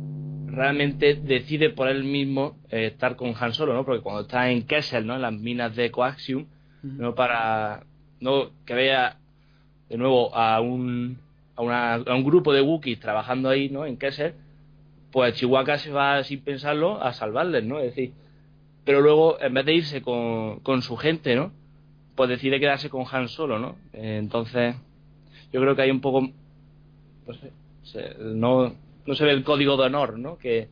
realmente 0.49 1.15
decide 1.15 1.69
por 1.69 1.87
él 1.89 2.03
mismo 2.03 2.57
eh, 2.69 2.87
estar 2.87 3.15
con 3.15 3.33
Han 3.39 3.53
Solo, 3.53 3.73
¿no? 3.73 3.85
Porque 3.85 4.01
cuando 4.01 4.21
está 4.21 4.49
en 4.51 4.63
Kessel, 4.63 5.05
¿no? 5.05 5.15
En 5.15 5.21
las 5.21 5.33
minas 5.33 5.75
de 5.75 5.91
Coaxium, 5.91 6.45
¿no? 6.83 7.15
Para 7.15 7.83
no 8.19 8.51
que 8.65 8.73
vea 8.73 9.17
de 9.89 9.97
nuevo 9.97 10.35
a 10.35 10.59
un 10.61 11.17
a, 11.55 11.61
una, 11.61 11.93
a 11.95 12.15
un 12.15 12.23
grupo 12.23 12.53
de 12.53 12.61
Wookiees 12.61 12.99
trabajando 12.99 13.49
ahí, 13.49 13.69
¿no? 13.69 13.85
En 13.85 13.97
Kessel, 13.97 14.33
pues 15.11 15.33
Chihuahua 15.35 15.77
se 15.77 15.91
va 15.91 16.23
sin 16.23 16.41
pensarlo 16.41 17.01
a 17.01 17.11
salvarles, 17.13 17.63
¿no? 17.63 17.79
Es 17.79 17.95
decir, 17.95 18.13
pero 18.85 19.01
luego 19.01 19.39
en 19.41 19.53
vez 19.53 19.65
de 19.65 19.73
irse 19.73 20.01
con, 20.01 20.59
con 20.61 20.81
su 20.81 20.95
gente, 20.97 21.35
¿no? 21.35 21.51
Pues 22.15 22.29
decide 22.29 22.59
quedarse 22.59 22.89
con 22.89 23.05
Han 23.11 23.27
Solo, 23.27 23.59
¿no? 23.59 23.75
entonces, 23.93 24.75
yo 25.51 25.61
creo 25.61 25.75
que 25.75 25.81
hay 25.83 25.91
un 25.91 26.01
poco, 26.01 26.21
no 26.21 27.33
sé, 27.33 27.51
se- 27.83 28.15
no, 28.19 28.73
no 29.09 29.15
se 29.15 29.25
ve 29.25 29.31
el 29.31 29.43
código 29.43 29.75
de 29.75 29.87
honor, 29.87 30.19
¿no? 30.19 30.37
Que, 30.37 30.69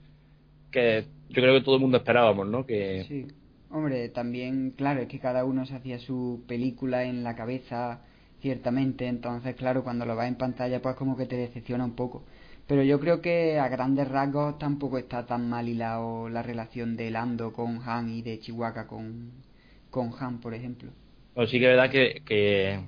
que 0.71 1.05
yo 1.29 1.41
creo 1.41 1.55
que 1.55 1.65
todo 1.65 1.75
el 1.75 1.81
mundo 1.81 1.97
esperábamos, 1.97 2.47
¿no? 2.47 2.67
Que 2.67 3.03
Sí. 3.07 3.25
Hombre, 3.71 4.09
también, 4.09 4.75
claro, 4.77 5.01
es 5.01 5.07
que 5.07 5.19
cada 5.19 5.43
uno 5.43 5.65
se 5.65 5.75
hacía 5.75 5.97
su 5.97 6.43
película 6.47 7.03
en 7.03 7.23
la 7.23 7.35
cabeza, 7.35 8.01
ciertamente, 8.39 9.07
entonces, 9.07 9.55
claro, 9.55 9.83
cuando 9.83 10.05
lo 10.05 10.15
vas 10.15 10.27
en 10.27 10.35
pantalla, 10.35 10.81
pues 10.83 10.95
como 10.95 11.17
que 11.17 11.25
te 11.25 11.35
decepciona 11.35 11.83
un 11.83 11.95
poco. 11.95 12.23
Pero 12.67 12.83
yo 12.83 12.99
creo 12.99 13.21
que 13.21 13.57
a 13.57 13.67
grandes 13.69 14.07
rasgos 14.07 14.59
tampoco 14.59 14.99
está 14.99 15.25
tan 15.25 15.49
mal 15.49 15.67
hilado 15.67 16.29
la 16.29 16.43
relación 16.43 16.95
de 16.95 17.09
Lando 17.09 17.51
con 17.51 17.81
Han 17.85 18.09
y 18.09 18.21
de 18.21 18.39
Chihuahua 18.39 18.85
con, 18.85 19.31
con 19.89 20.11
Han, 20.19 20.39
por 20.41 20.53
ejemplo. 20.53 20.91
Bueno, 21.33 21.49
sí 21.49 21.57
que 21.59 21.65
es 21.65 21.71
verdad 21.71 21.89
que, 21.89 22.21
que 22.23 22.79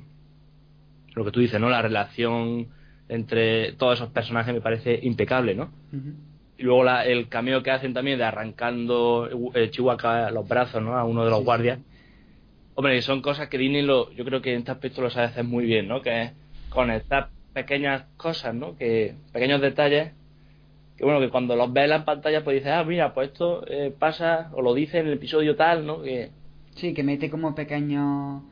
lo 1.16 1.26
que 1.26 1.32
tú 1.32 1.40
dices, 1.40 1.60
¿no? 1.60 1.70
La 1.70 1.82
relación 1.82 2.68
entre 3.10 3.74
todos 3.74 3.95
esos 4.00 4.10
personajes 4.12 4.54
me 4.54 4.62
parece 4.62 5.00
impecable, 5.04 5.56
¿no? 5.56 5.69
Y 6.58 6.63
luego 6.63 6.84
la- 6.84 7.06
el 7.06 7.28
cameo 7.30 7.63
que 7.63 7.72
hacen 7.72 7.93
también 7.93 8.17
de 8.17 8.24
arrancando 8.26 9.30
eh, 9.56 9.69
Chihuahua 9.72 10.32
los 10.32 10.48
brazos, 10.48 10.82
¿no? 10.82 10.98
A 10.98 11.04
uno 11.04 11.24
de 11.24 11.30
los 11.32 11.39
Sí, 11.39 11.45
guardias. 11.45 11.80
sí. 11.80 11.84
Hombre, 12.76 13.02
son 13.02 13.22
cosas 13.22 13.50
que 13.50 13.58
Disney 13.58 13.82
lo, 13.82 14.12
yo 14.13 14.24
creo 14.24 14.41
que 14.41 14.54
en 14.54 14.60
este 14.60 14.72
aspecto 14.72 15.02
lo 15.02 15.10
sabe 15.10 15.28
hacer 15.28 15.43
muy 15.43 15.65
bien, 15.65 15.88
¿no? 15.88 16.02
Que 16.02 16.22
es 16.24 16.32
conectar 16.69 17.30
pequeñas 17.54 18.04
cosas, 18.15 18.54
¿no? 18.56 18.78
Que 18.78 19.15
pequeños 19.34 19.60
detalles 19.62 20.13
que 20.98 21.06
bueno, 21.06 21.19
que 21.22 21.30
cuando 21.30 21.56
los 21.56 21.72
ves 21.72 21.86
en 21.86 21.89
la 21.91 22.04
pantalla 22.06 22.43
pues 22.43 22.56
dices, 22.58 22.72
ah, 22.74 22.84
mira, 22.84 23.13
pues 23.13 23.30
esto 23.30 23.63
eh, 23.67 23.93
pasa 23.98 24.50
o 24.54 24.62
lo 24.62 24.74
dice 24.74 25.00
en 25.00 25.08
el 25.08 25.13
episodio 25.13 25.56
tal, 25.56 25.86
¿no? 25.86 26.02
Que 26.04 26.30
Sí, 26.76 26.93
que 26.93 27.04
mete 27.04 27.30
como 27.30 27.56
pequeños 27.56 28.43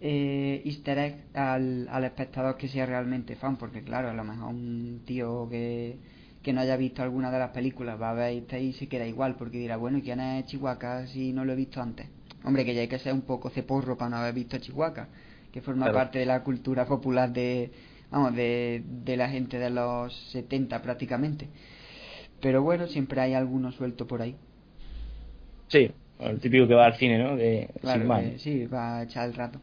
eh, 0.00 0.62
easter 0.64 0.98
eggs 0.98 1.36
al, 1.36 1.88
al 1.90 2.04
espectador 2.04 2.56
que 2.56 2.68
sea 2.68 2.86
realmente 2.86 3.36
fan, 3.36 3.56
porque 3.56 3.82
claro, 3.82 4.10
a 4.10 4.14
lo 4.14 4.24
mejor 4.24 4.50
un 4.54 5.02
tío 5.06 5.48
que, 5.50 5.98
que 6.42 6.52
no 6.52 6.60
haya 6.60 6.76
visto 6.76 7.02
alguna 7.02 7.30
de 7.30 7.38
las 7.38 7.50
películas 7.50 8.00
va 8.00 8.10
a 8.10 8.14
ver 8.14 8.34
esta 8.36 8.58
y 8.58 8.72
se 8.74 8.88
queda 8.88 9.06
igual, 9.06 9.36
porque 9.36 9.58
dirá, 9.58 9.76
bueno, 9.76 9.98
¿y 9.98 10.02
quién 10.02 10.20
es 10.20 10.46
Chihuahua 10.46 11.06
si 11.06 11.32
no 11.32 11.44
lo 11.44 11.52
he 11.52 11.56
visto 11.56 11.80
antes? 11.82 12.06
Hombre, 12.44 12.64
que 12.64 12.74
ya 12.74 12.82
hay 12.82 12.88
que 12.88 12.98
ser 12.98 13.12
un 13.14 13.22
poco 13.22 13.50
ceporro 13.50 13.96
para 13.96 14.10
no 14.10 14.16
haber 14.16 14.34
visto 14.34 14.58
Chihuahua, 14.58 15.08
que 15.52 15.60
forma 15.62 15.90
Claro. 15.90 15.98
parte 15.98 16.18
de 16.18 16.26
la 16.26 16.42
cultura 16.44 16.86
popular 16.86 17.32
de, 17.32 17.70
vamos, 18.10 18.34
de, 18.36 18.82
de 19.04 19.16
la 19.16 19.28
gente 19.28 19.58
de 19.58 19.70
los 19.70 20.14
70 20.32 20.82
prácticamente. 20.82 21.48
Pero 22.40 22.62
bueno, 22.62 22.86
siempre 22.86 23.20
hay 23.20 23.34
alguno 23.34 23.72
suelto 23.72 24.06
por 24.06 24.22
ahí. 24.22 24.36
sí, 25.68 25.90
el 26.18 26.40
típico 26.40 26.66
que 26.68 26.74
va 26.74 26.86
al 26.86 26.96
cine, 26.96 27.18
¿no? 27.18 27.36
Claro, 27.80 28.00
sin 28.00 28.08
más. 28.08 28.22
que 28.22 28.38
sí, 28.38 28.66
va 28.66 28.98
a 28.98 29.02
echar 29.04 29.28
el 29.28 29.34
rato. 29.34 29.60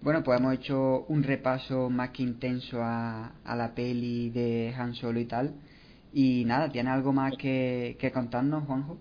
Bueno, 0.00 0.22
pues 0.22 0.38
hemos 0.38 0.54
hecho 0.54 1.04
un 1.08 1.22
repaso 1.22 1.90
más 1.90 2.10
que 2.10 2.22
intenso 2.22 2.78
a, 2.82 3.32
a 3.44 3.56
la 3.56 3.74
peli 3.74 4.30
de 4.30 4.72
Han 4.76 4.94
Solo 4.94 5.18
y 5.18 5.24
tal. 5.26 5.54
Y 6.12 6.44
nada, 6.44 6.70
¿tiene 6.70 6.90
algo 6.90 7.12
más 7.12 7.34
que, 7.36 7.96
que 7.98 8.12
contarnos, 8.12 8.64
Juanjo? 8.64 8.98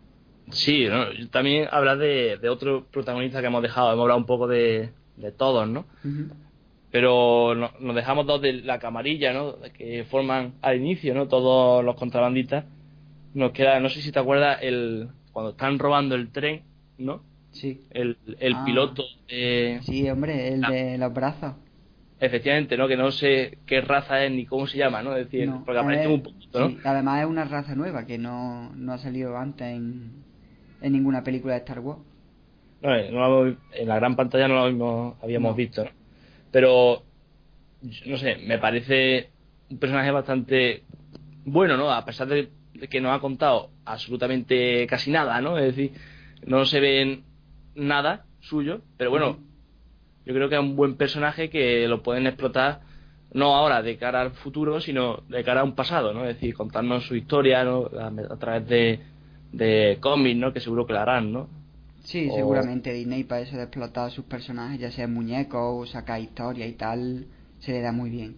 Sí, 0.51 0.87
¿no? 0.87 1.05
también 1.31 1.67
hablar 1.71 1.97
de, 1.97 2.37
de 2.37 2.49
otro 2.49 2.85
protagonista 2.91 3.41
que 3.41 3.47
hemos 3.47 3.61
dejado, 3.63 3.91
hemos 3.93 4.03
hablado 4.03 4.19
un 4.19 4.25
poco 4.25 4.47
de, 4.47 4.89
de 5.17 5.31
todos, 5.31 5.67
¿no? 5.67 5.85
Pero 6.91 7.55
no- 7.55 7.71
nos 7.79 7.95
dejamos 7.95 8.25
dos 8.25 8.41
de 8.41 8.53
la 8.53 8.79
camarilla, 8.79 9.33
¿no? 9.33 9.55
Que 9.77 10.05
forman 10.05 10.53
al 10.61 10.77
inicio, 10.77 11.13
¿no? 11.13 11.27
Todos 11.27 11.83
los 11.83 11.95
contrabandistas. 11.95 12.65
Nos 13.33 13.51
queda, 13.51 13.79
no 13.79 13.89
sé 13.89 14.01
si 14.01 14.11
te 14.11 14.19
acuerdas, 14.19 14.59
el 14.61 15.09
cuando 15.33 15.51
están 15.51 15.77
robando 15.79 16.15
el 16.15 16.29
tren, 16.31 16.61
¿no? 16.97 17.21
Sí, 17.55 17.79
El, 17.89 18.17
el 18.39 18.53
Ah. 18.55 18.63
piloto, 18.65 19.03
eh, 19.27 19.79
sí, 19.83 20.09
hombre, 20.09 20.49
el 20.53 20.63
Ah. 20.63 20.69
de 20.71 20.97
los 20.97 21.13
brazos. 21.13 21.53
efectivamente, 22.19 22.77
¿no? 22.77 22.87
Que 22.87 22.97
no 22.97 23.11
sé 23.11 23.57
qué 23.65 23.81
raza 23.81 24.23
es 24.23 24.31
ni 24.31 24.45
cómo 24.45 24.67
se 24.67 24.77
llama, 24.77 25.01
¿no? 25.03 25.15
Es 25.15 25.25
decir, 25.25 25.47
No, 25.49 25.63
porque 25.65 25.79
aparece 25.79 26.07
un 26.07 26.23
poquito, 26.23 26.59
¿no? 26.59 26.67
sí, 26.67 26.81
además 26.83 27.21
es 27.21 27.27
una 27.27 27.45
raza 27.45 27.75
nueva 27.75 28.05
que 28.05 28.17
no, 28.17 28.71
no 28.75 28.93
ha 28.93 28.97
salido 28.97 29.37
antes 29.37 29.67
en, 29.67 30.11
en 30.81 30.93
ninguna 30.93 31.23
película 31.23 31.53
de 31.53 31.59
Star 31.59 31.79
Wars. 31.79 31.99
No, 32.81 32.95
eh, 32.95 33.09
no 33.11 33.47
en 33.47 33.87
la 33.87 33.95
gran 33.95 34.15
pantalla 34.15 34.47
no 34.47 34.55
lo 34.55 34.61
habíamos, 34.61 35.15
habíamos 35.23 35.51
No. 35.51 35.55
visto, 35.55 35.83
¿no? 35.83 35.91
Pero, 36.51 37.03
no 38.05 38.17
sé, 38.17 38.37
me 38.37 38.57
parece 38.59 39.29
un 39.69 39.79
personaje 39.79 40.11
bastante 40.11 40.83
bueno, 41.45 41.77
¿no? 41.77 41.91
A 41.91 42.05
pesar 42.05 42.27
de, 42.27 42.49
que 42.89 43.01
no 43.01 43.13
ha 43.13 43.21
contado 43.21 43.71
absolutamente 43.85 44.87
casi 44.87 45.11
nada, 45.11 45.41
¿no? 45.41 45.57
Es 45.57 45.65
decir, 45.75 45.93
no 46.45 46.65
se 46.65 46.79
ve 46.79 47.23
nada 47.75 48.25
suyo, 48.41 48.81
pero 48.97 49.09
bueno, 49.11 49.39
yo 50.25 50.33
creo 50.33 50.49
que 50.49 50.55
es 50.55 50.61
un 50.61 50.75
buen 50.75 50.95
personaje 50.97 51.49
que 51.49 51.87
lo 51.87 52.03
pueden 52.03 52.27
explotar 52.27 52.81
no 53.33 53.55
ahora 53.55 53.81
de 53.81 53.97
cara 53.97 54.21
al 54.21 54.31
futuro, 54.31 54.79
sino 54.81 55.17
de 55.29 55.43
cara 55.43 55.61
a 55.61 55.63
un 55.65 55.75
pasado, 55.75 56.13
¿no? 56.13 56.21
Es 56.25 56.35
decir, 56.35 56.55
contarnos 56.55 57.05
su 57.07 57.15
historia, 57.15 57.63
¿no? 57.65 57.87
A, 57.99 58.07
a 58.33 58.37
través 58.37 58.67
de, 58.67 58.99
de 59.51 59.97
cómics, 60.01 60.39
¿no? 60.39 60.53
Que 60.53 60.61
seguro 60.61 60.85
que 60.87 60.93
la 60.93 61.03
harán, 61.03 61.33
¿no? 61.33 61.49
Sí, 62.05 62.31
O- 62.31 62.31
seguramente 62.31 62.93
Disney 62.93 63.25
para 63.25 63.41
eso 63.41 63.57
de 63.57 63.63
explotar 63.63 64.07
a 64.07 64.09
sus 64.09 64.23
personajes, 64.23 64.79
ya 64.79 64.91
sea 64.91 65.09
muñecos 65.09 65.59
o 65.61 65.85
sacar 65.85 66.21
historia 66.21 66.65
y 66.67 66.71
tal, 66.73 67.27
se 67.59 67.73
le 67.73 67.81
da 67.81 67.91
muy 67.91 68.09
bien. 68.09 68.37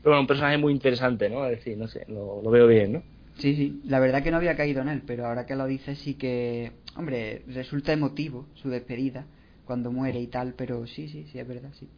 Pero 0.00 0.12
bueno, 0.12 0.20
un 0.22 0.26
personaje 0.26 0.56
muy 0.58 0.72
interesante, 0.72 1.28
¿no? 1.28 1.44
Es 1.46 1.58
decir, 1.58 1.76
no 1.76 1.86
sé, 1.88 2.04
lo, 2.08 2.40
lo 2.42 2.50
veo 2.50 2.66
bien, 2.66 2.92
¿no? 2.92 3.02
Sí, 3.38 3.54
sí, 3.54 3.82
la 3.84 4.00
verdad 4.00 4.22
que 4.22 4.30
no 4.30 4.38
había 4.38 4.56
caído 4.56 4.80
en 4.82 4.88
él, 4.88 5.02
pero 5.06 5.26
ahora 5.26 5.44
que 5.46 5.56
lo 5.56 5.66
dices 5.66 5.98
sí 5.98 6.14
que, 6.14 6.72
hombre, 6.96 7.42
resulta 7.48 7.92
emotivo 7.92 8.46
su 8.54 8.68
despedida 8.68 9.26
cuando 9.64 9.90
muere 9.92 10.20
y 10.20 10.26
tal, 10.28 10.54
pero 10.54 10.86
sí, 10.86 11.08
sí, 11.08 11.24
sí, 11.30 11.38
es 11.38 11.46
verdad, 11.48 11.70
sí. 11.72 11.88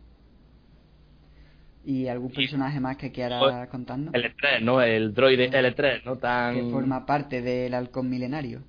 ¿Y 1.84 2.06
algún 2.08 2.30
personaje 2.30 2.80
más 2.80 2.96
que 2.96 3.12
quiera 3.12 3.66
contarnos? 3.70 4.12
L3, 4.12 4.60
¿no? 4.62 4.82
El 4.82 5.14
droide 5.14 5.50
L3, 5.50 6.04
¿no? 6.04 6.16
Tan... 6.16 6.54
Que 6.54 6.70
forma 6.70 7.06
parte 7.06 7.40
del 7.40 7.72
halcón 7.72 8.10
milenario. 8.10 8.62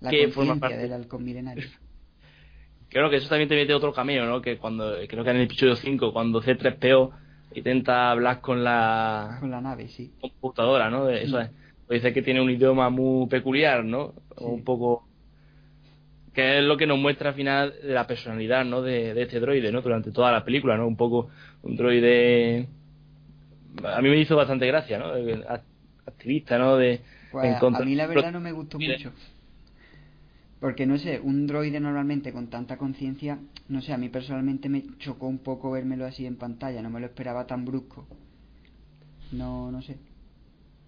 La 0.00 0.10
Que 0.10 0.28
forma 0.28 0.56
parte. 0.56 0.76
del 0.76 0.92
halcón 0.92 1.24
milenario. 1.24 1.64
Creo 2.90 3.10
que 3.10 3.16
eso 3.16 3.28
también 3.28 3.48
te 3.48 3.54
mete 3.54 3.74
otro 3.74 3.92
cameo, 3.92 4.24
¿no? 4.26 4.40
Que 4.40 4.56
cuando, 4.56 4.94
creo 5.08 5.22
que 5.22 5.30
en 5.30 5.36
el 5.36 5.42
episodio 5.42 5.76
5, 5.76 6.10
cuando 6.12 6.40
C3PO 6.42 7.10
intenta 7.54 8.10
hablar 8.10 8.40
con 8.40 8.64
la 8.64 9.36
Con 9.40 9.50
la 9.50 9.60
nave, 9.60 9.88
sí. 9.88 10.12
computadora, 10.20 10.88
¿no? 10.90 11.08
Eso 11.10 11.38
es. 11.40 11.50
Pues 11.86 12.02
dice 12.02 12.14
que 12.14 12.22
tiene 12.22 12.40
un 12.40 12.50
idioma 12.50 12.88
muy 12.90 13.26
peculiar, 13.28 13.84
¿no? 13.84 14.14
Sí. 14.36 14.44
O 14.44 14.48
un 14.48 14.64
poco... 14.64 15.07
Que 16.38 16.58
es 16.58 16.64
lo 16.64 16.76
que 16.76 16.86
nos 16.86 17.00
muestra 17.00 17.30
al 17.30 17.34
final 17.34 17.74
de 17.82 17.92
la 17.92 18.06
personalidad, 18.06 18.64
¿no? 18.64 18.80
De, 18.80 19.12
de 19.12 19.22
este 19.22 19.40
droide, 19.40 19.72
¿no? 19.72 19.82
Durante 19.82 20.12
toda 20.12 20.30
la 20.30 20.44
película, 20.44 20.76
¿no? 20.76 20.86
Un 20.86 20.96
poco 20.96 21.30
un 21.62 21.74
droide... 21.74 22.68
A 23.82 24.00
mí 24.00 24.08
me 24.08 24.18
hizo 24.18 24.36
bastante 24.36 24.64
gracia, 24.68 25.00
¿no? 25.00 25.06
Activista, 26.06 26.56
¿no? 26.56 26.76
De, 26.76 27.00
Pues 27.32 27.60
a 27.60 27.80
mí 27.80 27.96
la 27.96 28.06
verdad 28.06 28.30
no 28.30 28.38
me 28.38 28.52
gustó 28.52 28.78
Mire. 28.78 28.98
mucho. 28.98 29.12
Porque 30.60 30.86
no 30.86 30.96
sé, 30.96 31.18
un 31.18 31.48
droide 31.48 31.80
normalmente 31.80 32.32
con 32.32 32.46
tanta 32.46 32.76
conciencia, 32.76 33.40
no 33.68 33.80
sé, 33.82 33.92
a 33.92 33.98
mí 33.98 34.08
personalmente 34.08 34.68
me 34.68 34.84
chocó 34.98 35.26
un 35.26 35.38
poco 35.38 35.72
vérmelo 35.72 36.06
así 36.06 36.24
en 36.24 36.36
pantalla, 36.36 36.82
no 36.82 36.90
me 36.90 37.00
lo 37.00 37.06
esperaba 37.06 37.48
tan 37.48 37.64
brusco. 37.64 38.06
No, 39.32 39.72
no 39.72 39.82
sé. 39.82 39.96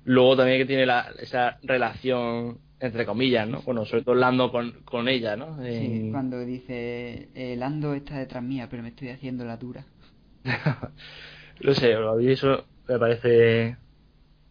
Luego 0.05 0.37
también 0.37 0.59
que 0.59 0.67
tiene 0.67 0.87
la, 0.87 1.13
esa 1.19 1.59
relación, 1.63 2.59
entre 2.81 3.07
comillas, 3.07 3.49
¿no? 3.49 3.61
Bueno, 3.63 3.85
sobre 3.85 4.03
todo 4.03 4.15
Lando 4.15 4.51
con, 4.51 4.73
con 4.85 5.09
ella, 5.09 5.37
¿no? 5.37 5.63
Sí, 5.69 6.05
En- 6.05 6.11
cuando 6.11 6.45
dice, 6.45 7.31
el 7.35 7.63
Ando 7.63 7.95
está 7.95 8.19
detrás 8.19 8.43
mía, 8.43 8.69
pero 8.69 8.83
me 8.83 8.91
estoy 8.91 9.09
haciendo 9.09 9.45
la 9.47 9.57
dura. 9.57 9.87
no 11.61 11.75
sé, 11.75 11.95
a 11.95 12.15
mí 12.15 12.27
eso 12.31 12.65
me 12.89 12.99
parece... 12.99 13.77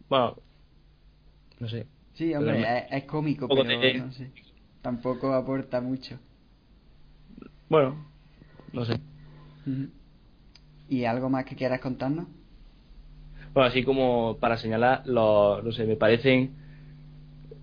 Bueno, 0.08 0.36
no 1.60 1.68
sé. 1.68 1.86
Sí, 2.12 2.32
hombre, 2.36 2.62
es, 2.62 2.84
es 2.92 3.04
cómico, 3.04 3.52
pero 3.52 3.92
no 3.92 4.12
sé. 4.12 4.30
Tampoco 4.80 5.32
aporta 5.34 5.80
mucho. 5.80 6.20
Bueno, 7.68 7.96
no 8.72 8.84
sé. 8.84 9.00
¿Y 10.88 11.04
algo 11.04 11.30
más 11.30 11.44
que 11.46 11.56
quieras 11.56 11.80
contarnos? 11.80 12.26
Bueno, 13.54 13.68
así 13.68 13.84
como 13.84 14.38
para 14.38 14.56
señalar, 14.56 15.02
los, 15.06 15.62
no 15.64 15.72
sé, 15.72 15.84
me 15.86 15.96
parecen 15.96 16.56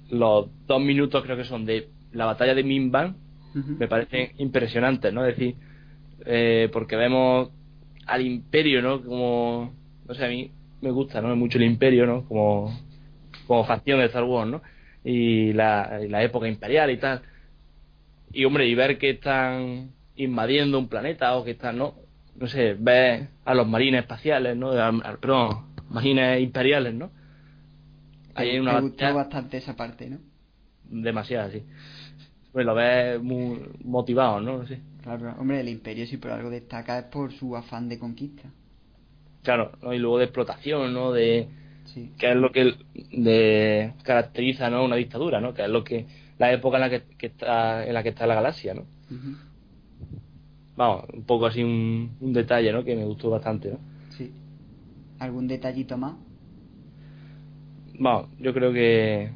los 0.09 0.47
dos 0.67 0.81
minutos, 0.81 1.23
creo 1.23 1.37
que 1.37 1.43
son 1.43 1.65
de 1.65 1.89
la 2.11 2.25
batalla 2.25 2.55
de 2.55 2.63
Minban, 2.63 3.15
Ujú. 3.55 3.75
me 3.79 3.87
parecen 3.87 4.31
impresionantes, 4.37 5.13
¿no? 5.13 5.25
Es 5.25 5.37
decir, 5.37 5.55
eh, 6.25 6.69
porque 6.71 6.95
vemos 6.95 7.49
al 8.05 8.25
imperio, 8.25 8.81
¿no? 8.81 9.01
Como, 9.03 9.73
no 10.07 10.13
sé, 10.13 10.25
a 10.25 10.29
mí 10.29 10.51
me 10.81 10.91
gusta, 10.91 11.21
¿no? 11.21 11.35
Mucho 11.35 11.57
el 11.57 11.65
imperio, 11.65 12.05
¿no? 12.05 12.23
Como, 12.25 12.71
como 13.47 13.63
facción 13.65 13.99
de 13.99 14.05
Star 14.05 14.23
Wars, 14.23 14.49
¿no? 14.49 14.61
Y 15.03 15.53
la, 15.53 15.99
y 16.03 16.07
la 16.09 16.23
época 16.23 16.47
imperial 16.47 16.89
y 16.91 16.97
tal. 16.97 17.21
Y, 18.31 18.45
hombre, 18.45 18.67
y 18.67 18.75
ver 18.75 18.97
que 18.97 19.11
están 19.11 19.91
invadiendo 20.15 20.79
un 20.79 20.87
planeta 20.89 21.35
o 21.35 21.43
que 21.43 21.51
están, 21.51 21.77
¿no? 21.77 21.95
No 22.35 22.47
sé, 22.47 22.75
ver 22.77 23.29
a 23.45 23.53
los 23.55 23.67
marines 23.67 24.01
espaciales, 24.01 24.55
¿no? 24.55 24.71
A- 24.71 24.87
a- 24.89 25.17
perdón, 25.17 25.65
marines 25.89 26.41
imperiales, 26.41 26.93
¿no? 26.93 27.09
Ahí 28.37 28.49
hay 28.51 28.59
una 28.59 28.73
Me 28.73 28.81
gustó 28.81 29.13
bastante 29.13 29.57
esa 29.57 29.75
parte, 29.75 30.09
¿no? 30.09 30.17
demasiado, 30.89 31.51
sí. 31.51 31.63
Pues 32.53 32.65
lo 32.65 32.73
ves 32.73 33.21
muy 33.21 33.59
motivado, 33.83 34.39
¿no? 34.39 34.65
Sí. 34.65 34.77
Claro, 35.03 35.35
hombre, 35.37 35.59
el 35.59 35.69
imperio 35.69 36.07
si 36.07 36.17
por 36.17 36.31
algo 36.31 36.49
destaca 36.49 36.99
es 36.99 37.05
por 37.05 37.31
su 37.33 37.55
afán 37.55 37.89
de 37.89 37.99
conquista. 37.99 38.43
Claro, 39.43 39.71
¿no? 39.81 39.93
y 39.93 39.99
luego 39.99 40.17
de 40.17 40.25
explotación, 40.25 40.93
¿no? 40.93 41.11
De 41.11 41.47
Sí. 41.85 42.11
que 42.17 42.31
es 42.31 42.35
lo 42.35 42.51
que 42.51 42.73
de, 43.11 43.93
caracteriza, 44.03 44.69
¿no? 44.69 44.83
Una 44.83 44.97
dictadura, 44.97 45.39
¿no? 45.39 45.53
Que 45.53 45.63
es 45.63 45.69
lo 45.69 45.83
que 45.83 46.05
la 46.37 46.51
época 46.51 46.77
en 46.77 46.81
la 46.81 46.89
que, 46.89 47.03
que 47.17 47.27
está 47.27 47.85
en 47.85 47.93
la 47.93 48.03
que 48.03 48.09
está 48.09 48.27
la 48.27 48.35
galaxia, 48.35 48.73
¿no? 48.73 48.83
Vamos, 50.75 51.05
un 51.13 51.23
poco 51.23 51.47
así 51.47 51.63
un, 51.63 52.15
un 52.19 52.33
detalle, 52.33 52.71
¿no? 52.71 52.83
Que 52.83 52.95
me 52.95 53.05
gustó 53.05 53.29
bastante, 53.29 53.71
¿no? 53.71 53.79
Sí. 54.17 54.31
¿Algún 55.19 55.47
detallito 55.47 55.97
más? 55.97 56.13
Vamos, 57.99 58.27
yo 58.39 58.53
creo 58.53 58.71
que 58.71 59.31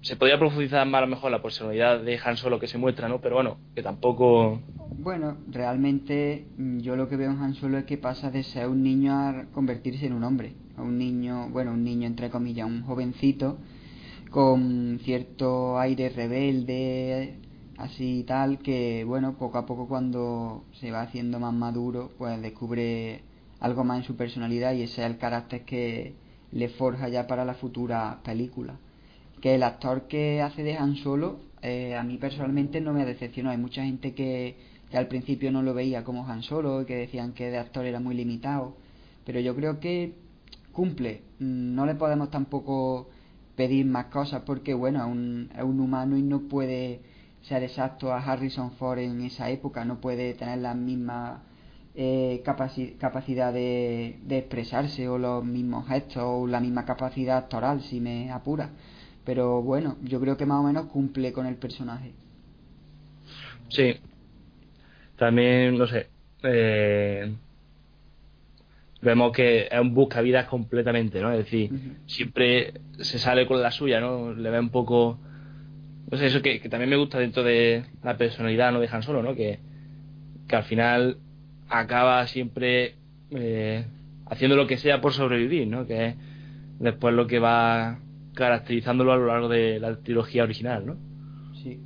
se 0.00 0.16
podría 0.16 0.38
profundizar 0.38 0.86
más 0.86 0.98
a 0.98 1.02
lo 1.02 1.08
mejor 1.08 1.30
la 1.30 1.42
personalidad 1.42 2.00
de 2.00 2.18
Han 2.24 2.36
Solo 2.36 2.58
que 2.58 2.66
se 2.66 2.78
muestra, 2.78 3.08
¿no? 3.08 3.20
Pero 3.20 3.36
bueno, 3.36 3.58
que 3.74 3.82
tampoco 3.82 4.60
Bueno, 4.98 5.36
realmente 5.48 6.46
mm, 6.56 6.78
yo 6.78 6.96
lo 6.96 7.08
que 7.08 7.16
veo 7.16 7.30
en 7.30 7.38
Han 7.38 7.54
Solo 7.54 7.78
es 7.78 7.84
que 7.84 7.98
pasa 7.98 8.30
de 8.30 8.42
ser 8.42 8.68
un 8.68 8.82
niño 8.82 9.12
a 9.12 9.44
convertirse 9.52 10.06
en 10.06 10.14
un 10.14 10.24
hombre. 10.24 10.54
A 10.76 10.82
un 10.82 10.98
niño, 10.98 11.48
bueno, 11.50 11.72
un 11.72 11.84
niño 11.84 12.06
entre 12.06 12.30
comillas, 12.30 12.66
un 12.66 12.82
jovencito 12.82 13.58
con 14.30 14.98
cierto 15.04 15.78
aire 15.78 16.08
rebelde, 16.08 17.36
así 17.76 18.20
y 18.20 18.22
tal, 18.24 18.58
que 18.58 19.04
bueno, 19.06 19.34
poco 19.34 19.58
a 19.58 19.66
poco 19.66 19.86
cuando 19.86 20.64
se 20.72 20.90
va 20.90 21.02
haciendo 21.02 21.38
más 21.38 21.52
maduro, 21.52 22.10
pues 22.16 22.40
descubre 22.40 23.20
algo 23.60 23.84
más 23.84 23.98
en 23.98 24.04
su 24.04 24.16
personalidad 24.16 24.72
y 24.72 24.82
ese 24.82 25.02
es 25.02 25.10
el 25.10 25.18
carácter 25.18 25.64
que 25.66 26.14
le 26.52 26.68
forja 26.68 27.08
ya 27.08 27.26
para 27.26 27.44
la 27.44 27.54
futura 27.54 28.20
película. 28.24 28.76
Que 29.40 29.54
el 29.56 29.62
actor 29.62 30.06
que 30.06 30.40
hace 30.42 30.62
de 30.62 30.76
Han 30.76 30.96
Solo, 30.96 31.40
eh, 31.62 31.96
a 31.96 32.02
mí 32.04 32.18
personalmente 32.18 32.80
no 32.80 32.92
me 32.92 33.04
decepcionó. 33.04 33.50
Hay 33.50 33.58
mucha 33.58 33.84
gente 33.84 34.14
que, 34.14 34.56
que 34.90 34.98
al 34.98 35.08
principio 35.08 35.50
no 35.50 35.62
lo 35.62 35.74
veía 35.74 36.04
como 36.04 36.26
Han 36.26 36.42
Solo 36.42 36.82
y 36.82 36.84
que 36.84 36.94
decían 36.94 37.32
que 37.32 37.50
de 37.50 37.58
actor 37.58 37.86
era 37.86 37.98
muy 38.00 38.14
limitado. 38.14 38.76
Pero 39.24 39.40
yo 39.40 39.56
creo 39.56 39.80
que 39.80 40.14
cumple. 40.72 41.22
Mm, 41.38 41.74
No 41.74 41.86
le 41.86 41.94
podemos 41.94 42.30
tampoco 42.30 43.08
pedir 43.56 43.86
más 43.86 44.06
cosas 44.06 44.42
porque, 44.46 44.74
bueno, 44.74 45.00
es 45.00 45.10
un, 45.10 45.50
es 45.56 45.62
un 45.64 45.80
humano 45.80 46.16
y 46.16 46.22
no 46.22 46.42
puede 46.48 47.00
ser 47.42 47.62
exacto 47.62 48.12
a 48.12 48.18
Harrison 48.18 48.72
Ford 48.72 48.98
en 48.98 49.22
esa 49.22 49.50
época. 49.50 49.84
No 49.84 50.00
puede 50.00 50.34
tener 50.34 50.58
las 50.58 50.76
mismas 50.76 51.40
eh, 51.94 52.42
capaci- 52.44 52.96
capacidad 52.98 53.52
de, 53.52 54.16
de 54.24 54.38
expresarse 54.38 55.08
o 55.08 55.18
los 55.18 55.44
mismos 55.44 55.86
gestos 55.88 56.22
o 56.24 56.46
la 56.46 56.60
misma 56.60 56.84
capacidad 56.84 57.36
actoral 57.38 57.82
si 57.82 58.00
me 58.00 58.30
apura 58.30 58.70
pero 59.24 59.62
bueno 59.62 59.96
yo 60.02 60.18
creo 60.20 60.36
que 60.36 60.46
más 60.46 60.60
o 60.60 60.62
menos 60.62 60.86
cumple 60.86 61.32
con 61.32 61.46
el 61.46 61.56
personaje 61.56 62.12
Sí. 63.68 63.94
También, 65.18 65.78
no 65.78 65.86
sé. 65.86 66.08
eh, 66.42 67.32
vemos 69.00 69.32
que 69.32 69.68
es 69.70 69.80
un 69.80 69.94
buscavidas 69.94 70.46
completamente, 70.46 71.20
¿no? 71.20 71.32
Es 71.32 71.38
decir, 71.38 71.70
siempre 72.06 72.74
se 72.98 73.18
sale 73.18 73.46
con 73.46 73.60
la 73.62 73.70
suya, 73.70 74.00
¿no? 74.00 74.32
Le 74.32 74.50
ve 74.50 74.58
un 74.60 74.70
poco. 74.70 75.18
No 76.10 76.18
sé, 76.18 76.26
eso 76.26 76.42
que, 76.42 76.60
que 76.60 76.68
también 76.68 76.90
me 76.90 76.96
gusta 76.96 77.18
dentro 77.18 77.42
de 77.42 77.84
la 78.02 78.16
personalidad, 78.16 78.72
¿no? 78.72 78.80
De 78.80 78.88
Han 78.88 79.02
Solo, 79.02 79.22
¿no? 79.22 79.34
Que, 79.34 79.58
que 80.46 80.56
al 80.56 80.64
final 80.64 81.16
acaba 81.72 82.26
siempre 82.26 82.94
eh, 83.30 83.84
haciendo 84.26 84.56
lo 84.56 84.66
que 84.66 84.78
sea 84.78 85.00
por 85.00 85.12
sobrevivir, 85.12 85.66
¿no? 85.66 85.86
Que 85.86 86.06
es 86.08 86.16
después 86.78 87.14
lo 87.14 87.26
que 87.26 87.38
va 87.38 87.98
caracterizándolo 88.34 89.12
a 89.12 89.16
lo 89.16 89.26
largo 89.26 89.48
de 89.48 89.78
la 89.78 89.96
trilogía 89.96 90.42
original, 90.42 90.86
¿no? 90.86 90.96
sí 91.62 91.78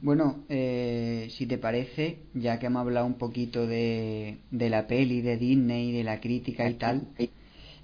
bueno 0.00 0.44
eh, 0.48 1.28
si 1.30 1.46
te 1.46 1.58
parece 1.58 2.20
ya 2.32 2.58
que 2.58 2.66
hemos 2.66 2.80
hablado 2.80 3.06
un 3.06 3.18
poquito 3.18 3.66
de, 3.66 4.38
de 4.50 4.70
la 4.70 4.86
peli 4.86 5.20
de 5.20 5.36
Disney 5.36 5.92
de 5.92 6.02
la 6.02 6.20
crítica 6.20 6.68
y 6.68 6.74
tal 6.74 7.08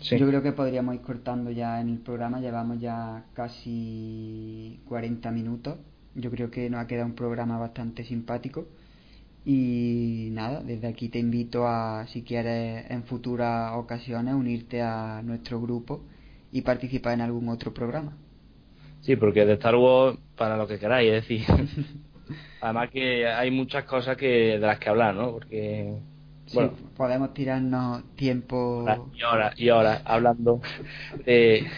Sí. 0.01 0.16
Yo 0.16 0.27
creo 0.27 0.43
que 0.43 0.53
podríamos 0.53 0.95
ir 0.95 1.03
cortando 1.03 1.51
ya 1.51 1.79
en 1.79 1.91
el 1.91 1.99
programa, 1.99 2.41
llevamos 2.41 2.81
ya 2.81 3.27
casi 3.35 4.81
40 4.89 5.31
minutos. 5.31 5.79
Yo 6.14 6.31
creo 6.31 6.51
que 6.51 6.71
nos 6.71 6.81
ha 6.81 6.87
quedado 6.87 7.07
un 7.07 7.14
programa 7.14 7.59
bastante 7.59 8.03
simpático. 8.05 8.66
Y 9.45 10.28
nada, 10.32 10.62
desde 10.62 10.88
aquí 10.88 11.09
te 11.09 11.18
invito 11.18 11.66
a, 11.66 12.07
si 12.09 12.22
quieres 12.22 12.91
en 12.91 13.05
futuras 13.05 13.72
ocasiones, 13.76 14.34
unirte 14.34 14.82
a 14.82 15.22
nuestro 15.22 15.61
grupo 15.61 16.07
y 16.53 16.62
participar 16.62 17.14
en 17.14 17.22
algún 17.22 17.49
otro 17.49 17.72
programa. 17.74 18.16
Sí, 19.01 19.16
porque 19.16 19.45
de 19.47 19.55
Star 19.55 19.76
Wars, 19.76 20.18
para 20.36 20.57
lo 20.57 20.66
que 20.66 20.78
queráis, 20.78 21.11
es 21.12 21.28
decir. 21.28 21.45
Además 22.61 22.91
que 22.91 23.26
hay 23.26 23.51
muchas 23.51 23.84
cosas 23.84 24.16
que 24.16 24.26
de 24.26 24.59
las 24.61 24.78
que 24.78 24.88
hablar, 24.91 25.14
¿no? 25.14 25.32
Porque, 25.32 26.03
Sí, 26.47 26.70
bueno, 26.70 26.72
podemos 26.97 27.32
tirarnos 27.32 28.14
tiempo. 28.16 28.59
horas 28.84 29.01
y 29.12 29.22
horas 29.22 29.55
y 29.59 29.70
horas 29.70 30.03
hablando 30.05 30.61
de, 31.26 31.70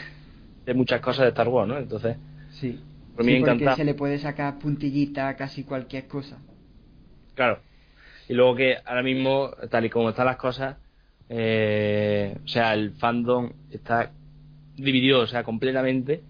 de 0.67 0.75
muchas 0.75 1.01
cosas 1.01 1.25
de 1.25 1.29
Star 1.31 1.49
Wars, 1.49 1.69
¿no? 1.69 1.79
Entonces, 1.79 2.17
Sí, 2.49 2.87
por 3.15 3.25
mí 3.25 3.33
Sí, 3.33 3.37
porque 3.37 3.71
se 3.71 3.85
le 3.85 3.95
puede 3.95 4.19
sacar 4.19 4.59
puntillita 4.59 5.29
a 5.29 5.37
casi 5.37 5.65
cualquier 5.65 6.07
cosa. 6.09 6.45
Claro. 7.35 7.59
Y 8.29 8.35
luego 8.35 8.55
que 8.57 8.77
ahora 8.85 9.03
mismo, 9.03 9.51
tal 9.71 9.85
y 9.85 9.91
como 9.91 10.11
están 10.11 10.27
las 10.27 10.37
cosas, 10.37 10.77
eh, 11.29 12.37
o 12.45 12.49
sea, 12.49 12.75
el 12.75 12.93
fandom 12.93 13.51
está 13.71 14.13
dividido, 14.77 15.21
o 15.21 15.27
sea, 15.27 15.45
completamente 15.45 16.23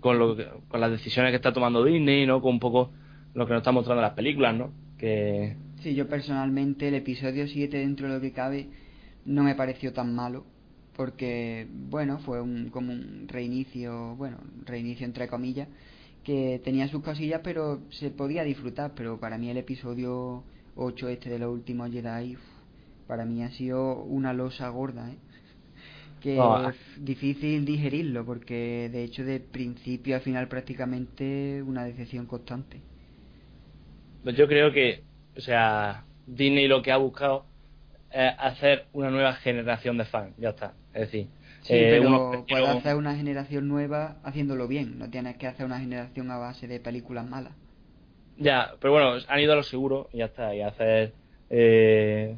con, 0.00 0.18
lo 0.18 0.36
que- 0.36 0.48
con 0.68 0.80
las 0.80 0.90
decisiones 0.90 1.30
que 1.32 1.36
está 1.36 1.52
tomando 1.52 1.84
Disney, 1.84 2.26
¿no? 2.26 2.40
Con 2.40 2.52
un 2.54 2.60
poco 2.60 2.90
lo 3.34 3.46
que 3.46 3.52
nos 3.52 3.60
está 3.60 3.72
mostrando 3.72 4.02
las 4.02 4.12
películas, 4.14 4.54
¿no? 4.54 4.70
Que, 4.98 5.56
Sí, 5.82 5.94
yo 5.94 6.08
personalmente 6.08 6.88
el 6.88 6.94
episodio 6.94 7.48
7 7.48 7.78
dentro 7.78 8.06
de 8.08 8.14
lo 8.14 8.20
que 8.20 8.32
cabe 8.32 8.68
no 9.24 9.42
me 9.42 9.54
pareció 9.54 9.92
tan 9.92 10.14
malo 10.14 10.44
porque, 10.96 11.66
bueno, 11.90 12.18
fue 12.18 12.40
un, 12.40 12.68
como 12.70 12.92
un 12.92 13.26
reinicio, 13.28 14.14
bueno, 14.16 14.36
reinicio 14.64 15.06
entre 15.06 15.26
comillas, 15.26 15.68
que 16.24 16.60
tenía 16.64 16.88
sus 16.88 17.02
cosillas 17.02 17.40
pero 17.42 17.80
se 17.90 18.10
podía 18.10 18.44
disfrutar, 18.44 18.92
pero 18.94 19.18
para 19.18 19.38
mí 19.38 19.50
el 19.50 19.56
episodio 19.56 20.44
8 20.76 21.08
este 21.08 21.30
de 21.30 21.38
los 21.38 21.52
últimos 21.52 21.90
Jedi, 21.90 22.36
para 23.06 23.24
mí 23.24 23.42
ha 23.42 23.50
sido 23.50 24.02
una 24.04 24.32
losa 24.32 24.68
gorda, 24.68 25.10
¿eh? 25.10 25.16
que 26.20 26.36
No, 26.36 26.68
es 26.68 26.76
difícil 26.98 27.64
digerirlo 27.64 28.24
porque 28.24 28.88
de 28.92 29.04
hecho 29.04 29.24
de 29.24 29.40
principio 29.40 30.16
a 30.16 30.20
final 30.20 30.48
prácticamente 30.48 31.62
una 31.62 31.84
decepción 31.84 32.26
constante. 32.26 32.80
Pues 34.22 34.36
yo 34.36 34.46
creo 34.46 34.72
que, 34.72 35.02
o 35.36 35.40
sea, 35.40 36.04
Disney 36.26 36.68
lo 36.68 36.80
que 36.80 36.92
ha 36.92 36.96
buscado 36.96 37.44
es 38.12 38.32
hacer 38.38 38.86
una 38.92 39.10
nueva 39.10 39.34
generación 39.34 39.98
de 39.98 40.04
fans, 40.04 40.34
ya 40.38 40.50
está. 40.50 40.74
Es 40.94 41.00
decir, 41.02 41.26
Sí, 41.62 41.74
eh, 41.74 41.98
pero 42.00 42.44
puedes 42.48 42.68
hacer 42.68 42.96
una 42.96 43.14
generación 43.16 43.68
nueva 43.68 44.16
haciéndolo 44.24 44.66
bien, 44.68 44.98
no 44.98 45.08
tienes 45.10 45.36
que 45.36 45.46
hacer 45.46 45.64
una 45.66 45.78
generación 45.80 46.30
a 46.30 46.36
base 46.38 46.66
de 46.66 46.80
películas 46.80 47.26
malas. 47.28 47.52
Ya, 48.36 48.72
pero 48.80 48.92
bueno, 48.92 49.14
han 49.28 49.40
ido 49.40 49.52
a 49.52 49.56
lo 49.56 49.62
seguro 49.62 50.08
y 50.12 50.18
ya 50.18 50.24
está, 50.26 50.54
y 50.54 50.60
hacer 50.62 51.12
eh, 51.50 52.34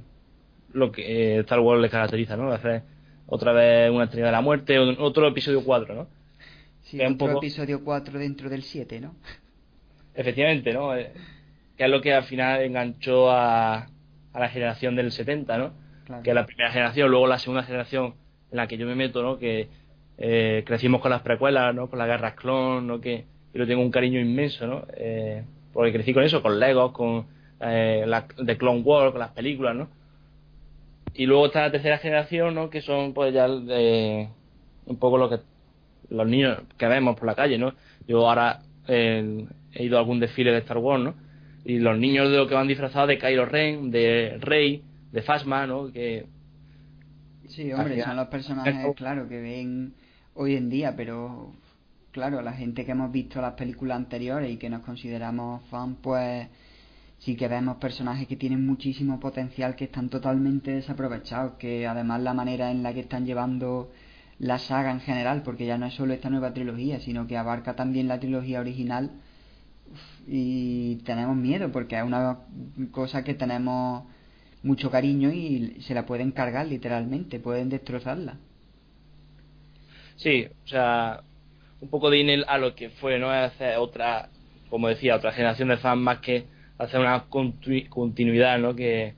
lo 0.73 0.93
que 0.93 1.37
eh, 1.37 1.41
Star 1.41 1.61
Wars 1.61 1.81
les 1.81 1.91
caracteriza, 1.91 2.37
¿no? 2.37 2.53
Hacer 2.53 2.83
otra 3.27 3.53
vez 3.53 3.91
una 3.91 4.05
estrella 4.05 4.27
de 4.27 4.33
la 4.33 4.41
muerte, 4.43 4.79
otro 4.79 5.27
episodio 5.29 5.65
4, 5.65 5.95
¿no? 5.95 6.07
Sí, 6.83 6.99
Que 6.99 7.05
es 7.05 7.09
un 7.09 7.15
otro 7.15 7.27
poco- 7.29 7.39
episodio 7.39 7.83
4 7.83 8.19
dentro 8.19 8.51
del 8.51 8.63
7, 8.63 9.01
¿no? 9.01 9.15
Efectivamente, 10.15 10.73
¿no? 10.73 10.95
Eh, 10.97 11.13
que 11.77 11.85
es 11.85 11.91
lo 11.91 12.01
que 12.01 12.13
al 12.13 12.25
final 12.25 12.61
enganchó 12.63 13.31
a, 13.31 13.87
a 14.33 14.39
la 14.41 14.49
generación 14.49 14.95
del 14.97 15.11
70, 15.11 15.59
¿no? 15.59 15.73
Claro. 16.05 16.23
que 16.23 16.31
es 16.31 16.35
la 16.35 16.45
primera 16.45 16.71
generación, 16.71 17.11
luego 17.11 17.27
la 17.27 17.39
segunda 17.39 17.63
generación 17.63 18.15
en 18.55 18.59
la 18.59 18.69
que 18.69 18.79
yo 18.79 18.87
me 18.87 18.95
meto, 18.95 19.21
¿no? 19.21 19.37
Que 19.37 19.69
eh, 20.17 20.63
crecimos 20.65 21.01
con 21.01 21.11
las 21.11 21.23
precuelas, 21.23 21.75
¿no? 21.75 21.91
Con 21.91 21.99
las 21.99 22.07
guerras 22.07 22.35
clon, 22.35 22.87
¿no? 22.87 23.01
Que 23.01 23.25
yo 23.53 23.67
tengo 23.67 23.83
un 23.83 23.91
cariño 23.91 24.21
inmenso, 24.21 24.65
¿no? 24.67 24.85
Eh, 24.97 25.43
porque 25.73 25.93
crecí 25.93 26.15
con 26.15 26.23
eso, 26.23 26.41
con 26.41 26.61
Legos, 26.61 26.93
con 26.93 27.27
eh, 27.61 28.05
la, 28.07 28.25
The 28.27 28.57
Clone 28.57 28.83
Wars, 28.83 29.11
con 29.11 29.21
las 29.21 29.33
películas, 29.33 29.75
¿no? 29.75 29.89
y 31.17 31.27
luego 31.27 31.47
está 31.47 31.63
la 31.63 31.71
tercera 31.71 31.99
generación, 31.99 32.55
¿no? 32.55 32.71
Que 32.71 32.81
son 32.81 33.15
pues 33.15 33.33
ya 33.33 33.49
de, 33.49 34.29
un 34.87 34.99
poco 34.99 35.17
lo 35.17 35.31
que 35.31 35.39
los 36.11 36.27
niños 36.27 36.59
que 36.77 36.87
vemos 36.89 37.17
por 37.17 37.27
la 37.27 37.37
calle, 37.37 37.57
¿no? 37.57 37.73
Yo 38.09 38.29
ahora 38.29 38.63
he 38.89 39.47
ido 39.79 39.97
a 39.97 40.01
algún 40.01 40.19
desfile 40.19 40.51
de 40.51 40.59
Star 40.59 40.79
Wars, 40.79 41.03
¿no? 41.03 41.15
Y 41.65 41.79
los 41.79 41.97
niños 41.97 42.31
de 42.31 42.37
lo 42.37 42.49
que 42.49 42.55
van 42.55 42.67
disfrazados 42.67 43.09
de 43.09 43.19
Kylo 43.19 43.47
Ren, 43.47 43.93
de 43.93 44.39
Rey, 44.41 44.83
de 45.13 45.23
Phasma, 45.23 45.67
¿no? 45.69 45.93
Que 45.93 46.27
Sí, 47.49 47.73
hombre, 47.73 48.03
son 48.03 48.17
los 48.17 48.29
personajes, 48.29 48.95
claro, 48.97 49.29
que 49.29 49.41
ven 49.41 49.95
hoy 50.35 50.57
en 50.57 50.69
día, 50.71 50.95
pero 50.97 51.53
claro, 52.11 52.43
la 52.43 52.53
gente 52.53 52.85
que 52.85 52.93
hemos 52.93 53.11
visto 53.13 53.41
las 53.41 53.55
películas 53.55 53.97
anteriores 53.97 54.51
y 54.51 54.57
que 54.57 54.71
nos 54.71 54.83
consideramos 54.83 55.63
fan, 55.69 55.97
pues 55.97 56.49
sí 57.19 57.37
que 57.37 57.49
vemos 57.49 57.77
personajes 57.77 58.27
que 58.29 58.37
tienen 58.37 58.67
muchísimo 58.67 59.21
potencial, 59.21 59.77
que 59.77 59.85
están 59.85 60.09
totalmente 60.09 60.73
desaprovechados, 60.73 61.55
que 61.55 61.87
además 61.87 62.23
la 62.23 62.35
manera 62.35 62.71
en 62.71 62.83
la 62.83 62.93
que 62.93 63.01
están 63.01 63.27
llevando 63.27 63.91
la 64.39 64.59
saga 64.59 64.91
en 64.91 65.01
general, 65.01 65.43
porque 65.43 65.67
ya 65.67 65.79
no 65.79 65.87
es 65.87 65.95
solo 65.95 66.13
esta 66.13 66.31
nueva 66.31 66.53
trilogía, 66.53 67.01
sino 67.01 67.27
que 67.27 67.37
abarca 67.37 67.77
también 67.77 68.09
la 68.09 68.19
trilogía 68.21 68.61
original 68.61 69.13
y 70.27 70.97
tenemos 71.05 71.37
miedo 71.37 71.71
porque 71.71 71.97
es 71.97 72.03
una 72.03 72.39
cosa 72.91 73.23
que 73.23 73.35
tenemos 73.35 74.05
mucho 74.65 74.91
cariño 74.91 75.31
y 75.31 75.77
se 75.83 75.95
la 75.95 76.07
pueden 76.07 76.33
cargar 76.33 76.67
literalmente, 76.67 77.39
pueden 77.39 77.69
destrozarla. 77.69 78.39
Sí, 80.17 80.47
o 80.65 80.67
sea, 80.67 81.23
un 81.81 81.89
poco 81.89 82.11
de 82.11 82.19
Inel 82.19 82.45
a 82.49 82.59
lo 82.59 82.75
que 82.75 82.89
fue, 82.89 83.19
¿no? 83.19 83.31
Hacer 83.31 83.77
otra, 83.77 84.31
como 84.71 84.89
decía, 84.89 85.17
otra 85.17 85.33
generación 85.33 85.69
de 85.69 85.77
fans 85.77 86.01
más 86.01 86.19
que 86.19 86.47
hacer 86.79 86.99
una 86.99 87.27
continuidad, 87.29 88.59
¿no? 88.59 88.75
Que, 88.75 89.15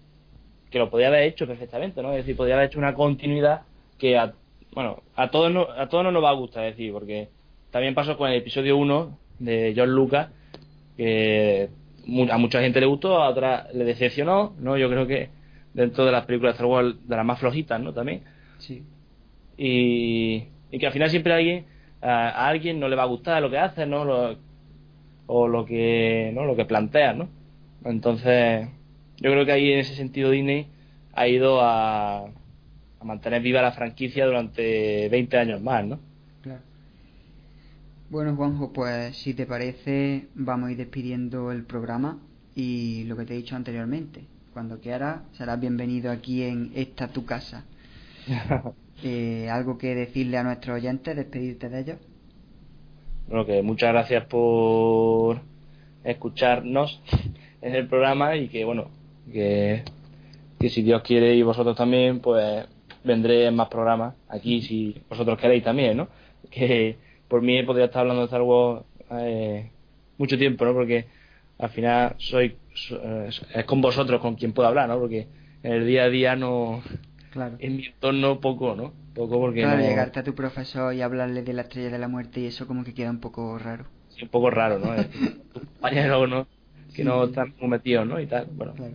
que 0.71 0.79
lo 0.79 0.91
podía 0.91 1.09
haber 1.09 1.23
hecho 1.23 1.47
perfectamente, 1.47 2.03
¿no? 2.03 2.11
Es 2.11 2.19
decir, 2.19 2.37
podría 2.37 2.57
haber 2.57 2.67
hecho 2.67 2.81
una 2.81 2.95
continuidad 2.95 3.63
que 3.99 4.19
a, 4.19 4.35
bueno, 4.73 5.03
a 5.15 5.31
todos 5.31 5.53
no, 5.53 5.69
a 5.71 5.89
todos 5.89 6.03
no 6.03 6.11
nos 6.11 6.25
va 6.25 6.31
a 6.31 6.35
gustar, 6.35 6.65
decir, 6.65 6.93
porque 6.93 7.29
también 7.71 7.95
pasó 7.95 8.19
con 8.19 8.31
el 8.31 8.37
episodio 8.37 8.77
1 8.77 9.19
de 9.39 9.75
John 9.77 9.95
Lucas, 9.95 10.29
que 10.97 11.69
a 12.31 12.39
mucha 12.39 12.61
gente 12.61 12.81
le 12.81 12.87
gustó, 12.87 13.23
a 13.23 13.29
otra 13.29 13.69
le 13.73 13.85
decepcionó, 13.85 14.55
¿no? 14.59 14.77
Yo 14.77 14.89
creo 14.89 15.07
que 15.07 15.36
dentro 15.77 16.07
de 16.07 16.13
las 16.13 16.25
películas 16.25 16.55
de 16.55 16.57
Star 16.57 16.67
Wars 16.67 16.97
de 17.07 17.17
las 17.17 17.25
más 17.25 17.39
flojitas, 17.39 17.79
¿no? 17.79 17.93
También. 17.93 18.23
Sí. 18.59 18.83
Y, 19.59 20.45
y 20.71 20.79
que 20.79 20.87
al 20.87 20.93
final 20.93 21.11
siempre 21.11 21.35
a 21.35 21.37
alguien, 21.37 21.67
a, 22.01 22.49
alguien 22.49 22.81
no 22.81 22.89
le 22.89 22.97
va 22.97 23.03
a 23.03 23.07
gustar 23.07 23.43
lo 23.43 23.51
que 23.51 23.59
hace, 23.59 23.85
¿no? 23.85 24.05
Lo, 24.05 24.37
o 25.27 25.49
lo 25.49 25.67
que, 25.67 26.33
¿no? 26.35 26.47
Lo 26.47 26.57
que 26.57 26.65
plantea, 26.65 27.13
¿no? 27.13 27.29
Entonces, 27.85 28.69
yo 29.19 29.31
creo 29.31 29.45
que 29.45 29.53
ahí 29.53 29.71
en 29.71 29.81
ese 29.81 29.95
sentido 29.95 30.31
Disney 30.31 30.67
ha 31.13 31.29
ido 31.29 31.61
a, 31.61 32.25
a 32.25 33.05
mantener 33.05 33.43
viva 33.43 33.61
la 33.61 33.73
franquicia 33.73 34.25
durante 34.25 35.11
20 35.11 35.37
años 35.37 35.61
más, 35.61 35.85
¿no? 35.85 36.01
Claro. 36.41 36.63
Bueno, 38.09 38.35
Juanjo, 38.35 38.73
pues 38.73 39.15
si 39.19 39.35
te 39.35 39.45
parece, 39.45 40.29
vamos 40.35 40.71
a 40.71 40.73
ir 40.73 40.79
despidiendo 40.79 41.53
el 41.53 41.65
programa 41.65 42.19
y 42.55 43.05
lo 43.05 43.15
que 43.15 43.27
te 43.27 43.35
he 43.35 43.37
dicho 43.37 43.57
anteriormente. 43.57 44.36
Cuando 44.57 44.81
quieras, 44.81 45.21
serás 45.33 45.61
bienvenido 45.61 46.11
aquí 46.11 46.43
en 46.43 46.73
esta 46.75 47.09
tu 47.09 47.27
casa. 47.27 47.67
eh, 49.05 49.51
¿Algo 49.51 49.77
que 49.77 49.95
decirle 49.95 50.39
a 50.39 50.45
nuestros 50.45 50.77
oyentes, 50.77 51.15
despedirte 51.15 51.69
de 51.69 51.81
ellos? 51.81 51.99
Bueno, 53.29 53.45
que 53.45 53.61
muchas 53.61 53.91
gracias 53.91 54.25
por 54.25 55.43
escucharnos 56.03 57.03
en 57.61 57.75
el 57.75 57.87
programa 57.87 58.35
y 58.37 58.49
que, 58.49 58.65
bueno, 58.65 58.89
que, 59.31 59.83
que 60.59 60.71
si 60.71 60.81
Dios 60.81 61.03
quiere 61.03 61.35
y 61.35 61.43
vosotros 61.43 61.77
también, 61.77 62.21
pues 62.21 62.67
vendré 63.05 63.49
en 63.49 63.57
más 63.57 63.69
programas 63.69 64.15
aquí 64.27 64.63
si 64.63 65.03
vosotros 65.11 65.39
queréis 65.39 65.65
también, 65.65 65.99
¿no? 65.99 66.09
Que 66.51 66.97
por 67.29 67.43
mí 67.43 67.63
podría 67.63 67.85
estar 67.85 68.01
hablando 68.01 68.23
de 68.23 68.25
Star 68.29 68.41
Wars 68.41 68.87
eh, 69.21 69.69
mucho 70.17 70.39
tiempo, 70.39 70.65
¿no? 70.65 70.73
Porque 70.73 71.05
al 71.59 71.69
final 71.69 72.15
soy 72.17 72.57
es 73.55 73.65
con 73.65 73.81
vosotros 73.81 74.21
con 74.21 74.35
quien 74.35 74.53
puedo 74.53 74.69
hablar, 74.69 74.89
¿no? 74.89 74.99
Porque 74.99 75.29
en 75.63 75.73
el 75.73 75.87
día 75.87 76.05
a 76.05 76.09
día 76.09 76.37
no 76.37 76.83
claro. 77.31 77.57
en 77.59 77.77
mi 77.77 77.87
entorno 77.87 78.41
poco, 78.41 78.75
¿no? 78.75 78.93
Poco 79.15 79.41
porque 79.41 79.63
claro, 79.63 79.79
no... 79.79 79.83
llegarte 79.85 80.21
a 80.21 80.25
tu 80.25 80.35
profesor 80.35 80.95
y 80.95 81.03
hablarle 81.03 81.43
de 81.43 81.53
la 81.53 81.63
estrella 81.63 81.91
de 81.91 81.99
la 81.99 82.09
muerte 82.09 82.41
y 82.41 82.47
eso 82.47 82.67
como 82.67 82.85
que 82.85 82.95
queda 82.95 83.11
un 83.11 83.21
poco 83.21 83.59
raro. 83.59 83.87
Sí, 84.09 84.23
un 84.25 84.29
poco 84.29 84.51
raro, 84.51 84.79
¿no? 84.79 84.95
Tus 85.53 85.63
compañeros, 85.65 86.29
¿no? 86.29 86.47
Que 86.95 87.03
sí. 87.03 87.05
no 87.05 87.25
están 87.25 87.55
metidos, 87.63 88.07
¿no? 88.07 88.21
Y 88.21 88.27
tal, 88.27 88.47
bueno. 88.53 88.75
Claro. 88.75 88.95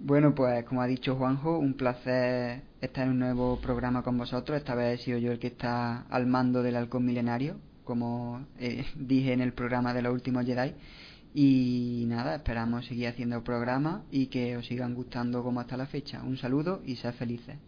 Bueno, 0.00 0.32
pues 0.32 0.64
como 0.64 0.80
ha 0.80 0.86
dicho 0.86 1.16
Juanjo, 1.16 1.58
un 1.58 1.74
placer 1.74 2.62
estar 2.80 3.04
en 3.04 3.10
un 3.10 3.18
nuevo 3.18 3.58
programa 3.60 4.02
con 4.02 4.16
vosotros. 4.16 4.56
Esta 4.56 4.76
vez 4.76 5.00
he 5.00 5.04
sido 5.04 5.18
yo 5.18 5.32
el 5.32 5.40
que 5.40 5.48
está 5.48 6.02
al 6.02 6.26
mando 6.26 6.62
del 6.62 6.76
halcón 6.76 7.04
milenario, 7.04 7.56
como 7.84 8.46
eh, 8.60 8.84
dije 8.96 9.32
en 9.32 9.40
el 9.40 9.52
programa 9.52 9.92
de 9.94 10.02
los 10.02 10.12
últimos 10.12 10.46
Jedi. 10.46 10.74
Y 11.40 12.04
nada, 12.08 12.34
esperamos 12.34 12.86
seguir 12.86 13.06
haciendo 13.06 13.44
programas 13.44 14.02
y 14.10 14.26
que 14.26 14.56
os 14.56 14.66
sigan 14.66 14.96
gustando 14.96 15.44
como 15.44 15.60
hasta 15.60 15.76
la 15.76 15.86
fecha. 15.86 16.20
Un 16.24 16.36
saludo 16.36 16.82
y 16.84 16.96
sed 16.96 17.14
felices. 17.14 17.58